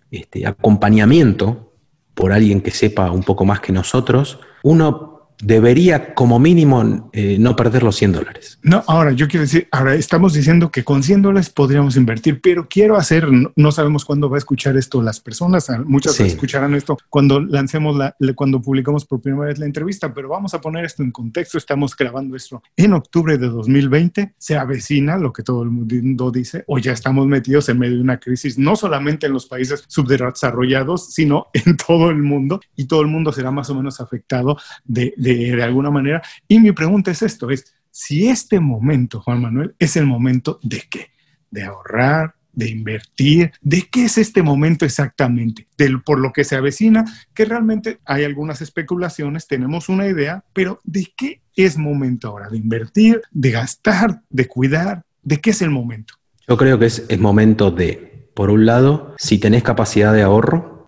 este, 0.09 0.47
acompañamiento 0.47 1.73
por 2.13 2.31
alguien 2.31 2.61
que 2.61 2.71
sepa 2.71 3.11
un 3.11 3.23
poco 3.23 3.43
más 3.43 3.59
que 3.59 3.73
nosotros, 3.73 4.39
uno 4.63 5.14
debería 5.41 6.13
como 6.13 6.39
mínimo 6.39 7.09
eh, 7.13 7.37
no 7.39 7.55
perder 7.55 7.83
los 7.83 7.95
100 7.95 8.11
dólares. 8.11 8.59
No, 8.63 8.83
ahora 8.87 9.11
yo 9.11 9.27
quiero 9.27 9.41
decir, 9.41 9.67
ahora 9.71 9.95
estamos 9.95 10.33
diciendo 10.33 10.71
que 10.71 10.83
con 10.83 11.03
100 11.03 11.21
dólares 11.21 11.49
podríamos 11.49 11.95
invertir, 11.97 12.41
pero 12.41 12.67
quiero 12.67 12.95
hacer, 12.97 13.27
no, 13.55 13.71
sabemos 13.71 14.05
cuándo 14.05 14.29
va 14.29 14.37
a 14.37 14.39
escuchar 14.39 14.77
esto 14.77 15.01
las 15.01 15.19
personas, 15.19 15.69
muchas 15.85 16.19
escucharán 16.19 16.73
esto 16.75 16.97
cuando 17.09 17.39
lancemos 17.39 17.95
la, 17.95 18.15
cuando 18.35 18.61
publicamos 18.61 19.05
por 19.05 19.21
primera 19.21 19.47
vez 19.47 19.59
la 19.59 19.65
entrevista, 19.65 20.13
pero 20.13 20.29
vamos 20.29 20.53
a 20.53 20.61
poner 20.61 20.85
esto 20.85 21.03
en 21.03 21.11
contexto, 21.11 21.57
estamos 21.57 21.95
grabando 21.95 22.35
esto 22.35 22.61
en 22.75 22.93
octubre 22.93 23.37
de 23.37 23.47
2020, 23.47 24.35
se 24.37 24.57
avecina 24.57 25.17
lo 25.17 25.33
que 25.33 25.43
todo 25.43 25.63
el 25.63 25.69
mundo 25.69 26.31
dice, 26.31 26.63
o 26.67 26.77
ya 26.79 26.93
estamos 26.93 27.27
metidos 27.27 27.69
en 27.69 27.79
medio 27.79 27.95
de 27.95 28.01
una 28.01 28.19
crisis, 28.19 28.57
no 28.57 28.75
solamente 28.75 29.27
en 29.27 29.33
los 29.33 29.45
países 29.45 29.83
subdesarrollados, 29.87 31.13
sino 31.13 31.47
en 31.53 31.77
todo 31.87 32.09
el 32.09 32.21
mundo, 32.21 32.59
y 32.75 32.85
todo 32.85 33.01
el 33.01 33.07
mundo 33.07 33.31
será 33.31 33.51
más 33.51 33.69
o 33.69 33.75
menos 33.75 33.99
afectado 33.99 34.57
de 34.85 35.13
de, 35.33 35.63
alguna 35.63 35.91
manera. 35.91 36.21
Y 36.47 36.59
mi 36.59 36.71
pregunta 36.71 37.11
es 37.11 37.21
esto, 37.21 37.49
es 37.49 37.73
si 37.91 38.27
este 38.27 38.59
momento, 38.59 39.21
Juan 39.21 39.41
Manuel, 39.41 39.75
es 39.79 39.95
el 39.95 40.05
momento 40.05 40.59
de 40.61 40.83
qué? 40.89 41.11
De 41.49 41.63
ahorrar, 41.63 42.35
de 42.51 42.69
invertir, 42.69 43.51
¿de 43.61 43.87
qué 43.89 44.05
es 44.05 44.17
este 44.17 44.41
momento 44.41 44.85
exactamente? 44.85 45.67
Del, 45.77 46.01
por 46.01 46.19
lo 46.19 46.31
que 46.31 46.43
se 46.43 46.55
avecina, 46.55 47.05
que 47.33 47.45
realmente 47.45 47.99
hay 48.05 48.23
algunas 48.23 48.61
especulaciones, 48.61 49.47
tenemos 49.47 49.89
una 49.89 50.07
idea, 50.07 50.43
pero 50.53 50.81
¿de 50.83 51.11
qué 51.15 51.41
es 51.55 51.77
momento 51.77 52.29
ahora? 52.29 52.49
¿De 52.49 52.57
invertir, 52.57 53.21
de 53.31 53.51
gastar, 53.51 54.21
de 54.29 54.47
cuidar? 54.47 55.03
¿De 55.21 55.39
qué 55.39 55.51
es 55.51 55.61
el 55.61 55.69
momento? 55.69 56.15
Yo 56.47 56.57
creo 56.57 56.77
que 56.77 56.85
es, 56.85 57.19
momento 57.19 57.71
de, 57.71 58.29
por 58.33 58.49
un 58.49 58.65
lado, 58.65 59.15
si 59.17 59.39
tenés 59.39 59.63
capacidad 59.63 60.13
de 60.13 60.21
ahorro, 60.21 60.85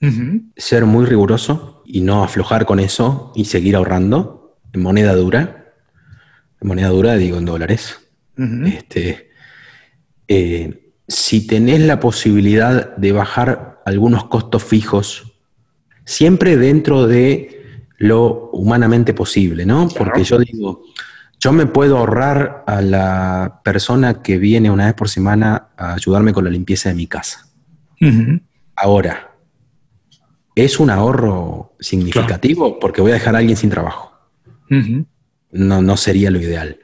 ser 0.56 0.86
muy 0.86 1.06
riguroso, 1.06 1.77
y 1.90 2.02
no 2.02 2.24
aflojar 2.24 2.66
con 2.66 2.80
eso 2.80 3.32
y 3.34 3.46
seguir 3.46 3.78
ahorrando 3.78 4.58
en 4.74 4.82
moneda 4.82 5.16
dura. 5.16 5.74
En 6.60 6.68
moneda 6.68 6.90
dura 6.90 7.16
digo 7.16 7.38
en 7.38 7.46
dólares. 7.46 8.00
este, 8.38 9.32
eh, 10.28 10.92
si 11.08 11.48
tenés 11.48 11.80
la 11.80 12.00
posibilidad 12.00 12.96
de 12.98 13.12
bajar 13.14 13.82
algunos 13.86 14.26
costos 14.26 14.64
fijos, 14.64 15.32
siempre 16.04 16.58
dentro 16.58 17.08
de 17.08 17.82
lo 17.98 18.50
humanamente 18.52 19.14
posible, 19.14 19.66
¿no? 19.66 19.88
Porque 19.88 20.26
yo 20.26 20.38
digo, 20.40 20.84
yo 21.40 21.54
me 21.54 21.66
puedo 21.66 21.98
ahorrar 21.98 22.66
a 22.68 22.82
la 22.82 23.62
persona 23.64 24.22
que 24.22 24.38
viene 24.38 24.70
una 24.70 24.88
vez 24.88 24.94
por 24.94 25.08
semana 25.08 25.70
a 25.78 25.94
ayudarme 25.94 26.34
con 26.34 26.44
la 26.44 26.52
limpieza 26.52 26.90
de 26.90 26.96
mi 26.96 27.08
casa. 27.08 27.48
Ahora, 28.76 29.37
¿Es 30.58 30.80
un 30.80 30.90
ahorro 30.90 31.76
significativo? 31.80 32.80
Porque 32.80 33.00
voy 33.00 33.12
a 33.12 33.14
dejar 33.14 33.36
a 33.36 33.38
alguien 33.38 33.56
sin 33.56 33.70
trabajo. 33.70 34.12
no, 35.52 35.82
no 35.84 35.98
sería 35.98 36.32
lo 36.32 36.42
ideal. 36.42 36.80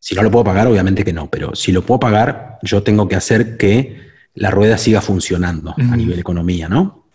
Si 0.00 0.16
no 0.16 0.22
lo 0.24 0.32
puedo 0.32 0.44
pagar, 0.44 0.66
obviamente 0.66 1.04
que 1.04 1.12
no, 1.12 1.30
pero 1.30 1.54
si 1.54 1.70
lo 1.70 1.82
puedo 1.82 2.00
pagar, 2.00 2.58
yo 2.62 2.82
tengo 2.82 3.06
que 3.06 3.14
hacer 3.14 3.56
que 3.56 4.08
la 4.34 4.50
rueda 4.50 4.78
siga 4.78 5.00
funcionando 5.00 5.76
a 5.78 5.96
nivel 5.96 6.18
economía, 6.18 6.68
¿no? 6.68 7.06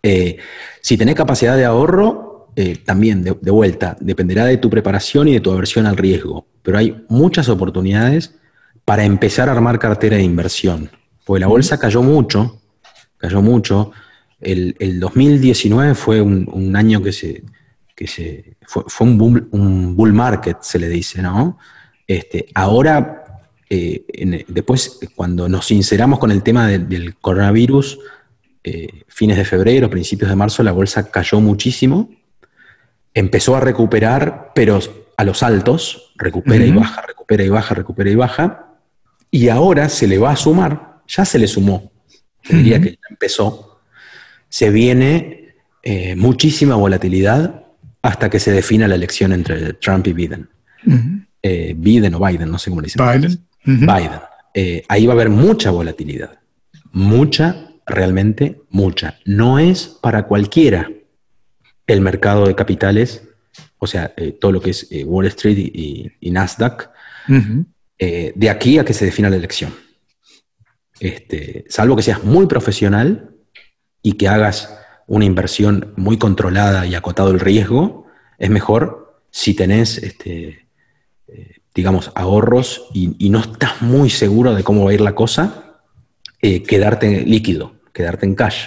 Eh, 0.00 0.36
si 0.80 0.96
tenés 0.96 1.16
capacidad 1.16 1.56
de 1.56 1.64
ahorro, 1.64 2.52
eh, 2.54 2.76
también 2.76 3.24
de, 3.24 3.50
vuelta, 3.50 3.96
dependerá 3.98 4.44
de 4.44 4.58
tu 4.58 4.70
preparación 4.70 5.26
y 5.26 5.32
de 5.32 5.40
tu 5.40 5.50
aversión 5.50 5.86
al 5.86 5.96
riesgo, 5.96 6.46
pero 6.62 6.78
hay 6.78 7.04
muchas 7.08 7.48
oportunidades 7.48 8.36
para 8.84 9.04
empezar 9.04 9.48
a 9.48 9.52
armar 9.52 9.80
cartera 9.80 10.18
de 10.18 10.22
inversión, 10.22 10.88
porque 11.24 11.40
la 11.40 11.48
bolsa 11.48 11.78
cayó 11.80 12.00
mucho, 12.04 12.60
cayó 13.16 13.42
mucho, 13.42 13.90
el, 14.40 15.00
2019 15.00 15.94
fue 15.94 16.20
un, 16.20 16.76
año 16.76 17.02
que 17.02 17.12
se, 17.12 17.42
se 18.06 18.56
fue, 18.66 18.84
un, 19.00 19.96
bull, 19.96 20.12
market, 20.12 20.58
se 20.62 20.78
le 20.78 20.88
dice, 20.88 21.22
¿no? 21.22 21.58
Este, 22.06 22.46
ahora, 22.54 23.42
eh, 23.68 24.44
después, 24.48 25.00
cuando 25.14 25.48
nos 25.48 25.66
sinceramos 25.66 26.18
con 26.18 26.30
el 26.30 26.42
tema 26.42 26.68
del 26.68 27.16
coronavirus, 27.16 27.98
eh, 28.64 29.04
fines 29.08 29.36
de 29.36 29.44
febrero, 29.44 29.88
principios 29.88 30.30
de 30.30 30.36
marzo, 30.36 30.62
la 30.62 30.72
bolsa 30.72 31.10
cayó 31.10 31.40
muchísimo, 31.40 32.10
empezó 33.14 33.56
a 33.56 33.60
recuperar, 33.60 34.52
pero 34.54 34.80
a 35.16 35.24
los 35.24 35.42
altos, 35.42 36.12
recupera 36.16 36.64
y 36.64 36.72
baja, 36.72 37.02
recupera 37.02 37.44
y 37.44 37.48
baja, 37.48 37.74
recupera 37.74 38.10
y 38.10 38.14
baja, 38.14 38.76
y 39.30 39.48
ahora 39.48 39.88
se 39.88 40.06
le 40.06 40.18
va 40.18 40.32
a 40.32 40.36
sumar, 40.36 41.00
ya 41.06 41.24
se 41.24 41.38
le 41.38 41.46
sumó, 41.46 41.90
diría 42.48 42.80
que 42.80 42.90
ya 42.92 43.08
empezó, 43.10 43.67
se 44.48 44.70
viene 44.70 45.54
eh, 45.82 46.16
muchísima 46.16 46.74
volatilidad 46.74 47.64
hasta 48.02 48.30
que 48.30 48.40
se 48.40 48.52
defina 48.52 48.88
la 48.88 48.94
elección 48.94 49.32
entre 49.32 49.74
Trump 49.74 50.06
y 50.06 50.12
Biden. 50.12 50.48
Eh, 51.42 51.74
Biden 51.76 52.14
o 52.14 52.24
Biden, 52.24 52.50
no 52.50 52.58
sé 52.58 52.70
cómo 52.70 52.80
le 52.80 52.86
dicen. 52.86 53.04
Biden. 53.04 53.46
Biden. 53.64 54.20
Eh, 54.54 54.84
ahí 54.88 55.06
va 55.06 55.12
a 55.12 55.16
haber 55.16 55.30
mucha 55.30 55.70
volatilidad. 55.70 56.38
Mucha, 56.92 57.68
realmente 57.86 58.62
mucha. 58.70 59.18
No 59.24 59.58
es 59.58 59.86
para 60.00 60.24
cualquiera. 60.24 60.90
el 61.86 62.02
mercado 62.02 62.46
de 62.46 62.54
capitales, 62.54 63.22
o 63.78 63.86
sea, 63.86 64.12
eh, 64.18 64.32
todo 64.32 64.52
lo 64.52 64.60
que 64.60 64.70
es 64.70 64.88
Wall 65.06 65.24
Street 65.26 65.56
y, 65.56 66.12
y 66.20 66.30
Nasdaq, 66.30 66.90
de 67.98 68.50
aquí 68.50 68.78
a 68.78 68.84
que 68.84 68.92
se 68.92 69.06
defina 69.06 69.30
la 69.30 69.36
elección. 69.36 69.72
Este, 71.00 71.64
salvo 71.68 71.96
que 71.96 72.02
seas 72.02 72.24
muy 72.24 72.46
profesional 72.46 73.37
y 74.02 74.12
que 74.12 74.28
hagas 74.28 74.78
una 75.06 75.24
inversión 75.24 75.92
muy 75.96 76.18
controlada 76.18 76.86
y 76.86 76.94
acotado 76.94 77.30
el 77.30 77.40
riesgo, 77.40 78.06
es 78.38 78.50
mejor 78.50 79.20
si 79.30 79.54
tenés, 79.54 79.98
este, 79.98 80.68
eh, 81.26 81.56
digamos, 81.74 82.12
ahorros 82.14 82.88
y, 82.92 83.30
no 83.30 83.40
estás 83.40 83.82
muy 83.82 84.10
seguro 84.10 84.54
de 84.54 84.62
cómo 84.62 84.84
va 84.84 84.90
a 84.90 84.94
ir 84.94 85.00
la 85.00 85.14
cosa, 85.14 85.80
eh, 86.40 86.62
quedarte 86.62 87.22
líquido, 87.24 87.74
quedarte 87.92 88.26
en 88.26 88.34
cash. 88.34 88.66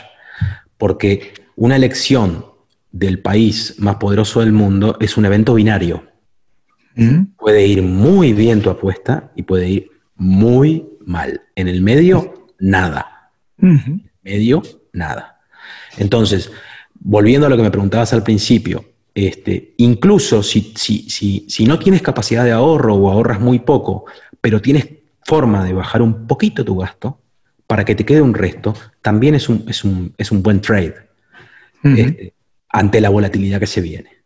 Porque 0.77 1.33
una 1.55 1.75
elección 1.75 2.45
del 2.91 3.19
país 3.19 3.75
más 3.77 3.95
poderoso 3.95 4.41
del 4.41 4.51
mundo 4.51 4.97
es 4.99 5.17
un 5.17 5.25
evento 5.25 5.53
binario. 5.53 6.03
Puede 7.37 7.65
ir 7.65 7.81
muy 7.81 8.33
bien 8.33 8.61
tu 8.61 8.69
apuesta 8.69 9.31
y 9.35 9.43
puede 9.43 9.69
ir 9.69 9.91
muy 10.15 10.87
mal. 11.05 11.41
En 11.55 11.67
el 11.67 11.81
medio, 11.81 12.47
nada. 12.59 13.31
Medio, 14.23 14.61
nada. 14.93 15.41
Entonces, 15.97 16.51
volviendo 16.99 17.47
a 17.47 17.49
lo 17.49 17.57
que 17.57 17.63
me 17.63 17.71
preguntabas 17.71 18.13
al 18.13 18.23
principio, 18.23 18.85
este, 19.13 19.73
incluso 19.77 20.41
si, 20.41 20.73
si, 20.75 21.65
no 21.65 21.77
tienes 21.77 22.01
capacidad 22.01 22.45
de 22.45 22.51
ahorro 22.51 22.95
o 22.95 23.11
ahorras 23.11 23.39
muy 23.39 23.59
poco, 23.59 24.05
pero 24.39 24.61
tienes 24.61 24.87
forma 25.25 25.65
de 25.65 25.73
bajar 25.73 26.01
un 26.01 26.27
poquito 26.27 26.63
tu 26.63 26.77
gasto 26.77 27.19
para 27.67 27.85
que 27.85 27.95
te 27.95 28.05
quede 28.05 28.21
un 28.21 28.33
resto, 28.33 28.73
también 29.01 29.35
es 29.35 29.49
un, 29.49 29.65
es 29.65 29.83
un, 30.31 30.43
buen 30.43 30.61
trade 30.61 30.95
este, 31.83 32.33
ante 32.69 33.01
la 33.01 33.09
volatilidad 33.09 33.59
que 33.59 33.67
se 33.67 33.81
viene. 33.81 34.21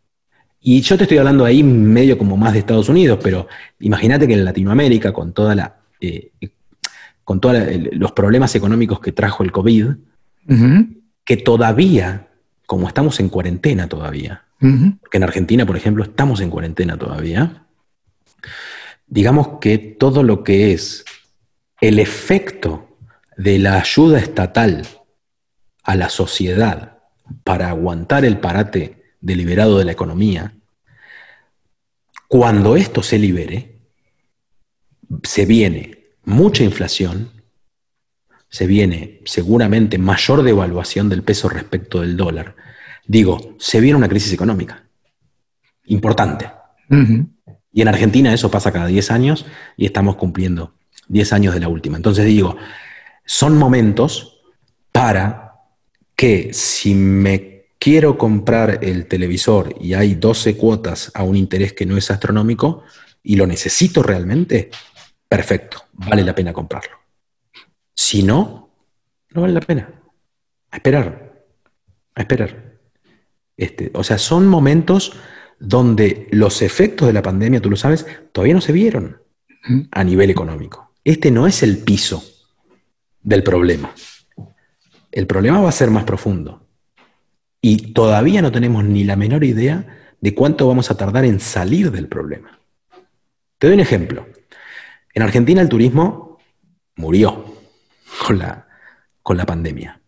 Y 0.60 0.80
yo 0.80 0.96
te 0.96 1.04
estoy 1.04 1.18
hablando 1.18 1.44
ahí 1.44 1.62
medio 1.62 2.18
como 2.18 2.36
más 2.36 2.52
de 2.52 2.60
Estados 2.60 2.88
Unidos, 2.88 3.20
pero 3.22 3.46
imagínate 3.80 4.26
que 4.26 4.34
en 4.34 4.44
Latinoamérica, 4.44 5.12
con 5.12 5.32
toda 5.32 5.54
la, 5.54 5.76
eh, 6.00 6.32
con 7.22 7.40
todos 7.40 7.56
los 7.92 8.12
problemas 8.12 8.54
económicos 8.54 9.00
que 9.00 9.12
trajo 9.12 9.44
el 9.44 9.52
COVID, 9.52 9.90
que 11.24 11.36
todavía, 11.36 12.28
como 12.66 12.88
estamos 12.88 13.20
en 13.20 13.28
cuarentena 13.28 13.88
todavía, 13.88 14.44
porque 14.58 15.18
en 15.18 15.24
Argentina, 15.24 15.66
por 15.66 15.76
ejemplo, 15.76 16.04
estamos 16.04 16.40
en 16.40 16.50
cuarentena 16.50 16.96
todavía, 16.96 17.66
digamos 19.06 19.58
que 19.60 19.78
todo 19.78 20.22
lo 20.22 20.44
que 20.44 20.72
es 20.72 21.04
el 21.80 21.98
efecto 21.98 22.96
de 23.36 23.58
la 23.58 23.78
ayuda 23.78 24.18
estatal 24.18 24.86
a 25.82 25.94
la 25.94 26.08
sociedad 26.08 26.98
para 27.44 27.68
aguantar 27.68 28.24
el 28.24 28.38
parate 28.38 29.04
deliberado 29.20 29.78
de 29.78 29.84
la 29.84 29.92
economía, 29.92 30.54
cuando 32.28 32.76
esto 32.76 33.02
se 33.02 33.18
libere, 33.18 33.78
se 35.22 35.46
viene 35.46 36.08
mucha 36.24 36.64
inflación, 36.64 37.30
se 38.56 38.66
viene 38.66 39.20
seguramente 39.26 39.98
mayor 39.98 40.42
devaluación 40.42 41.10
del 41.10 41.22
peso 41.22 41.50
respecto 41.50 42.00
del 42.00 42.16
dólar. 42.16 42.56
Digo, 43.06 43.54
se 43.58 43.82
viene 43.82 43.98
una 43.98 44.08
crisis 44.08 44.32
económica 44.32 44.82
importante. 45.84 46.50
Y 47.70 47.82
en 47.82 47.88
Argentina 47.88 48.32
eso 48.32 48.50
pasa 48.50 48.72
cada 48.72 48.86
10 48.86 49.10
años 49.10 49.44
y 49.76 49.84
estamos 49.84 50.16
cumpliendo 50.16 50.72
10 51.08 51.34
años 51.34 51.52
de 51.52 51.60
la 51.60 51.68
última. 51.68 51.98
Entonces 51.98 52.24
digo, 52.24 52.56
son 53.26 53.58
momentos 53.58 54.40
para 54.90 55.52
que 56.16 56.54
si 56.54 56.94
me 56.94 57.66
quiero 57.78 58.16
comprar 58.16 58.78
el 58.82 59.04
televisor 59.04 59.74
y 59.78 59.92
hay 59.92 60.14
12 60.14 60.56
cuotas 60.56 61.12
a 61.12 61.24
un 61.24 61.36
interés 61.36 61.74
que 61.74 61.84
no 61.84 61.98
es 61.98 62.10
astronómico 62.10 62.84
y 63.22 63.36
lo 63.36 63.46
necesito 63.46 64.02
realmente, 64.02 64.70
perfecto, 65.28 65.84
vale 65.92 66.24
la 66.24 66.34
pena 66.34 66.54
comprarlo. 66.54 67.05
Si 67.96 68.22
no, 68.22 68.70
no 69.30 69.40
vale 69.40 69.54
la 69.54 69.60
pena. 69.60 69.90
A 70.70 70.76
esperar, 70.76 71.46
a 72.14 72.20
esperar. 72.20 72.78
Este, 73.56 73.90
o 73.94 74.04
sea, 74.04 74.18
son 74.18 74.46
momentos 74.46 75.14
donde 75.58 76.28
los 76.30 76.60
efectos 76.60 77.06
de 77.06 77.14
la 77.14 77.22
pandemia, 77.22 77.60
tú 77.60 77.70
lo 77.70 77.76
sabes, 77.76 78.06
todavía 78.32 78.54
no 78.54 78.60
se 78.60 78.72
vieron 78.72 79.22
a 79.90 80.04
nivel 80.04 80.30
económico. 80.30 80.92
Este 81.02 81.30
no 81.30 81.46
es 81.46 81.62
el 81.62 81.78
piso 81.78 82.22
del 83.22 83.42
problema. 83.42 83.92
El 85.10 85.26
problema 85.26 85.60
va 85.60 85.70
a 85.70 85.72
ser 85.72 85.90
más 85.90 86.04
profundo. 86.04 86.66
Y 87.62 87.94
todavía 87.94 88.42
no 88.42 88.52
tenemos 88.52 88.84
ni 88.84 89.04
la 89.04 89.16
menor 89.16 89.42
idea 89.42 90.14
de 90.20 90.34
cuánto 90.34 90.68
vamos 90.68 90.90
a 90.90 90.96
tardar 90.96 91.24
en 91.24 91.40
salir 91.40 91.90
del 91.90 92.08
problema. 92.08 92.60
Te 93.58 93.66
doy 93.66 93.74
un 93.74 93.80
ejemplo. 93.80 94.26
En 95.14 95.22
Argentina 95.22 95.62
el 95.62 95.68
turismo 95.68 96.38
murió 96.96 97.55
con 98.24 98.38
la, 98.38 98.66
con 99.22 99.36
la 99.36 99.46
pandemia. 99.46 100.00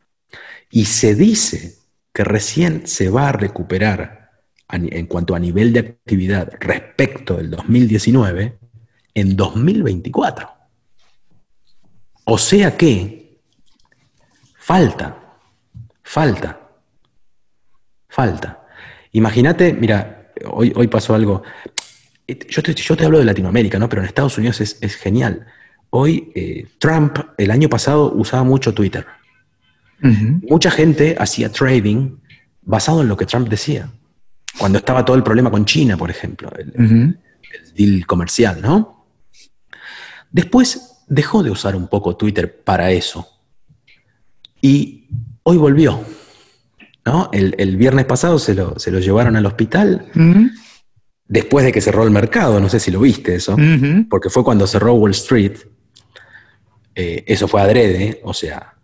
Y 0.70 0.84
se 0.84 1.14
dice 1.14 1.78
que 2.12 2.24
recién 2.24 2.86
se 2.86 3.10
va 3.10 3.28
a 3.28 3.32
recuperar 3.32 4.30
en 4.70 5.06
cuanto 5.06 5.34
a 5.34 5.38
nivel 5.38 5.72
de 5.72 5.80
actividad 5.80 6.52
respecto 6.60 7.36
del 7.38 7.50
2019 7.50 8.58
en 9.14 9.36
2024. 9.36 10.50
O 12.24 12.36
sea 12.36 12.76
que 12.76 13.40
falta, 14.58 15.38
falta 16.02 16.68
falta. 18.08 18.66
Imagínate, 19.12 19.72
mira, 19.72 20.32
hoy, 20.50 20.72
hoy 20.74 20.88
pasó 20.88 21.14
algo. 21.14 21.42
Yo 22.26 22.62
te, 22.62 22.74
yo 22.74 22.96
te 22.96 23.04
hablo 23.04 23.18
de 23.18 23.24
Latinoamérica, 23.24 23.78
¿no? 23.78 23.88
Pero 23.88 24.02
en 24.02 24.08
Estados 24.08 24.36
Unidos 24.38 24.60
es, 24.60 24.96
genial. 24.96 25.46
Hoy 25.90 26.30
eh, 26.34 26.66
Trump 26.78 27.18
el 27.36 27.50
año 27.50 27.68
pasado 27.68 28.12
usaba 28.12 28.44
mucho 28.44 28.74
Twitter. 28.74 29.06
Mucha 30.00 30.70
gente 30.70 31.16
hacía 31.18 31.50
trading 31.50 32.18
basado 32.62 33.02
en 33.02 33.08
lo 33.08 33.16
que 33.16 33.26
Trump 33.26 33.48
decía. 33.48 33.90
Cuando 34.56 34.78
estaba 34.78 35.04
todo 35.04 35.16
el 35.16 35.24
problema 35.24 35.50
con 35.50 35.64
China, 35.64 35.96
por 35.96 36.08
ejemplo, 36.08 36.50
el, 36.56 36.72
el 36.76 37.74
deal 37.74 38.06
comercial, 38.06 38.60
¿no? 38.62 39.06
Después 40.30 41.04
dejó 41.08 41.42
de 41.42 41.50
usar 41.50 41.74
un 41.74 41.88
poco 41.88 42.16
Twitter 42.16 42.62
para 42.62 42.92
eso. 42.92 43.26
Y 44.60 45.08
hoy 45.42 45.56
volvió. 45.56 46.04
El, 47.32 47.76
viernes 47.76 48.04
pasado 48.04 48.38
se 48.38 48.54
lo, 48.54 48.74
llevaron 48.76 49.36
al 49.36 49.46
hospital 49.46 50.10
después 51.26 51.64
de 51.64 51.72
que 51.72 51.80
cerró 51.80 52.04
el 52.04 52.10
mercado, 52.10 52.60
no 52.60 52.68
sé 52.68 52.80
si 52.80 52.90
lo 52.90 53.00
viste 53.00 53.34
eso, 53.34 53.56
porque 54.10 54.30
fue 54.30 54.44
cuando 54.44 54.66
cerró 54.66 54.94
Wall 54.94 55.12
Street. 55.12 55.56
Eh, 57.00 57.22
eso 57.28 57.46
fue 57.46 57.60
adrede, 57.60 58.20
o 58.24 58.34
sea, 58.34 58.74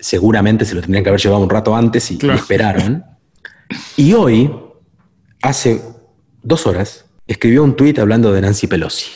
seguramente 0.00 0.64
se 0.64 0.74
lo 0.74 0.80
tendrían 0.80 1.04
que 1.04 1.10
haber 1.10 1.20
llevado 1.20 1.44
un 1.44 1.48
rato 1.48 1.76
antes 1.76 2.10
y, 2.10 2.18
esperaron. 2.28 3.04
Y 3.96 4.14
hoy, 4.14 4.52
hace 5.40 5.80
dos 6.42 6.66
horas, 6.66 7.04
escribió 7.28 7.62
un 7.62 7.76
tuit 7.76 8.00
hablando 8.00 8.32
de 8.32 8.40
Nancy 8.40 8.66
Pelosi. 8.66 9.12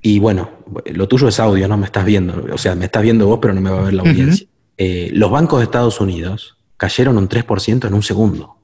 Y 0.00 0.18
bueno, 0.18 0.50
lo 0.94 1.06
tuyo 1.08 1.28
es 1.28 1.38
audio, 1.40 1.68
no 1.68 1.76
me 1.76 1.84
estás 1.84 2.06
viendo. 2.06 2.42
O 2.50 2.56
sea, 2.56 2.74
me 2.74 2.86
estás 2.86 3.02
viendo 3.02 3.26
vos, 3.26 3.38
pero 3.42 3.52
no 3.52 3.60
me 3.60 3.68
va 3.68 3.80
a 3.80 3.84
ver 3.84 3.92
la 3.92 4.02
audiencia. 4.02 4.46
Eh, 4.78 5.10
los 5.12 5.30
bancos 5.30 5.58
de 5.58 5.64
Estados 5.64 6.00
Unidos 6.00 6.56
cayeron 6.78 7.18
un 7.18 7.28
3% 7.28 7.86
en 7.86 7.92
un 7.92 8.02
segundo. 8.02 8.56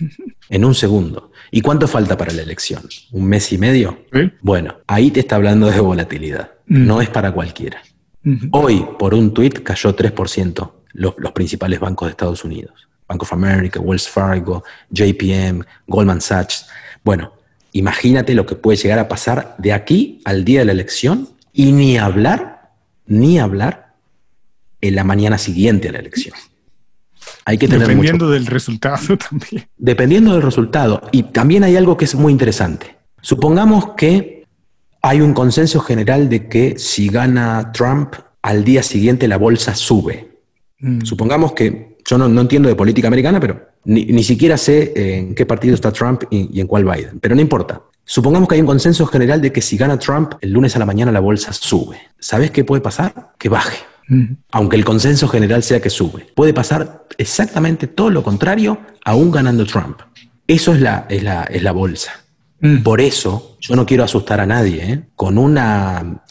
En 0.48 0.66
un 0.66 0.74
segundo. 0.74 1.30
¿Y 1.50 1.62
cuánto 1.62 1.88
falta 1.88 2.18
para 2.18 2.30
la 2.30 2.42
elección? 2.42 2.82
¿Un 3.12 3.24
mes 3.24 3.50
y 3.52 3.58
medio? 3.58 4.04
Bueno, 4.42 4.76
ahí 4.86 5.10
te 5.10 5.20
está 5.20 5.36
hablando 5.36 5.70
de 5.70 5.80
volatilidad. 5.80 6.50
No 6.66 7.00
es 7.00 7.08
para 7.08 7.32
cualquiera. 7.32 7.80
Hoy, 8.52 8.86
por 8.98 9.14
un 9.14 9.34
tuit, 9.34 9.62
cayó 9.62 9.96
3% 9.96 10.72
los, 10.92 11.14
los 11.18 11.32
principales 11.32 11.80
bancos 11.80 12.06
de 12.06 12.10
Estados 12.10 12.44
Unidos. 12.44 12.88
Bank 13.08 13.22
of 13.22 13.32
America, 13.32 13.80
Wells 13.80 14.08
Fargo, 14.08 14.62
JPM, 14.90 15.64
Goldman 15.86 16.20
Sachs. 16.20 16.66
Bueno, 17.04 17.32
imagínate 17.72 18.34
lo 18.34 18.46
que 18.46 18.54
puede 18.54 18.78
llegar 18.78 18.98
a 18.98 19.08
pasar 19.08 19.54
de 19.58 19.72
aquí 19.72 20.20
al 20.24 20.44
día 20.44 20.60
de 20.60 20.66
la 20.66 20.72
elección 20.72 21.28
y 21.52 21.72
ni 21.72 21.98
hablar, 21.98 22.72
ni 23.06 23.38
hablar 23.38 23.94
en 24.80 24.94
la 24.94 25.04
mañana 25.04 25.38
siguiente 25.38 25.88
a 25.88 25.92
la 25.92 25.98
elección. 25.98 26.34
Hay 27.44 27.58
que 27.58 27.68
tener 27.68 27.86
Dependiendo 27.86 28.30
del 28.30 28.46
resultado 28.46 29.16
también. 29.30 29.68
Dependiendo 29.76 30.32
del 30.32 30.42
resultado. 30.42 31.08
Y 31.12 31.24
también 31.24 31.64
hay 31.64 31.76
algo 31.76 31.96
que 31.96 32.04
es 32.04 32.14
muy 32.14 32.32
interesante. 32.32 32.96
Supongamos 33.20 33.92
que 33.96 34.41
hay 35.02 35.20
un 35.20 35.34
consenso 35.34 35.80
general 35.80 36.28
de 36.28 36.48
que 36.48 36.78
si 36.78 37.08
gana 37.08 37.72
Trump, 37.72 38.14
al 38.40 38.64
día 38.64 38.82
siguiente 38.82 39.28
la 39.28 39.36
bolsa 39.36 39.74
sube. 39.74 40.38
Mm. 40.78 41.02
Supongamos 41.02 41.52
que, 41.52 41.96
yo 42.04 42.18
no, 42.18 42.40
entiendo 42.40 42.68
de 42.68 42.74
política 42.74 43.08
americana, 43.08 43.38
pero 43.40 43.68
ni, 43.84 44.22
siquiera 44.22 44.56
sé 44.56 44.92
en 44.94 45.34
qué 45.34 45.44
partido 45.44 45.74
está 45.74 45.92
Trump 45.92 46.24
y, 46.30 46.56
y 46.56 46.60
en 46.60 46.66
cuál 46.66 46.84
Biden. 46.84 47.20
Pero 47.20 47.34
no 47.34 47.40
importa. 47.40 47.82
Supongamos 48.04 48.48
que 48.48 48.56
hay 48.56 48.60
un 48.60 48.66
consenso 48.66 49.06
general 49.06 49.40
de 49.40 49.52
que 49.52 49.60
si 49.60 49.76
gana 49.76 49.98
Trump, 49.98 50.34
el 50.40 50.50
lunes 50.50 50.74
a 50.74 50.78
la 50.78 50.86
mañana 50.86 51.12
la 51.12 51.20
bolsa 51.20 51.52
sube. 51.52 51.98
¿Sabes 52.18 52.50
qué 52.50 52.64
puede 52.64 52.80
pasar? 52.80 53.32
Que 53.38 53.48
baje 53.48 53.92
aunque 54.50 54.76
el 54.76 54.84
consenso 54.84 55.28
general 55.28 55.62
sea 55.62 55.80
que 55.80 55.90
sube. 55.90 56.26
Puede 56.34 56.52
pasar 56.52 57.06
exactamente 57.18 57.86
todo 57.86 58.10
lo 58.10 58.22
contrario, 58.22 58.78
aún 59.04 59.30
ganando 59.30 59.64
Trump. 59.66 60.00
Eso 60.46 60.74
es 60.74 60.80
la, 60.80 61.06
es 61.08 61.22
la, 61.22 61.44
es 61.44 61.62
la 61.62 61.72
bolsa. 61.72 62.12
Mm. 62.62 62.82
Por 62.82 63.00
eso 63.00 63.56
yo 63.60 63.76
no 63.76 63.84
quiero 63.84 64.04
asustar 64.04 64.40
a 64.40 64.46
nadie. 64.46 64.92
¿eh? 64.92 65.02
Con 65.14 65.36
una 65.36 66.24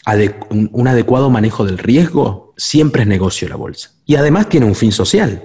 un, 0.50 0.70
un 0.72 0.88
adecuado 0.88 1.30
manejo 1.30 1.66
del 1.66 1.78
riesgo, 1.78 2.54
siempre 2.58 3.04
es 3.04 3.08
negocio 3.08 3.48
la 3.48 3.58
bolsa. 3.58 3.92
Y 4.06 4.16
además 4.16 4.50
tiene 4.50 4.66
un 4.66 4.74
fin 4.76 4.92
social, 4.92 5.44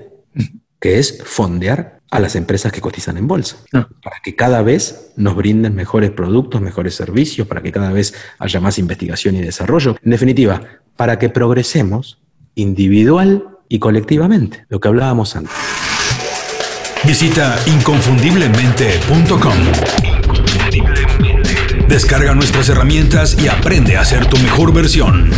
que 0.80 0.98
es 0.98 1.18
fondear 1.24 2.00
a 2.10 2.20
las 2.20 2.36
empresas 2.36 2.72
que 2.72 2.80
cotizan 2.80 3.16
en 3.18 3.26
bolsa, 3.26 3.56
Ah. 3.72 3.88
para 4.02 4.16
que 4.22 4.36
cada 4.36 4.62
vez 4.62 5.10
nos 5.16 5.34
brinden 5.34 5.74
mejores 5.74 6.10
productos, 6.12 6.60
mejores 6.60 6.94
servicios, 6.94 7.48
para 7.48 7.62
que 7.62 7.72
cada 7.72 7.90
vez 7.92 8.14
haya 8.38 8.60
más 8.60 8.78
investigación 8.78 9.34
y 9.34 9.42
desarrollo. 9.42 9.96
En 10.04 10.12
definitiva, 10.12 10.62
para 10.96 11.18
que 11.18 11.28
progresemos 11.30 12.18
individual 12.54 13.48
y 13.68 13.80
colectivamente, 13.80 14.66
lo 14.68 14.78
que 14.78 14.86
hablábamos 14.88 15.34
antes. 15.34 15.52
Visita 17.04 17.58
inconfundiblemente.com. 17.66 20.15
Descarga 21.88 22.34
nuestras 22.34 22.68
herramientas 22.68 23.40
y 23.40 23.46
aprende 23.46 23.96
a 23.96 24.04
ser 24.04 24.26
tu 24.26 24.36
mejor 24.38 24.74
versión. 24.74 25.30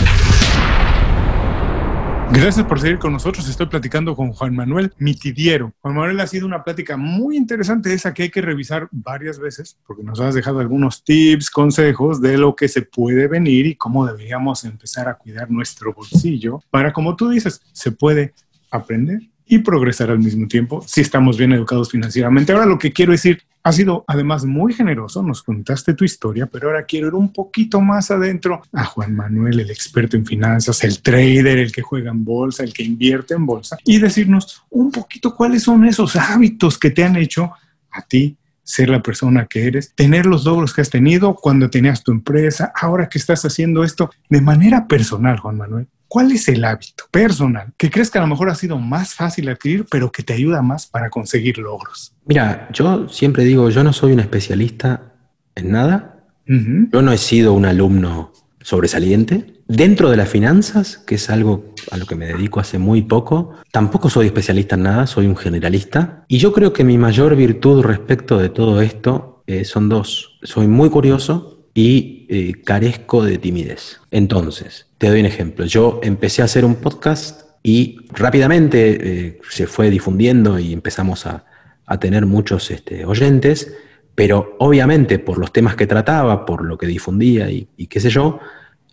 Gracias 2.31 2.65
por 2.67 2.81
seguir 2.81 2.99
con 2.99 3.13
nosotros. 3.13 3.47
Estoy 3.49 3.67
platicando 3.67 4.17
con 4.17 4.33
Juan 4.33 4.57
Manuel 4.57 4.95
Mitidiero. 4.99 5.75
Juan 5.83 5.95
Manuel 5.95 6.21
ha 6.21 6.27
sido 6.27 6.47
una 6.47 6.65
plática 6.65 6.97
muy 6.97 7.37
interesante, 7.37 7.93
esa 7.93 8.15
que 8.15 8.25
hay 8.25 8.31
que 8.31 8.41
revisar 8.41 8.89
varias 8.91 9.39
veces, 9.39 9.77
porque 9.87 10.03
nos 10.03 10.21
has 10.21 10.35
dejado 10.35 10.61
algunos 10.61 11.05
tips, 11.05 11.51
consejos 11.51 12.23
de 12.23 12.39
lo 12.39 12.57
que 12.57 12.69
se 12.69 12.81
puede 12.81 13.29
venir 13.29 13.67
y 13.67 13.75
cómo 13.75 14.07
deberíamos 14.07 14.65
empezar 14.65 15.07
a 15.07 15.15
cuidar 15.15 15.51
nuestro 15.51 15.93
bolsillo 15.93 16.63
para, 16.71 16.95
como 16.95 17.15
tú 17.15 17.29
dices, 17.29 17.61
se 17.73 17.93
puede 17.93 18.33
aprender 18.71 19.21
y 19.49 19.59
progresar 19.59 20.11
al 20.11 20.19
mismo 20.19 20.47
tiempo 20.47 20.83
si 20.87 21.01
estamos 21.01 21.39
bien 21.39 21.53
educados 21.53 21.91
financieramente. 21.91 22.53
Ahora 22.53 22.67
lo 22.67 22.79
que 22.79 22.93
quiero 22.93 23.13
decir, 23.13 23.43
ha 23.63 23.73
sido 23.73 24.05
además 24.07 24.45
muy 24.45 24.73
generoso, 24.73 25.23
nos 25.23 25.43
contaste 25.43 25.95
tu 25.95 26.05
historia, 26.05 26.47
pero 26.47 26.69
ahora 26.69 26.85
quiero 26.85 27.09
ir 27.09 27.15
un 27.15 27.33
poquito 27.33 27.81
más 27.81 28.11
adentro 28.11 28.63
a 28.73 28.85
Juan 28.85 29.15
Manuel, 29.15 29.61
el 29.61 29.71
experto 29.71 30.17
en 30.17 30.25
finanzas, 30.25 30.85
el 30.85 31.03
trader, 31.03 31.59
el 31.59 31.73
que 31.73 31.83
juega 31.83 32.11
en 32.11 32.25
bolsa, 32.25 32.63
el 32.63 32.73
que 32.73 32.83
invierte 32.83 33.35
en 33.35 33.47
bolsa, 33.47 33.77
y 33.85 33.99
decirnos 33.99 34.63
un 34.71 34.91
poquito 34.91 35.35
cuáles 35.35 35.65
son 35.65 35.85
esos 35.85 36.17
hábitos 36.17 36.79
que 36.79 36.91
te 36.91 37.05
han 37.05 37.17
hecho 37.17 37.53
a 37.91 38.03
ti 38.03 38.37
ser 38.63 38.91
la 38.91 39.03
persona 39.03 39.47
que 39.47 39.67
eres, 39.67 39.95
tener 39.95 40.27
los 40.27 40.45
logros 40.45 40.75
que 40.75 40.83
has 40.83 40.91
tenido 40.91 41.35
cuando 41.35 41.71
tenías 41.71 42.03
tu 42.05 42.13
empresa, 42.13 42.71
ahora 42.75 43.09
que 43.09 43.19
estás 43.19 43.43
haciendo 43.47 43.83
esto 43.83 44.11
de 44.29 44.43
manera 44.43 44.87
personal, 44.87 45.39
Juan 45.39 45.57
Manuel. 45.57 45.89
¿Cuál 46.09 46.33
es 46.33 46.49
el 46.49 46.65
hábito 46.65 47.05
personal 47.11 47.73
que 47.77 47.91
crees 47.91 48.11
que 48.11 48.19
a 48.19 48.23
lo 48.23 48.27
mejor 48.27 48.49
ha 48.49 48.55
sido 48.55 48.79
más 48.79 49.15
fácil 49.15 49.49
adquirir, 49.51 49.85
pero 49.91 50.11
que 50.11 50.23
te 50.23 50.33
ayuda 50.33 50.63
más 50.63 50.87
para 50.87 51.11
conseguir 51.11 51.59
logros? 51.59 52.15
Mira, 52.25 52.69
yo 52.73 53.09
siempre 53.09 53.45
digo, 53.45 53.69
yo 53.71 53.85
no 53.85 53.93
soy 53.93 54.13
un 54.13 54.21
especialista 54.21 55.13
en 55.55 55.71
nada, 55.71 56.25
Ujú. 56.49 56.89
yo 56.93 57.03
no 57.03 57.13
he 57.13 57.19
sido 57.19 57.53
un 57.53 57.67
alumno 57.67 58.33
sobresaliente. 58.63 59.55
Dentro 59.67 60.09
de 60.11 60.17
las 60.17 60.31
finanzas, 60.31 60.97
que 60.97 61.17
es 61.17 61.29
algo 61.29 61.75
a 61.91 61.99
lo 61.99 62.07
que 62.07 62.15
me 62.15 62.27
dedico 62.27 62.59
hace 62.61 62.79
muy 62.79 63.03
poco, 63.03 63.55
tampoco 63.71 64.09
soy 64.09 64.27
especialista 64.27 64.77
en 64.77 64.85
nada, 64.85 65.07
soy 65.07 65.27
un 65.27 65.37
generalista. 65.37 66.25
Y 66.29 66.39
yo 66.39 66.53
creo 66.55 66.73
que 66.73 66.85
mi 66.85 66.97
mayor 66.97 67.37
virtud 67.37 67.83
respecto 67.83 68.39
de 68.39 68.49
todo 68.49 68.81
esto 68.81 69.43
eh, 69.47 69.65
son 69.65 69.89
dos. 69.91 70.39
Soy 70.43 70.67
muy 70.69 70.89
curioso 70.89 71.67
y 71.75 72.27
eh, 72.31 72.63
carezco 72.65 73.25
de 73.25 73.39
timidez. 73.39 74.01
Entonces, 74.11 74.88
te 74.99 75.09
doy 75.09 75.21
un 75.21 75.27
ejemplo. 75.27 75.65
Yo 75.65 76.01
empecé 76.03 76.43
a 76.43 76.47
hacer 76.47 76.65
un 76.65 76.77
podcast 76.77 77.43
y 77.63 77.99
rápidamente 78.11 78.99
eh, 79.01 79.41
se 79.49 79.67
fue 79.67 79.91
difundiendo 79.91 80.59
y 80.59 80.73
empezamos 80.73 81.27
a, 81.27 81.45
a 81.87 81.99
tener 81.99 82.27
muchos 82.27 82.71
este, 82.71 83.05
oyentes, 83.05 83.75
pero 84.15 84.57
obviamente 84.59 85.19
por 85.19 85.39
los 85.39 85.53
temas 85.53 85.77
que 85.77 85.87
trataba, 85.87 86.45
por 86.45 86.65
lo 86.65 86.77
que 86.77 86.87
difundía 86.87 87.51
y, 87.51 87.69
y 87.77 87.87
qué 87.87 88.01
sé 88.01 88.11
yo, 88.11 88.41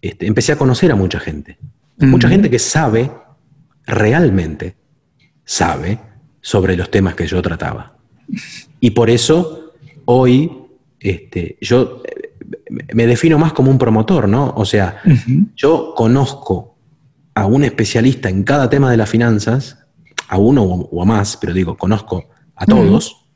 este, 0.02 0.28
empecé 0.28 0.52
a 0.52 0.58
conocer 0.58 0.92
a 0.92 0.96
mucha 0.96 1.20
gente. 1.20 1.58
Mucha 1.98 2.28
Ujú. 2.28 2.34
gente 2.34 2.50
que 2.50 2.60
sabe, 2.60 3.12
realmente 3.86 4.76
sabe, 5.44 6.00
sobre 6.42 6.78
los 6.78 6.92
temas 6.92 7.16
que 7.16 7.26
yo 7.26 7.42
trataba. 7.42 7.98
Y 8.80 8.92
por 8.92 9.10
eso 9.10 9.74
hoy 10.06 10.52
este, 11.00 11.58
yo 11.62 12.04
me 12.94 13.08
defino 13.08 13.38
más 13.38 13.54
como 13.54 13.72
un 13.72 13.78
promotor, 13.78 14.28
¿no? 14.28 14.54
O 14.56 14.66
sea, 14.66 15.02
yo 15.56 15.94
conozco 15.96 16.78
a 17.34 17.46
un 17.46 17.64
especialista 17.64 18.30
en 18.30 18.44
cada 18.44 18.70
tema 18.70 18.90
de 18.92 18.98
las 18.98 19.10
finanzas, 19.10 19.80
a 20.28 20.38
uno 20.38 20.64
o 20.64 20.90
o 20.90 21.02
a 21.02 21.06
más, 21.06 21.38
pero 21.38 21.54
digo, 21.54 21.78
conozco 21.78 22.30
a 22.56 22.66
todos 22.66 23.28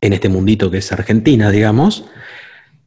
en 0.00 0.12
este 0.12 0.28
mundito 0.28 0.70
que 0.70 0.78
es 0.78 0.92
Argentina, 0.92 1.50
digamos, 1.50 2.04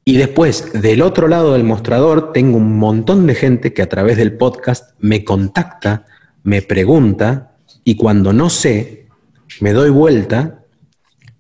y 0.04 0.18
después 0.18 0.72
del 0.74 1.02
otro 1.02 1.28
lado 1.28 1.54
del 1.54 1.64
mostrador 1.64 2.34
tengo 2.34 2.58
un 2.58 2.78
montón 2.80 3.28
de 3.28 3.36
gente 3.36 3.74
que 3.74 3.82
a 3.82 3.90
través 3.90 4.18
del 4.18 4.38
podcast 4.38 4.96
me 5.00 5.24
contacta, 5.24 6.06
me 6.44 6.62
pregunta, 6.62 7.56
y 7.84 7.96
cuando 7.96 8.34
no 8.34 8.50
sé, 8.50 9.08
me 9.60 9.74
doy 9.74 9.90
vuelta 9.90 10.61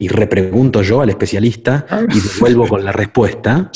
y 0.01 0.07
repregunto 0.07 0.81
yo 0.81 1.01
al 1.01 1.11
especialista 1.11 1.85
y 2.09 2.19
devuelvo 2.19 2.67
con 2.67 2.83
la 2.83 2.91
respuesta. 2.91 3.69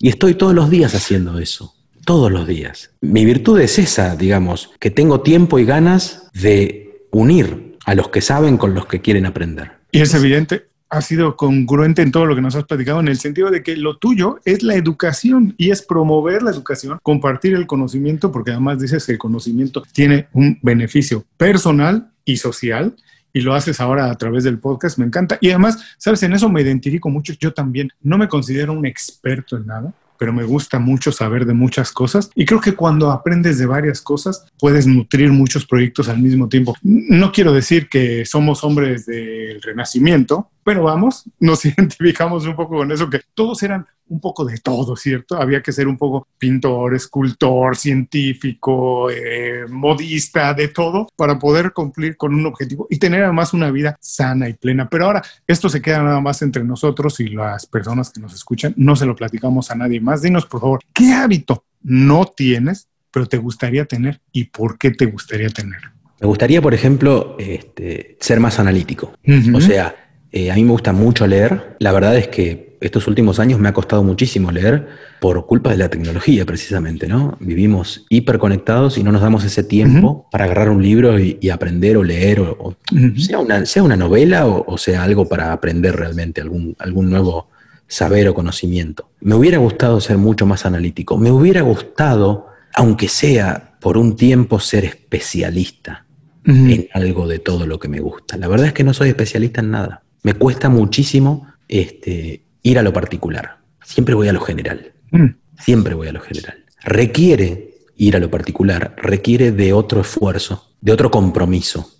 Y 0.00 0.08
estoy 0.08 0.34
todos 0.34 0.52
los 0.52 0.70
días 0.70 0.92
haciendo 0.96 1.38
eso, 1.38 1.72
todos 2.04 2.32
los 2.32 2.48
días. 2.48 2.90
Mi 3.00 3.24
virtud 3.24 3.60
es 3.60 3.78
esa, 3.78 4.16
digamos, 4.16 4.72
que 4.80 4.90
tengo 4.90 5.20
tiempo 5.20 5.56
y 5.60 5.64
ganas 5.64 6.30
de 6.34 7.06
unir 7.12 7.76
a 7.86 7.94
los 7.94 8.08
que 8.08 8.20
saben 8.20 8.56
con 8.56 8.74
los 8.74 8.86
que 8.86 9.00
quieren 9.00 9.24
aprender. 9.24 9.70
Y 9.92 10.00
es 10.00 10.12
evidente, 10.14 10.66
ha 10.90 11.00
sido 11.00 11.36
congruente 11.36 12.02
en 12.02 12.10
todo 12.10 12.26
lo 12.26 12.34
que 12.34 12.42
nos 12.42 12.56
has 12.56 12.64
platicado, 12.64 12.98
en 12.98 13.06
el 13.06 13.18
sentido 13.20 13.48
de 13.48 13.62
que 13.62 13.76
lo 13.76 13.98
tuyo 13.98 14.40
es 14.44 14.64
la 14.64 14.74
educación 14.74 15.54
y 15.58 15.70
es 15.70 15.82
promover 15.82 16.42
la 16.42 16.50
educación, 16.50 16.98
compartir 17.04 17.54
el 17.54 17.68
conocimiento, 17.68 18.32
porque 18.32 18.50
además 18.50 18.80
dices 18.80 19.06
que 19.06 19.12
el 19.12 19.18
conocimiento 19.18 19.84
tiene 19.92 20.26
un 20.32 20.58
beneficio 20.60 21.24
personal 21.36 22.10
y 22.24 22.38
social. 22.38 22.96
Y 23.32 23.40
lo 23.40 23.54
haces 23.54 23.80
ahora 23.80 24.10
a 24.10 24.14
través 24.14 24.44
del 24.44 24.58
podcast, 24.58 24.98
me 24.98 25.06
encanta. 25.06 25.38
Y 25.40 25.50
además, 25.50 25.78
sabes, 25.98 26.22
en 26.22 26.32
eso 26.32 26.48
me 26.48 26.62
identifico 26.62 27.10
mucho. 27.10 27.34
Yo 27.38 27.52
también 27.52 27.90
no 28.02 28.18
me 28.18 28.28
considero 28.28 28.72
un 28.72 28.86
experto 28.86 29.56
en 29.56 29.66
nada, 29.66 29.92
pero 30.18 30.32
me 30.32 30.44
gusta 30.44 30.78
mucho 30.78 31.12
saber 31.12 31.46
de 31.46 31.54
muchas 31.54 31.92
cosas. 31.92 32.30
Y 32.34 32.44
creo 32.44 32.60
que 32.60 32.74
cuando 32.74 33.10
aprendes 33.10 33.58
de 33.58 33.66
varias 33.66 34.00
cosas, 34.00 34.46
puedes 34.58 34.86
nutrir 34.86 35.30
muchos 35.30 35.64
proyectos 35.64 36.08
al 36.08 36.18
mismo 36.18 36.48
tiempo. 36.48 36.74
No 36.82 37.32
quiero 37.32 37.52
decir 37.52 37.88
que 37.88 38.24
somos 38.24 38.64
hombres 38.64 39.06
del 39.06 39.62
renacimiento, 39.62 40.50
pero 40.68 40.82
vamos, 40.82 41.24
nos 41.40 41.64
identificamos 41.64 42.44
un 42.44 42.54
poco 42.54 42.76
con 42.76 42.92
eso, 42.92 43.08
que 43.08 43.22
todos 43.32 43.62
eran 43.62 43.86
un 44.06 44.20
poco 44.20 44.44
de 44.44 44.58
todo, 44.58 44.96
¿cierto? 44.96 45.40
Había 45.40 45.62
que 45.62 45.72
ser 45.72 45.88
un 45.88 45.96
poco 45.96 46.28
pintor, 46.36 46.94
escultor, 46.94 47.74
científico, 47.74 49.08
eh, 49.08 49.64
modista, 49.66 50.52
de 50.52 50.68
todo, 50.68 51.08
para 51.16 51.38
poder 51.38 51.72
cumplir 51.72 52.18
con 52.18 52.34
un 52.34 52.44
objetivo 52.44 52.86
y 52.90 52.98
tener 52.98 53.24
además 53.24 53.54
una 53.54 53.70
vida 53.70 53.96
sana 53.98 54.46
y 54.46 54.52
plena. 54.52 54.90
Pero 54.90 55.06
ahora 55.06 55.22
esto 55.46 55.70
se 55.70 55.80
queda 55.80 56.02
nada 56.02 56.20
más 56.20 56.42
entre 56.42 56.62
nosotros 56.62 57.18
y 57.20 57.28
las 57.28 57.64
personas 57.64 58.10
que 58.10 58.20
nos 58.20 58.34
escuchan. 58.34 58.74
No 58.76 58.94
se 58.94 59.06
lo 59.06 59.16
platicamos 59.16 59.70
a 59.70 59.74
nadie 59.74 60.02
más. 60.02 60.20
Dinos, 60.20 60.44
por 60.44 60.60
favor, 60.60 60.80
¿qué 60.92 61.14
hábito 61.14 61.64
no 61.80 62.26
tienes, 62.26 62.88
pero 63.10 63.24
te 63.24 63.38
gustaría 63.38 63.86
tener 63.86 64.20
y 64.32 64.44
por 64.44 64.76
qué 64.76 64.90
te 64.90 65.06
gustaría 65.06 65.48
tener? 65.48 65.80
Me 66.20 66.26
gustaría, 66.26 66.60
por 66.60 66.74
ejemplo, 66.74 67.36
este, 67.38 68.18
ser 68.20 68.38
más 68.38 68.58
analítico. 68.58 69.14
O 69.54 69.60
sea, 69.62 70.07
eh, 70.32 70.50
a 70.50 70.54
mí 70.54 70.64
me 70.64 70.72
gusta 70.72 70.92
mucho 70.92 71.26
leer. 71.26 71.76
La 71.78 71.92
verdad 71.92 72.16
es 72.16 72.28
que 72.28 72.76
estos 72.80 73.06
últimos 73.08 73.40
años 73.40 73.58
me 73.58 73.68
ha 73.68 73.72
costado 73.72 74.04
muchísimo 74.04 74.52
leer 74.52 74.88
por 75.20 75.46
culpa 75.46 75.70
de 75.70 75.78
la 75.78 75.88
tecnología, 75.88 76.44
precisamente, 76.46 77.08
¿no? 77.08 77.36
Vivimos 77.40 78.06
hiperconectados 78.08 78.98
y 78.98 79.02
no 79.02 79.10
nos 79.10 79.22
damos 79.22 79.44
ese 79.44 79.64
tiempo 79.64 80.28
para 80.30 80.44
agarrar 80.44 80.70
un 80.70 80.82
libro 80.82 81.18
y, 81.18 81.38
y 81.40 81.50
aprender 81.50 81.96
o 81.96 82.04
leer, 82.04 82.40
o, 82.40 82.76
sea, 83.16 83.38
una, 83.38 83.66
sea 83.66 83.82
una 83.82 83.96
novela 83.96 84.46
o, 84.46 84.64
o 84.66 84.78
sea 84.78 85.02
algo 85.02 85.28
para 85.28 85.52
aprender 85.52 85.96
realmente, 85.96 86.40
algún, 86.40 86.76
algún 86.78 87.10
nuevo 87.10 87.48
saber 87.88 88.28
o 88.28 88.34
conocimiento. 88.34 89.10
Me 89.20 89.34
hubiera 89.34 89.58
gustado 89.58 90.00
ser 90.00 90.18
mucho 90.18 90.46
más 90.46 90.66
analítico. 90.66 91.16
Me 91.16 91.32
hubiera 91.32 91.62
gustado, 91.62 92.48
aunque 92.74 93.08
sea 93.08 93.76
por 93.80 93.96
un 93.96 94.14
tiempo, 94.14 94.60
ser 94.60 94.84
especialista 94.84 96.04
en 96.44 96.88
algo 96.94 97.28
de 97.28 97.40
todo 97.40 97.66
lo 97.66 97.78
que 97.78 97.88
me 97.88 98.00
gusta. 98.00 98.38
La 98.38 98.48
verdad 98.48 98.68
es 98.68 98.72
que 98.72 98.82
no 98.84 98.94
soy 98.94 99.10
especialista 99.10 99.60
en 99.60 99.70
nada. 99.70 100.02
Me 100.22 100.34
cuesta 100.34 100.68
muchísimo 100.68 101.46
este, 101.68 102.42
ir 102.62 102.78
a 102.78 102.82
lo 102.82 102.92
particular. 102.92 103.58
Siempre 103.82 104.14
voy 104.14 104.28
a 104.28 104.32
lo 104.32 104.40
general. 104.40 104.92
Mm. 105.10 105.26
Siempre 105.58 105.94
voy 105.94 106.08
a 106.08 106.12
lo 106.12 106.20
general. 106.20 106.64
Requiere 106.82 107.68
ir 107.96 108.16
a 108.16 108.20
lo 108.20 108.30
particular, 108.30 108.94
requiere 108.96 109.50
de 109.52 109.72
otro 109.72 110.00
esfuerzo, 110.00 110.70
de 110.80 110.92
otro 110.92 111.10
compromiso 111.10 111.90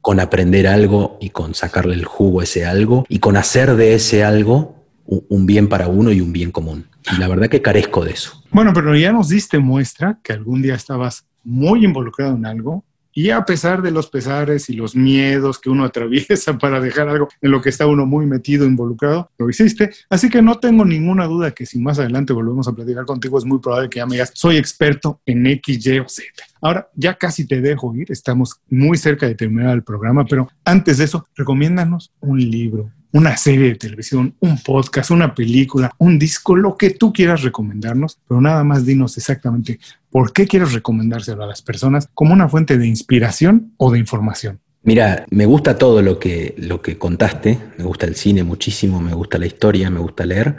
con 0.00 0.20
aprender 0.20 0.66
algo 0.66 1.18
y 1.20 1.30
con 1.30 1.54
sacarle 1.54 1.94
el 1.94 2.06
jugo 2.06 2.40
a 2.40 2.44
ese 2.44 2.64
algo 2.64 3.04
y 3.10 3.18
con 3.18 3.36
hacer 3.36 3.76
de 3.76 3.94
ese 3.94 4.24
algo 4.24 4.86
un 5.06 5.44
bien 5.44 5.68
para 5.68 5.88
uno 5.88 6.12
y 6.12 6.22
un 6.22 6.32
bien 6.32 6.50
común. 6.50 6.86
Y 7.14 7.18
la 7.18 7.28
verdad 7.28 7.48
que 7.48 7.60
carezco 7.60 8.04
de 8.04 8.12
eso. 8.12 8.42
Bueno, 8.50 8.72
pero 8.72 8.96
ya 8.96 9.12
nos 9.12 9.28
diste 9.28 9.58
muestra 9.58 10.18
que 10.22 10.32
algún 10.32 10.62
día 10.62 10.74
estabas 10.74 11.26
muy 11.42 11.84
involucrado 11.84 12.36
en 12.36 12.46
algo 12.46 12.84
Y 13.14 13.30
a 13.30 13.44
pesar 13.44 13.80
de 13.80 13.92
los 13.92 14.08
pesares 14.08 14.68
y 14.68 14.74
los 14.74 14.96
miedos 14.96 15.60
que 15.60 15.70
uno 15.70 15.84
atraviesa 15.84 16.58
para 16.58 16.80
dejar 16.80 17.08
algo 17.08 17.28
en 17.40 17.50
lo 17.50 17.62
que 17.62 17.68
está 17.68 17.86
uno 17.86 18.06
muy 18.06 18.26
metido, 18.26 18.66
involucrado, 18.66 19.30
lo 19.38 19.48
hiciste. 19.48 19.90
Así 20.10 20.28
que 20.28 20.42
no 20.42 20.58
tengo 20.58 20.84
ninguna 20.84 21.26
duda 21.26 21.52
que 21.52 21.64
si 21.64 21.78
más 21.78 21.98
adelante 21.98 22.32
volvemos 22.32 22.66
a 22.66 22.72
platicar 22.72 23.04
contigo, 23.06 23.38
es 23.38 23.44
muy 23.44 23.60
probable 23.60 23.88
que 23.88 23.98
ya 23.98 24.06
me 24.06 24.16
digas, 24.16 24.32
soy 24.34 24.56
experto 24.56 25.20
en 25.24 25.46
X, 25.46 25.86
Y 25.86 26.00
o 26.00 26.08
Z. 26.08 26.26
Ahora, 26.60 26.88
ya 26.94 27.14
casi 27.14 27.46
te 27.46 27.60
dejo 27.60 27.94
ir, 27.94 28.10
estamos 28.10 28.60
muy 28.68 28.98
cerca 28.98 29.26
de 29.26 29.34
terminar 29.34 29.74
el 29.74 29.84
programa, 29.84 30.24
pero 30.24 30.48
antes 30.64 30.98
de 30.98 31.04
eso, 31.04 31.26
recomiéndanos 31.36 32.12
un 32.20 32.38
libro, 32.38 32.90
una 33.14 33.36
serie 33.36 33.68
de 33.68 33.74
televisión, 33.76 34.34
un 34.40 34.58
podcast, 34.58 35.12
una 35.12 35.34
película, 35.34 35.92
un 35.98 36.18
disco, 36.18 36.56
lo 36.56 36.76
que 36.76 36.90
tú 36.90 37.12
quieras 37.12 37.42
recomendarnos, 37.42 38.18
pero 38.26 38.40
nada 38.40 38.64
más 38.64 38.84
dinos 38.84 39.16
exactamente 39.16 39.78
por 40.10 40.32
qué 40.32 40.48
quieres 40.48 40.72
recomendárselo 40.72 41.44
a 41.44 41.46
las 41.46 41.62
personas 41.62 42.08
como 42.12 42.34
una 42.34 42.48
fuente 42.48 42.76
de 42.76 42.88
inspiración 42.88 43.72
o 43.76 43.92
de 43.92 44.00
información. 44.00 44.58
Mira, 44.82 45.24
me 45.30 45.46
gusta 45.46 45.78
todo 45.78 46.02
lo 46.02 46.18
que, 46.18 46.56
lo 46.58 46.82
que 46.82 46.98
contaste, 46.98 47.56
me 47.78 47.84
gusta 47.84 48.04
el 48.04 48.16
cine 48.16 48.42
muchísimo, 48.42 49.00
me 49.00 49.14
gusta 49.14 49.38
la 49.38 49.46
historia, 49.46 49.90
me 49.90 50.00
gusta 50.00 50.26
leer. 50.26 50.56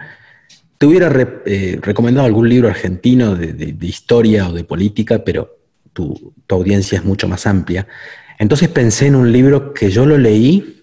Te 0.78 0.86
hubiera 0.86 1.12
eh, 1.46 1.78
recomendado 1.82 2.26
algún 2.26 2.48
libro 2.48 2.70
argentino 2.70 3.36
de, 3.36 3.76
historia 3.82 4.48
o 4.48 4.54
de 4.54 4.64
política, 4.64 5.24
pero 5.26 5.58
tu, 5.92 6.34
audiencia 6.48 6.98
es 7.00 7.04
mucho 7.04 7.28
más 7.28 7.46
amplia. 7.46 7.86
Entonces 8.40 8.70
pensé 8.70 9.08
en 9.08 9.16
un 9.16 9.32
libro 9.32 9.74
que 9.74 9.92
yo 9.92 10.06
lo 10.06 10.18
leí 10.18 10.75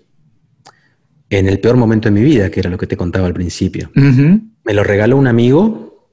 en 1.38 1.48
el 1.48 1.60
peor 1.60 1.78
momento 1.78 2.10
de 2.10 2.12
mi 2.12 2.22
vida, 2.22 2.50
que 2.50 2.60
era 2.60 2.68
lo 2.68 2.76
que 2.76 2.86
te 2.86 2.96
contaba 2.96 3.26
al 3.26 3.32
principio. 3.32 3.90
Me 3.94 4.74
lo 4.74 4.84
regaló 4.84 5.16
un 5.16 5.26
amigo 5.26 6.10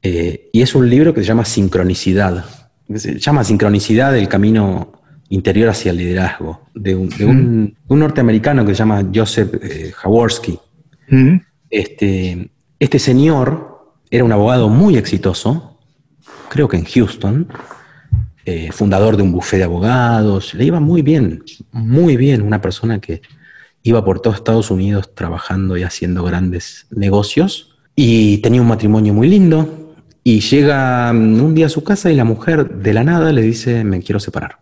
eh, 0.00 0.48
y 0.52 0.62
es 0.62 0.76
un 0.76 0.88
libro 0.88 1.12
que 1.12 1.22
se 1.22 1.26
llama 1.26 1.44
Sincronicidad. 1.44 2.44
Se 2.94 3.18
llama 3.18 3.42
Sincronicidad 3.42 4.12
del 4.12 4.28
camino 4.28 4.92
interior 5.28 5.70
hacia 5.70 5.90
el 5.90 5.96
liderazgo, 5.96 6.68
de 6.72 6.94
un, 6.94 7.76
norteamericano 7.88 8.64
que 8.64 8.74
se 8.74 8.78
llama 8.78 9.04
Joseph 9.12 9.54
eh, 9.60 9.92
Jaworski. 9.92 10.56
este, 11.68 12.50
este 12.78 12.98
señor 13.00 13.96
era 14.08 14.22
un 14.22 14.30
abogado 14.30 14.68
muy 14.68 14.96
exitoso, 14.96 15.80
creo 16.48 16.68
que 16.68 16.76
en 16.76 16.84
Houston, 16.84 17.48
eh, 18.44 18.70
fundador 18.70 19.16
de 19.16 19.24
un 19.24 19.32
bufete 19.32 19.58
de 19.58 19.64
abogados, 19.64 20.54
le 20.54 20.64
iba 20.64 20.78
muy 20.78 21.02
bien, 21.02 21.42
muy 21.72 22.16
bien, 22.16 22.42
una 22.42 22.60
persona 22.60 23.00
que 23.00 23.22
iba 23.82 24.04
por 24.04 24.20
todo 24.20 24.34
Estados 24.34 24.70
Unidos 24.70 25.14
trabajando 25.14 25.76
y 25.76 25.82
haciendo 25.82 26.22
grandes 26.24 26.86
negocios 26.90 27.76
y 27.94 28.38
tenía 28.38 28.62
un 28.62 28.68
matrimonio 28.68 29.12
muy 29.12 29.28
lindo 29.28 29.94
y 30.24 30.40
llega 30.40 31.12
mm, 31.12 31.40
un 31.40 31.54
día 31.54 31.66
a 31.66 31.70
su 31.70 31.84
casa 31.84 32.10
y 32.10 32.16
la 32.16 32.24
mujer 32.24 32.70
de 32.70 32.94
la 32.94 33.04
nada 33.04 33.32
le 33.32 33.42
dice 33.42 33.84
me 33.84 34.00
quiero 34.00 34.20
separar. 34.20 34.58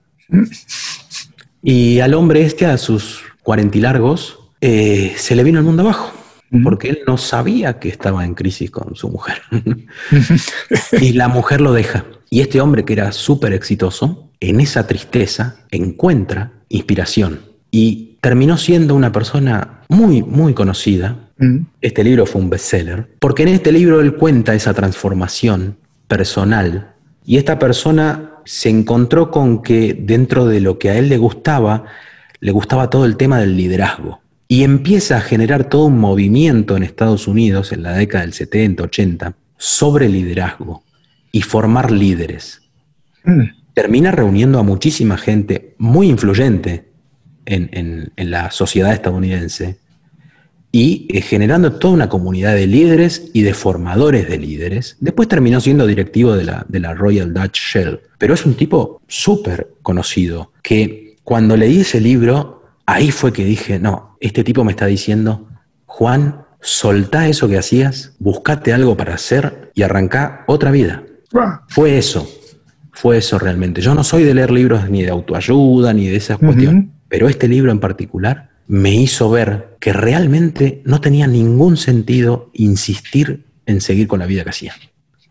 Y 1.62 2.00
al 2.00 2.14
hombre 2.14 2.42
este, 2.42 2.66
a 2.66 2.78
sus 2.78 3.22
cuarenta 3.42 3.76
y 3.76 3.80
largos, 3.82 4.38
eh, 4.60 5.14
se 5.16 5.36
le 5.36 5.44
vino 5.44 5.58
el 5.58 5.64
mundo 5.64 5.82
abajo 5.82 6.12
porque 6.64 6.88
él 6.88 7.00
no 7.06 7.16
sabía 7.16 7.78
que 7.78 7.88
estaba 7.88 8.24
en 8.24 8.34
crisis 8.34 8.70
con 8.70 8.96
su 8.96 9.08
mujer. 9.08 9.40
y 11.00 11.12
la 11.12 11.28
mujer 11.28 11.60
lo 11.60 11.72
deja. 11.72 12.04
Y 12.28 12.40
este 12.40 12.60
hombre 12.60 12.84
que 12.84 12.94
era 12.94 13.12
súper 13.12 13.52
exitoso, 13.52 14.30
en 14.40 14.60
esa 14.60 14.86
tristeza 14.86 15.64
encuentra 15.70 16.52
inspiración 16.68 17.40
y 17.70 18.09
terminó 18.20 18.56
siendo 18.56 18.94
una 18.94 19.12
persona 19.12 19.80
muy, 19.88 20.22
muy 20.22 20.54
conocida. 20.54 21.16
Mm. 21.38 21.58
Este 21.80 22.04
libro 22.04 22.26
fue 22.26 22.40
un 22.40 22.50
bestseller, 22.50 23.08
porque 23.18 23.42
en 23.42 23.48
este 23.48 23.72
libro 23.72 24.00
él 24.00 24.14
cuenta 24.14 24.54
esa 24.54 24.74
transformación 24.74 25.76
personal 26.06 26.94
y 27.24 27.36
esta 27.36 27.58
persona 27.58 28.30
se 28.44 28.68
encontró 28.68 29.30
con 29.30 29.62
que 29.62 29.94
dentro 29.94 30.46
de 30.46 30.60
lo 30.60 30.78
que 30.78 30.90
a 30.90 30.98
él 30.98 31.08
le 31.08 31.18
gustaba, 31.18 31.84
le 32.40 32.52
gustaba 32.52 32.90
todo 32.90 33.04
el 33.04 33.16
tema 33.16 33.38
del 33.38 33.56
liderazgo. 33.56 34.20
Y 34.48 34.64
empieza 34.64 35.18
a 35.18 35.20
generar 35.20 35.64
todo 35.68 35.84
un 35.84 35.98
movimiento 35.98 36.76
en 36.76 36.82
Estados 36.82 37.28
Unidos 37.28 37.70
en 37.70 37.84
la 37.84 37.92
década 37.92 38.24
del 38.24 38.32
70, 38.32 38.82
80 38.82 39.34
sobre 39.56 40.08
liderazgo 40.08 40.82
y 41.30 41.42
formar 41.42 41.92
líderes. 41.92 42.62
Mm. 43.22 43.42
Termina 43.74 44.10
reuniendo 44.10 44.58
a 44.58 44.64
muchísima 44.64 45.16
gente 45.16 45.76
muy 45.78 46.08
influyente 46.08 46.89
en, 47.46 48.12
la 48.16 48.50
sociedad 48.50 48.92
estadounidense 48.92 49.78
y 50.72 51.08
eh, 51.10 51.20
generando 51.20 51.72
toda 51.72 51.94
una 51.94 52.08
comunidad 52.08 52.54
de 52.54 52.66
líderes 52.66 53.30
y 53.32 53.42
de 53.42 53.54
formadores 53.54 54.28
de 54.28 54.38
líderes. 54.38 54.96
Después 55.00 55.28
terminó 55.28 55.60
siendo 55.60 55.86
directivo 55.86 56.34
de 56.34 56.44
la, 56.44 56.64
de 56.68 56.80
la 56.80 56.94
Royal 56.94 57.34
Dutch 57.34 57.58
Shell, 57.58 58.00
pero 58.18 58.34
es 58.34 58.46
un 58.46 58.54
tipo 58.54 59.00
súper 59.08 59.68
conocido 59.82 60.52
que 60.62 61.16
cuando 61.24 61.56
leí 61.56 61.80
ese 61.80 62.00
libro, 62.00 62.62
ahí 62.86 63.10
fue 63.10 63.32
que 63.32 63.44
dije, 63.44 63.78
no, 63.78 64.16
este 64.20 64.44
tipo 64.44 64.64
me 64.64 64.72
está 64.72 64.86
diciendo, 64.86 65.48
Juan, 65.86 66.42
soltá 66.60 67.28
eso 67.28 67.48
que 67.48 67.58
hacías, 67.58 68.12
buscate 68.18 68.72
algo 68.72 68.96
para 68.96 69.14
hacer 69.14 69.72
y 69.74 69.82
arrancá 69.82 70.44
otra 70.46 70.70
vida. 70.70 71.02
Fue 71.68 71.98
eso, 71.98 72.28
fue 72.92 73.18
eso 73.18 73.38
realmente. 73.38 73.80
Yo 73.80 73.94
no 73.94 74.04
soy 74.04 74.24
de 74.24 74.34
leer 74.34 74.50
libros 74.50 74.88
ni 74.90 75.02
de 75.02 75.10
autoayuda 75.10 75.92
ni 75.92 76.06
de 76.08 76.16
esas 76.16 76.38
cuestiones 76.38 76.86
pero 77.10 77.28
este 77.28 77.48
libro 77.48 77.70
en 77.72 77.80
particular 77.80 78.48
me 78.66 78.94
hizo 78.94 79.28
ver 79.28 79.76
que 79.80 79.92
realmente 79.92 80.80
no 80.84 81.00
tenía 81.00 81.26
ningún 81.26 81.76
sentido 81.76 82.50
insistir 82.54 83.44
en 83.66 83.80
seguir 83.80 84.06
con 84.06 84.20
la 84.20 84.26
vida 84.26 84.44
que 84.44 84.50
hacía. 84.50 84.74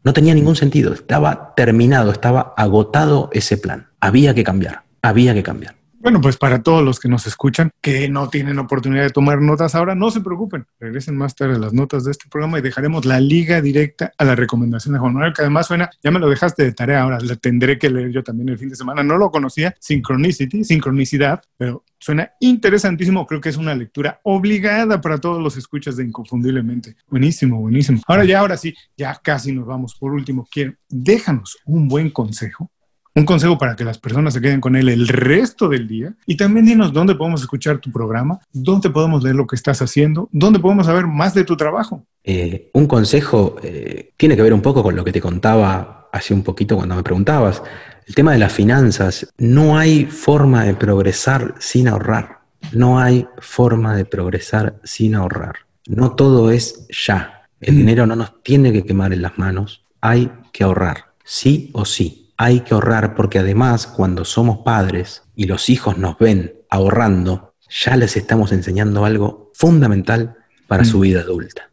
No 0.03 0.13
tenía 0.13 0.35
ningún 0.35 0.57
sentido, 0.57 0.93
estaba 0.93 1.53
terminado, 1.55 2.11
estaba 2.11 2.53
agotado 2.57 3.29
ese 3.31 3.57
plan. 3.57 3.87
Había 4.01 4.35
que 4.35 4.43
cambiar, 4.43 4.83
había 5.01 5.33
que 5.33 5.41
cambiar. 5.41 5.78
Bueno, 6.01 6.21
pues 6.21 6.37
para 6.37 6.63
todos 6.63 6.81
los 6.81 6.97
que 6.97 7.09
nos 7.09 7.27
escuchan, 7.27 7.71
que 7.81 8.07
no 8.07 8.29
tienen 8.29 8.57
oportunidad 8.57 9.03
de 9.03 9.09
tomar 9.09 9.41
notas 9.41 9.75
ahora, 9.75 9.95
no 9.95 10.09
se 10.11 10.21
preocupen. 10.21 10.65
Regresen 10.79 11.17
más 11.17 11.35
tarde 11.35 11.59
las 11.59 11.73
notas 11.73 12.05
de 12.05 12.11
este 12.11 12.29
programa 12.29 12.57
y 12.57 12.61
dejaremos 12.61 13.03
la 13.03 13.19
liga 13.19 13.59
directa 13.59 14.13
a 14.17 14.23
la 14.23 14.33
recomendación 14.33 14.93
de 14.93 14.99
Juan 14.99 15.13
Manuel, 15.13 15.33
que 15.33 15.41
además 15.41 15.67
suena, 15.67 15.89
ya 16.01 16.09
me 16.11 16.19
lo 16.19 16.29
dejaste 16.29 16.63
de 16.63 16.71
tarea, 16.71 17.01
ahora 17.01 17.19
la 17.19 17.35
tendré 17.35 17.77
que 17.77 17.89
leer 17.89 18.11
yo 18.11 18.23
también 18.23 18.47
el 18.47 18.57
fin 18.57 18.69
de 18.69 18.77
semana. 18.77 19.03
No 19.03 19.17
lo 19.17 19.29
conocía, 19.29 19.75
Synchronicity, 19.77 20.63
sincronicidad, 20.63 21.41
pero 21.57 21.83
suena 21.97 22.31
interesantísimo. 22.39 23.27
Creo 23.27 23.41
que 23.41 23.49
es 23.49 23.57
una 23.57 23.75
lectura 23.75 24.21
obligada 24.23 25.01
para 25.01 25.17
todos 25.17 25.43
los 25.43 25.57
escuchas 25.57 25.97
de 25.97 26.05
Inconfundiblemente. 26.05 26.95
Buenísimo, 27.09 27.59
buenísimo. 27.59 28.01
Ahora 28.07 28.23
ya, 28.23 28.39
ahora 28.39 28.55
sí, 28.55 28.73
ya 28.95 29.19
casi 29.21 29.51
nos 29.51 29.65
vamos. 29.65 29.95
Por 29.95 30.13
último, 30.13 30.47
quiero, 30.49 30.75
déjanos 30.87 31.57
un 31.65 31.89
buen 31.89 32.09
consejo 32.09 32.71
un 33.19 33.25
consejo 33.25 33.57
para 33.57 33.75
que 33.75 33.83
las 33.83 33.97
personas 33.97 34.33
se 34.33 34.41
queden 34.41 34.61
con 34.61 34.75
él 34.75 34.89
el 34.89 35.07
resto 35.07 35.67
del 35.67 35.87
día. 35.87 36.13
Y 36.25 36.37
también 36.37 36.65
dinos 36.65 36.93
dónde 36.93 37.15
podemos 37.15 37.41
escuchar 37.41 37.79
tu 37.79 37.91
programa, 37.91 38.39
dónde 38.51 38.89
podemos 38.89 39.23
leer 39.23 39.35
lo 39.35 39.45
que 39.45 39.55
estás 39.55 39.81
haciendo, 39.81 40.29
dónde 40.31 40.59
podemos 40.59 40.85
saber 40.85 41.05
más 41.05 41.33
de 41.33 41.43
tu 41.43 41.55
trabajo. 41.55 42.05
Eh, 42.23 42.69
un 42.73 42.87
consejo 42.87 43.57
eh, 43.61 44.13
tiene 44.17 44.35
que 44.35 44.41
ver 44.41 44.53
un 44.53 44.61
poco 44.61 44.81
con 44.81 44.95
lo 44.95 45.03
que 45.03 45.11
te 45.11 45.21
contaba 45.21 46.09
hace 46.11 46.33
un 46.33 46.43
poquito 46.43 46.77
cuando 46.77 46.95
me 46.95 47.03
preguntabas. 47.03 47.61
El 48.07 48.15
tema 48.15 48.31
de 48.31 48.39
las 48.39 48.53
finanzas, 48.53 49.31
no 49.37 49.77
hay 49.77 50.05
forma 50.05 50.63
de 50.63 50.73
progresar 50.73 51.55
sin 51.59 51.87
ahorrar. 51.87 52.39
No 52.71 52.99
hay 52.99 53.27
forma 53.39 53.95
de 53.95 54.05
progresar 54.05 54.79
sin 54.83 55.15
ahorrar. 55.15 55.55
No 55.87 56.15
todo 56.15 56.51
es 56.51 56.87
ya. 56.89 57.47
El 57.59 57.75
mm. 57.75 57.77
dinero 57.77 58.05
no 58.05 58.15
nos 58.15 58.41
tiene 58.43 58.71
que 58.71 58.83
quemar 58.83 59.13
en 59.13 59.21
las 59.21 59.37
manos. 59.37 59.85
Hay 60.01 60.31
que 60.53 60.63
ahorrar, 60.63 61.13
sí 61.23 61.69
o 61.73 61.85
sí 61.85 62.18
hay 62.41 62.61
que 62.61 62.73
ahorrar 62.73 63.15
porque 63.15 63.37
además 63.37 63.85
cuando 63.85 64.23
somos 64.23 64.59
padres 64.59 65.23
y 65.35 65.43
los 65.43 65.69
hijos 65.69 65.97
nos 65.97 66.17
ven 66.17 66.53
ahorrando, 66.69 67.53
ya 67.69 67.97
les 67.97 68.15
estamos 68.15 68.53
enseñando 68.53 69.03
algo 69.03 69.51
fundamental 69.53 70.37
para 70.65 70.85
su 70.85 70.99
mm. 70.99 71.01
vida 71.01 71.19
adulta. 71.19 71.69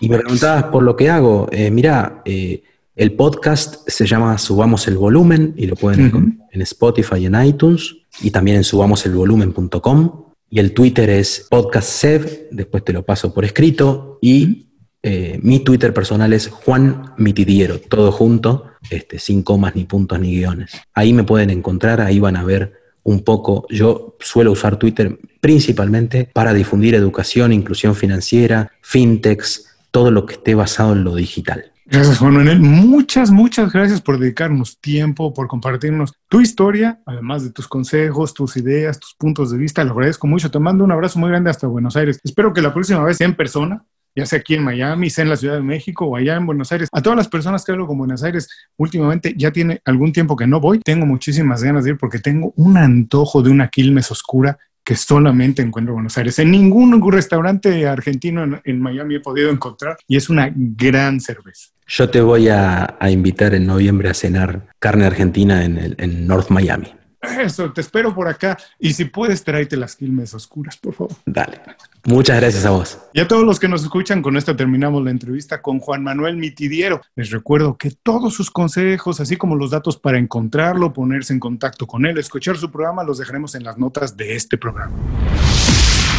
Y 0.00 0.08
me 0.08 0.18
preguntabas 0.18 0.64
por 0.64 0.82
lo 0.82 0.96
que 0.96 1.08
hago. 1.08 1.48
Eh, 1.52 1.70
mira, 1.70 2.20
eh, 2.24 2.64
el 2.96 3.12
podcast 3.12 3.88
se 3.88 4.06
llama 4.06 4.36
Subamos 4.38 4.88
el 4.88 4.96
Volumen 4.96 5.54
y 5.56 5.66
lo 5.66 5.76
pueden 5.76 6.06
encontrar 6.06 6.48
en 6.50 6.62
Spotify 6.62 7.18
y 7.18 7.26
en 7.26 7.40
iTunes 7.44 7.94
y 8.20 8.32
también 8.32 8.56
en 8.56 8.64
subamoselvolumen.com. 8.64 10.24
Y 10.50 10.58
el 10.58 10.72
Twitter 10.72 11.08
es 11.10 11.46
podcastsev, 11.48 12.48
después 12.50 12.84
te 12.84 12.92
lo 12.92 13.04
paso 13.04 13.32
por 13.32 13.44
escrito. 13.44 14.18
Y 14.20 14.66
eh, 15.04 15.38
mi 15.42 15.60
Twitter 15.60 15.94
personal 15.94 16.32
es 16.32 16.48
Juan 16.48 17.14
Mitidiero, 17.18 17.78
todo 17.78 18.10
junto 18.10 18.72
este, 18.90 19.18
sin 19.18 19.42
comas, 19.42 19.74
ni 19.74 19.84
puntos, 19.84 20.18
ni 20.20 20.36
guiones. 20.36 20.72
Ahí 20.94 21.12
me 21.12 21.24
pueden 21.24 21.50
encontrar, 21.50 22.00
ahí 22.00 22.18
van 22.20 22.36
a 22.36 22.44
ver 22.44 22.72
un 23.02 23.22
poco. 23.22 23.66
Yo 23.70 24.16
suelo 24.20 24.52
usar 24.52 24.76
Twitter 24.76 25.18
principalmente 25.40 26.28
para 26.32 26.52
difundir 26.52 26.94
educación, 26.94 27.52
inclusión 27.52 27.94
financiera, 27.94 28.72
fintechs, 28.80 29.76
todo 29.90 30.10
lo 30.10 30.26
que 30.26 30.34
esté 30.34 30.54
basado 30.54 30.92
en 30.92 31.04
lo 31.04 31.14
digital. 31.14 31.72
Gracias, 31.88 32.18
Juan 32.18 32.34
Manuel. 32.34 32.58
Muchas, 32.58 33.30
muchas 33.30 33.72
gracias 33.72 34.00
por 34.00 34.18
dedicarnos 34.18 34.80
tiempo, 34.80 35.32
por 35.32 35.46
compartirnos 35.46 36.12
tu 36.28 36.40
historia, 36.40 37.00
además 37.06 37.44
de 37.44 37.50
tus 37.50 37.68
consejos, 37.68 38.34
tus 38.34 38.56
ideas, 38.56 38.98
tus 38.98 39.14
puntos 39.14 39.52
de 39.52 39.58
vista. 39.58 39.84
Lo 39.84 39.92
agradezco 39.92 40.26
mucho. 40.26 40.50
Te 40.50 40.58
mando 40.58 40.82
un 40.82 40.90
abrazo 40.90 41.20
muy 41.20 41.30
grande 41.30 41.48
hasta 41.48 41.68
Buenos 41.68 41.94
Aires. 41.94 42.18
Espero 42.24 42.52
que 42.52 42.60
la 42.60 42.74
próxima 42.74 43.04
vez 43.04 43.20
en 43.20 43.36
persona 43.36 43.84
ya 44.16 44.24
sea 44.26 44.38
aquí 44.38 44.54
en 44.54 44.64
Miami, 44.64 45.10
sea 45.10 45.22
en 45.22 45.28
la 45.28 45.36
Ciudad 45.36 45.54
de 45.54 45.62
México 45.62 46.06
o 46.06 46.16
allá 46.16 46.36
en 46.36 46.46
Buenos 46.46 46.72
Aires. 46.72 46.88
A 46.90 47.02
todas 47.02 47.16
las 47.16 47.28
personas 47.28 47.64
que 47.64 47.72
hablo 47.72 47.86
con 47.86 47.98
Buenos 47.98 48.24
Aires, 48.24 48.48
últimamente 48.76 49.34
ya 49.36 49.52
tiene 49.52 49.80
algún 49.84 50.12
tiempo 50.12 50.34
que 50.34 50.46
no 50.46 50.58
voy. 50.58 50.80
Tengo 50.80 51.04
muchísimas 51.04 51.62
ganas 51.62 51.84
de 51.84 51.90
ir 51.90 51.98
porque 51.98 52.18
tengo 52.18 52.52
un 52.56 52.78
antojo 52.78 53.42
de 53.42 53.50
una 53.50 53.68
Quilmes 53.68 54.10
oscura 54.10 54.58
que 54.82 54.96
solamente 54.96 55.62
encuentro 55.62 55.92
en 55.92 55.96
Buenos 55.96 56.16
Aires. 56.16 56.38
En 56.38 56.50
ningún 56.50 57.12
restaurante 57.12 57.86
argentino 57.86 58.60
en, 58.64 58.80
Miami 58.80 59.16
he 59.16 59.20
podido 59.20 59.50
encontrar 59.50 59.96
y 60.08 60.16
es 60.16 60.30
una 60.30 60.50
gran 60.54 61.20
cerveza. 61.20 61.70
Yo 61.88 62.08
te 62.08 62.20
voy 62.20 62.48
a, 62.48 62.96
invitar 63.10 63.54
en 63.54 63.66
noviembre 63.66 64.08
a 64.08 64.14
cenar 64.14 64.68
carne 64.78 65.04
argentina 65.04 65.64
en, 65.64 65.94
en 65.98 66.26
North 66.26 66.50
Miami. 66.50 66.92
Eso, 67.40 67.72
te 67.72 67.80
espero 67.80 68.14
por 68.14 68.28
acá. 68.28 68.56
Y 68.78 68.92
si 68.92 69.06
puedes, 69.06 69.42
tráete 69.42 69.76
las 69.76 69.96
quilmes 69.96 70.34
oscuras, 70.34 70.76
por 70.76 70.94
favor. 70.94 71.16
Dale. 71.24 71.60
Muchas 72.06 72.40
gracias 72.40 72.64
a 72.64 72.70
vos. 72.70 72.98
Y 73.12 73.20
a 73.20 73.26
todos 73.26 73.44
los 73.44 73.58
que 73.58 73.66
nos 73.66 73.82
escuchan, 73.82 74.22
con 74.22 74.36
esto 74.36 74.54
terminamos 74.54 75.02
la 75.02 75.10
entrevista 75.10 75.60
con 75.60 75.80
Juan 75.80 76.04
Manuel 76.04 76.36
Mitidiero. 76.36 77.00
Les 77.16 77.30
recuerdo 77.30 77.76
que 77.76 77.90
todos 77.90 78.32
sus 78.32 78.50
consejos, 78.52 79.20
así 79.20 79.36
como 79.36 79.56
los 79.56 79.72
datos 79.72 79.96
para 79.96 80.16
encontrarlo, 80.16 80.92
ponerse 80.92 81.32
en 81.32 81.40
contacto 81.40 81.88
con 81.88 82.06
él, 82.06 82.16
escuchar 82.18 82.56
su 82.58 82.70
programa, 82.70 83.02
los 83.02 83.18
dejaremos 83.18 83.56
en 83.56 83.64
las 83.64 83.76
notas 83.76 84.16
de 84.16 84.36
este 84.36 84.56
programa. 84.56 84.92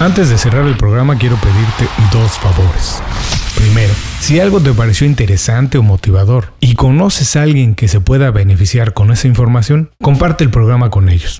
Antes 0.01 0.29
de 0.29 0.38
cerrar 0.38 0.65
el 0.65 0.75
programa, 0.75 1.17
quiero 1.17 1.38
pedirte 1.38 1.88
dos 2.11 2.38
favores. 2.38 3.01
Primero, 3.55 3.93
si 4.19 4.41
algo 4.41 4.59
te 4.59 4.73
pareció 4.73 5.07
interesante 5.07 5.77
o 5.77 5.83
motivador 5.83 6.53
y 6.59 6.75
conoces 6.75 7.35
a 7.38 7.43
alguien 7.43 7.75
que 7.75 7.88
se 7.88 8.01
pueda 8.01 8.29
beneficiar 8.29 8.93
con 8.93 9.09
esa 9.11 9.27
información, 9.27 9.91
comparte 10.01 10.43
el 10.43 10.51
programa 10.51 10.89
con 10.89 11.07
ellos. 11.07 11.39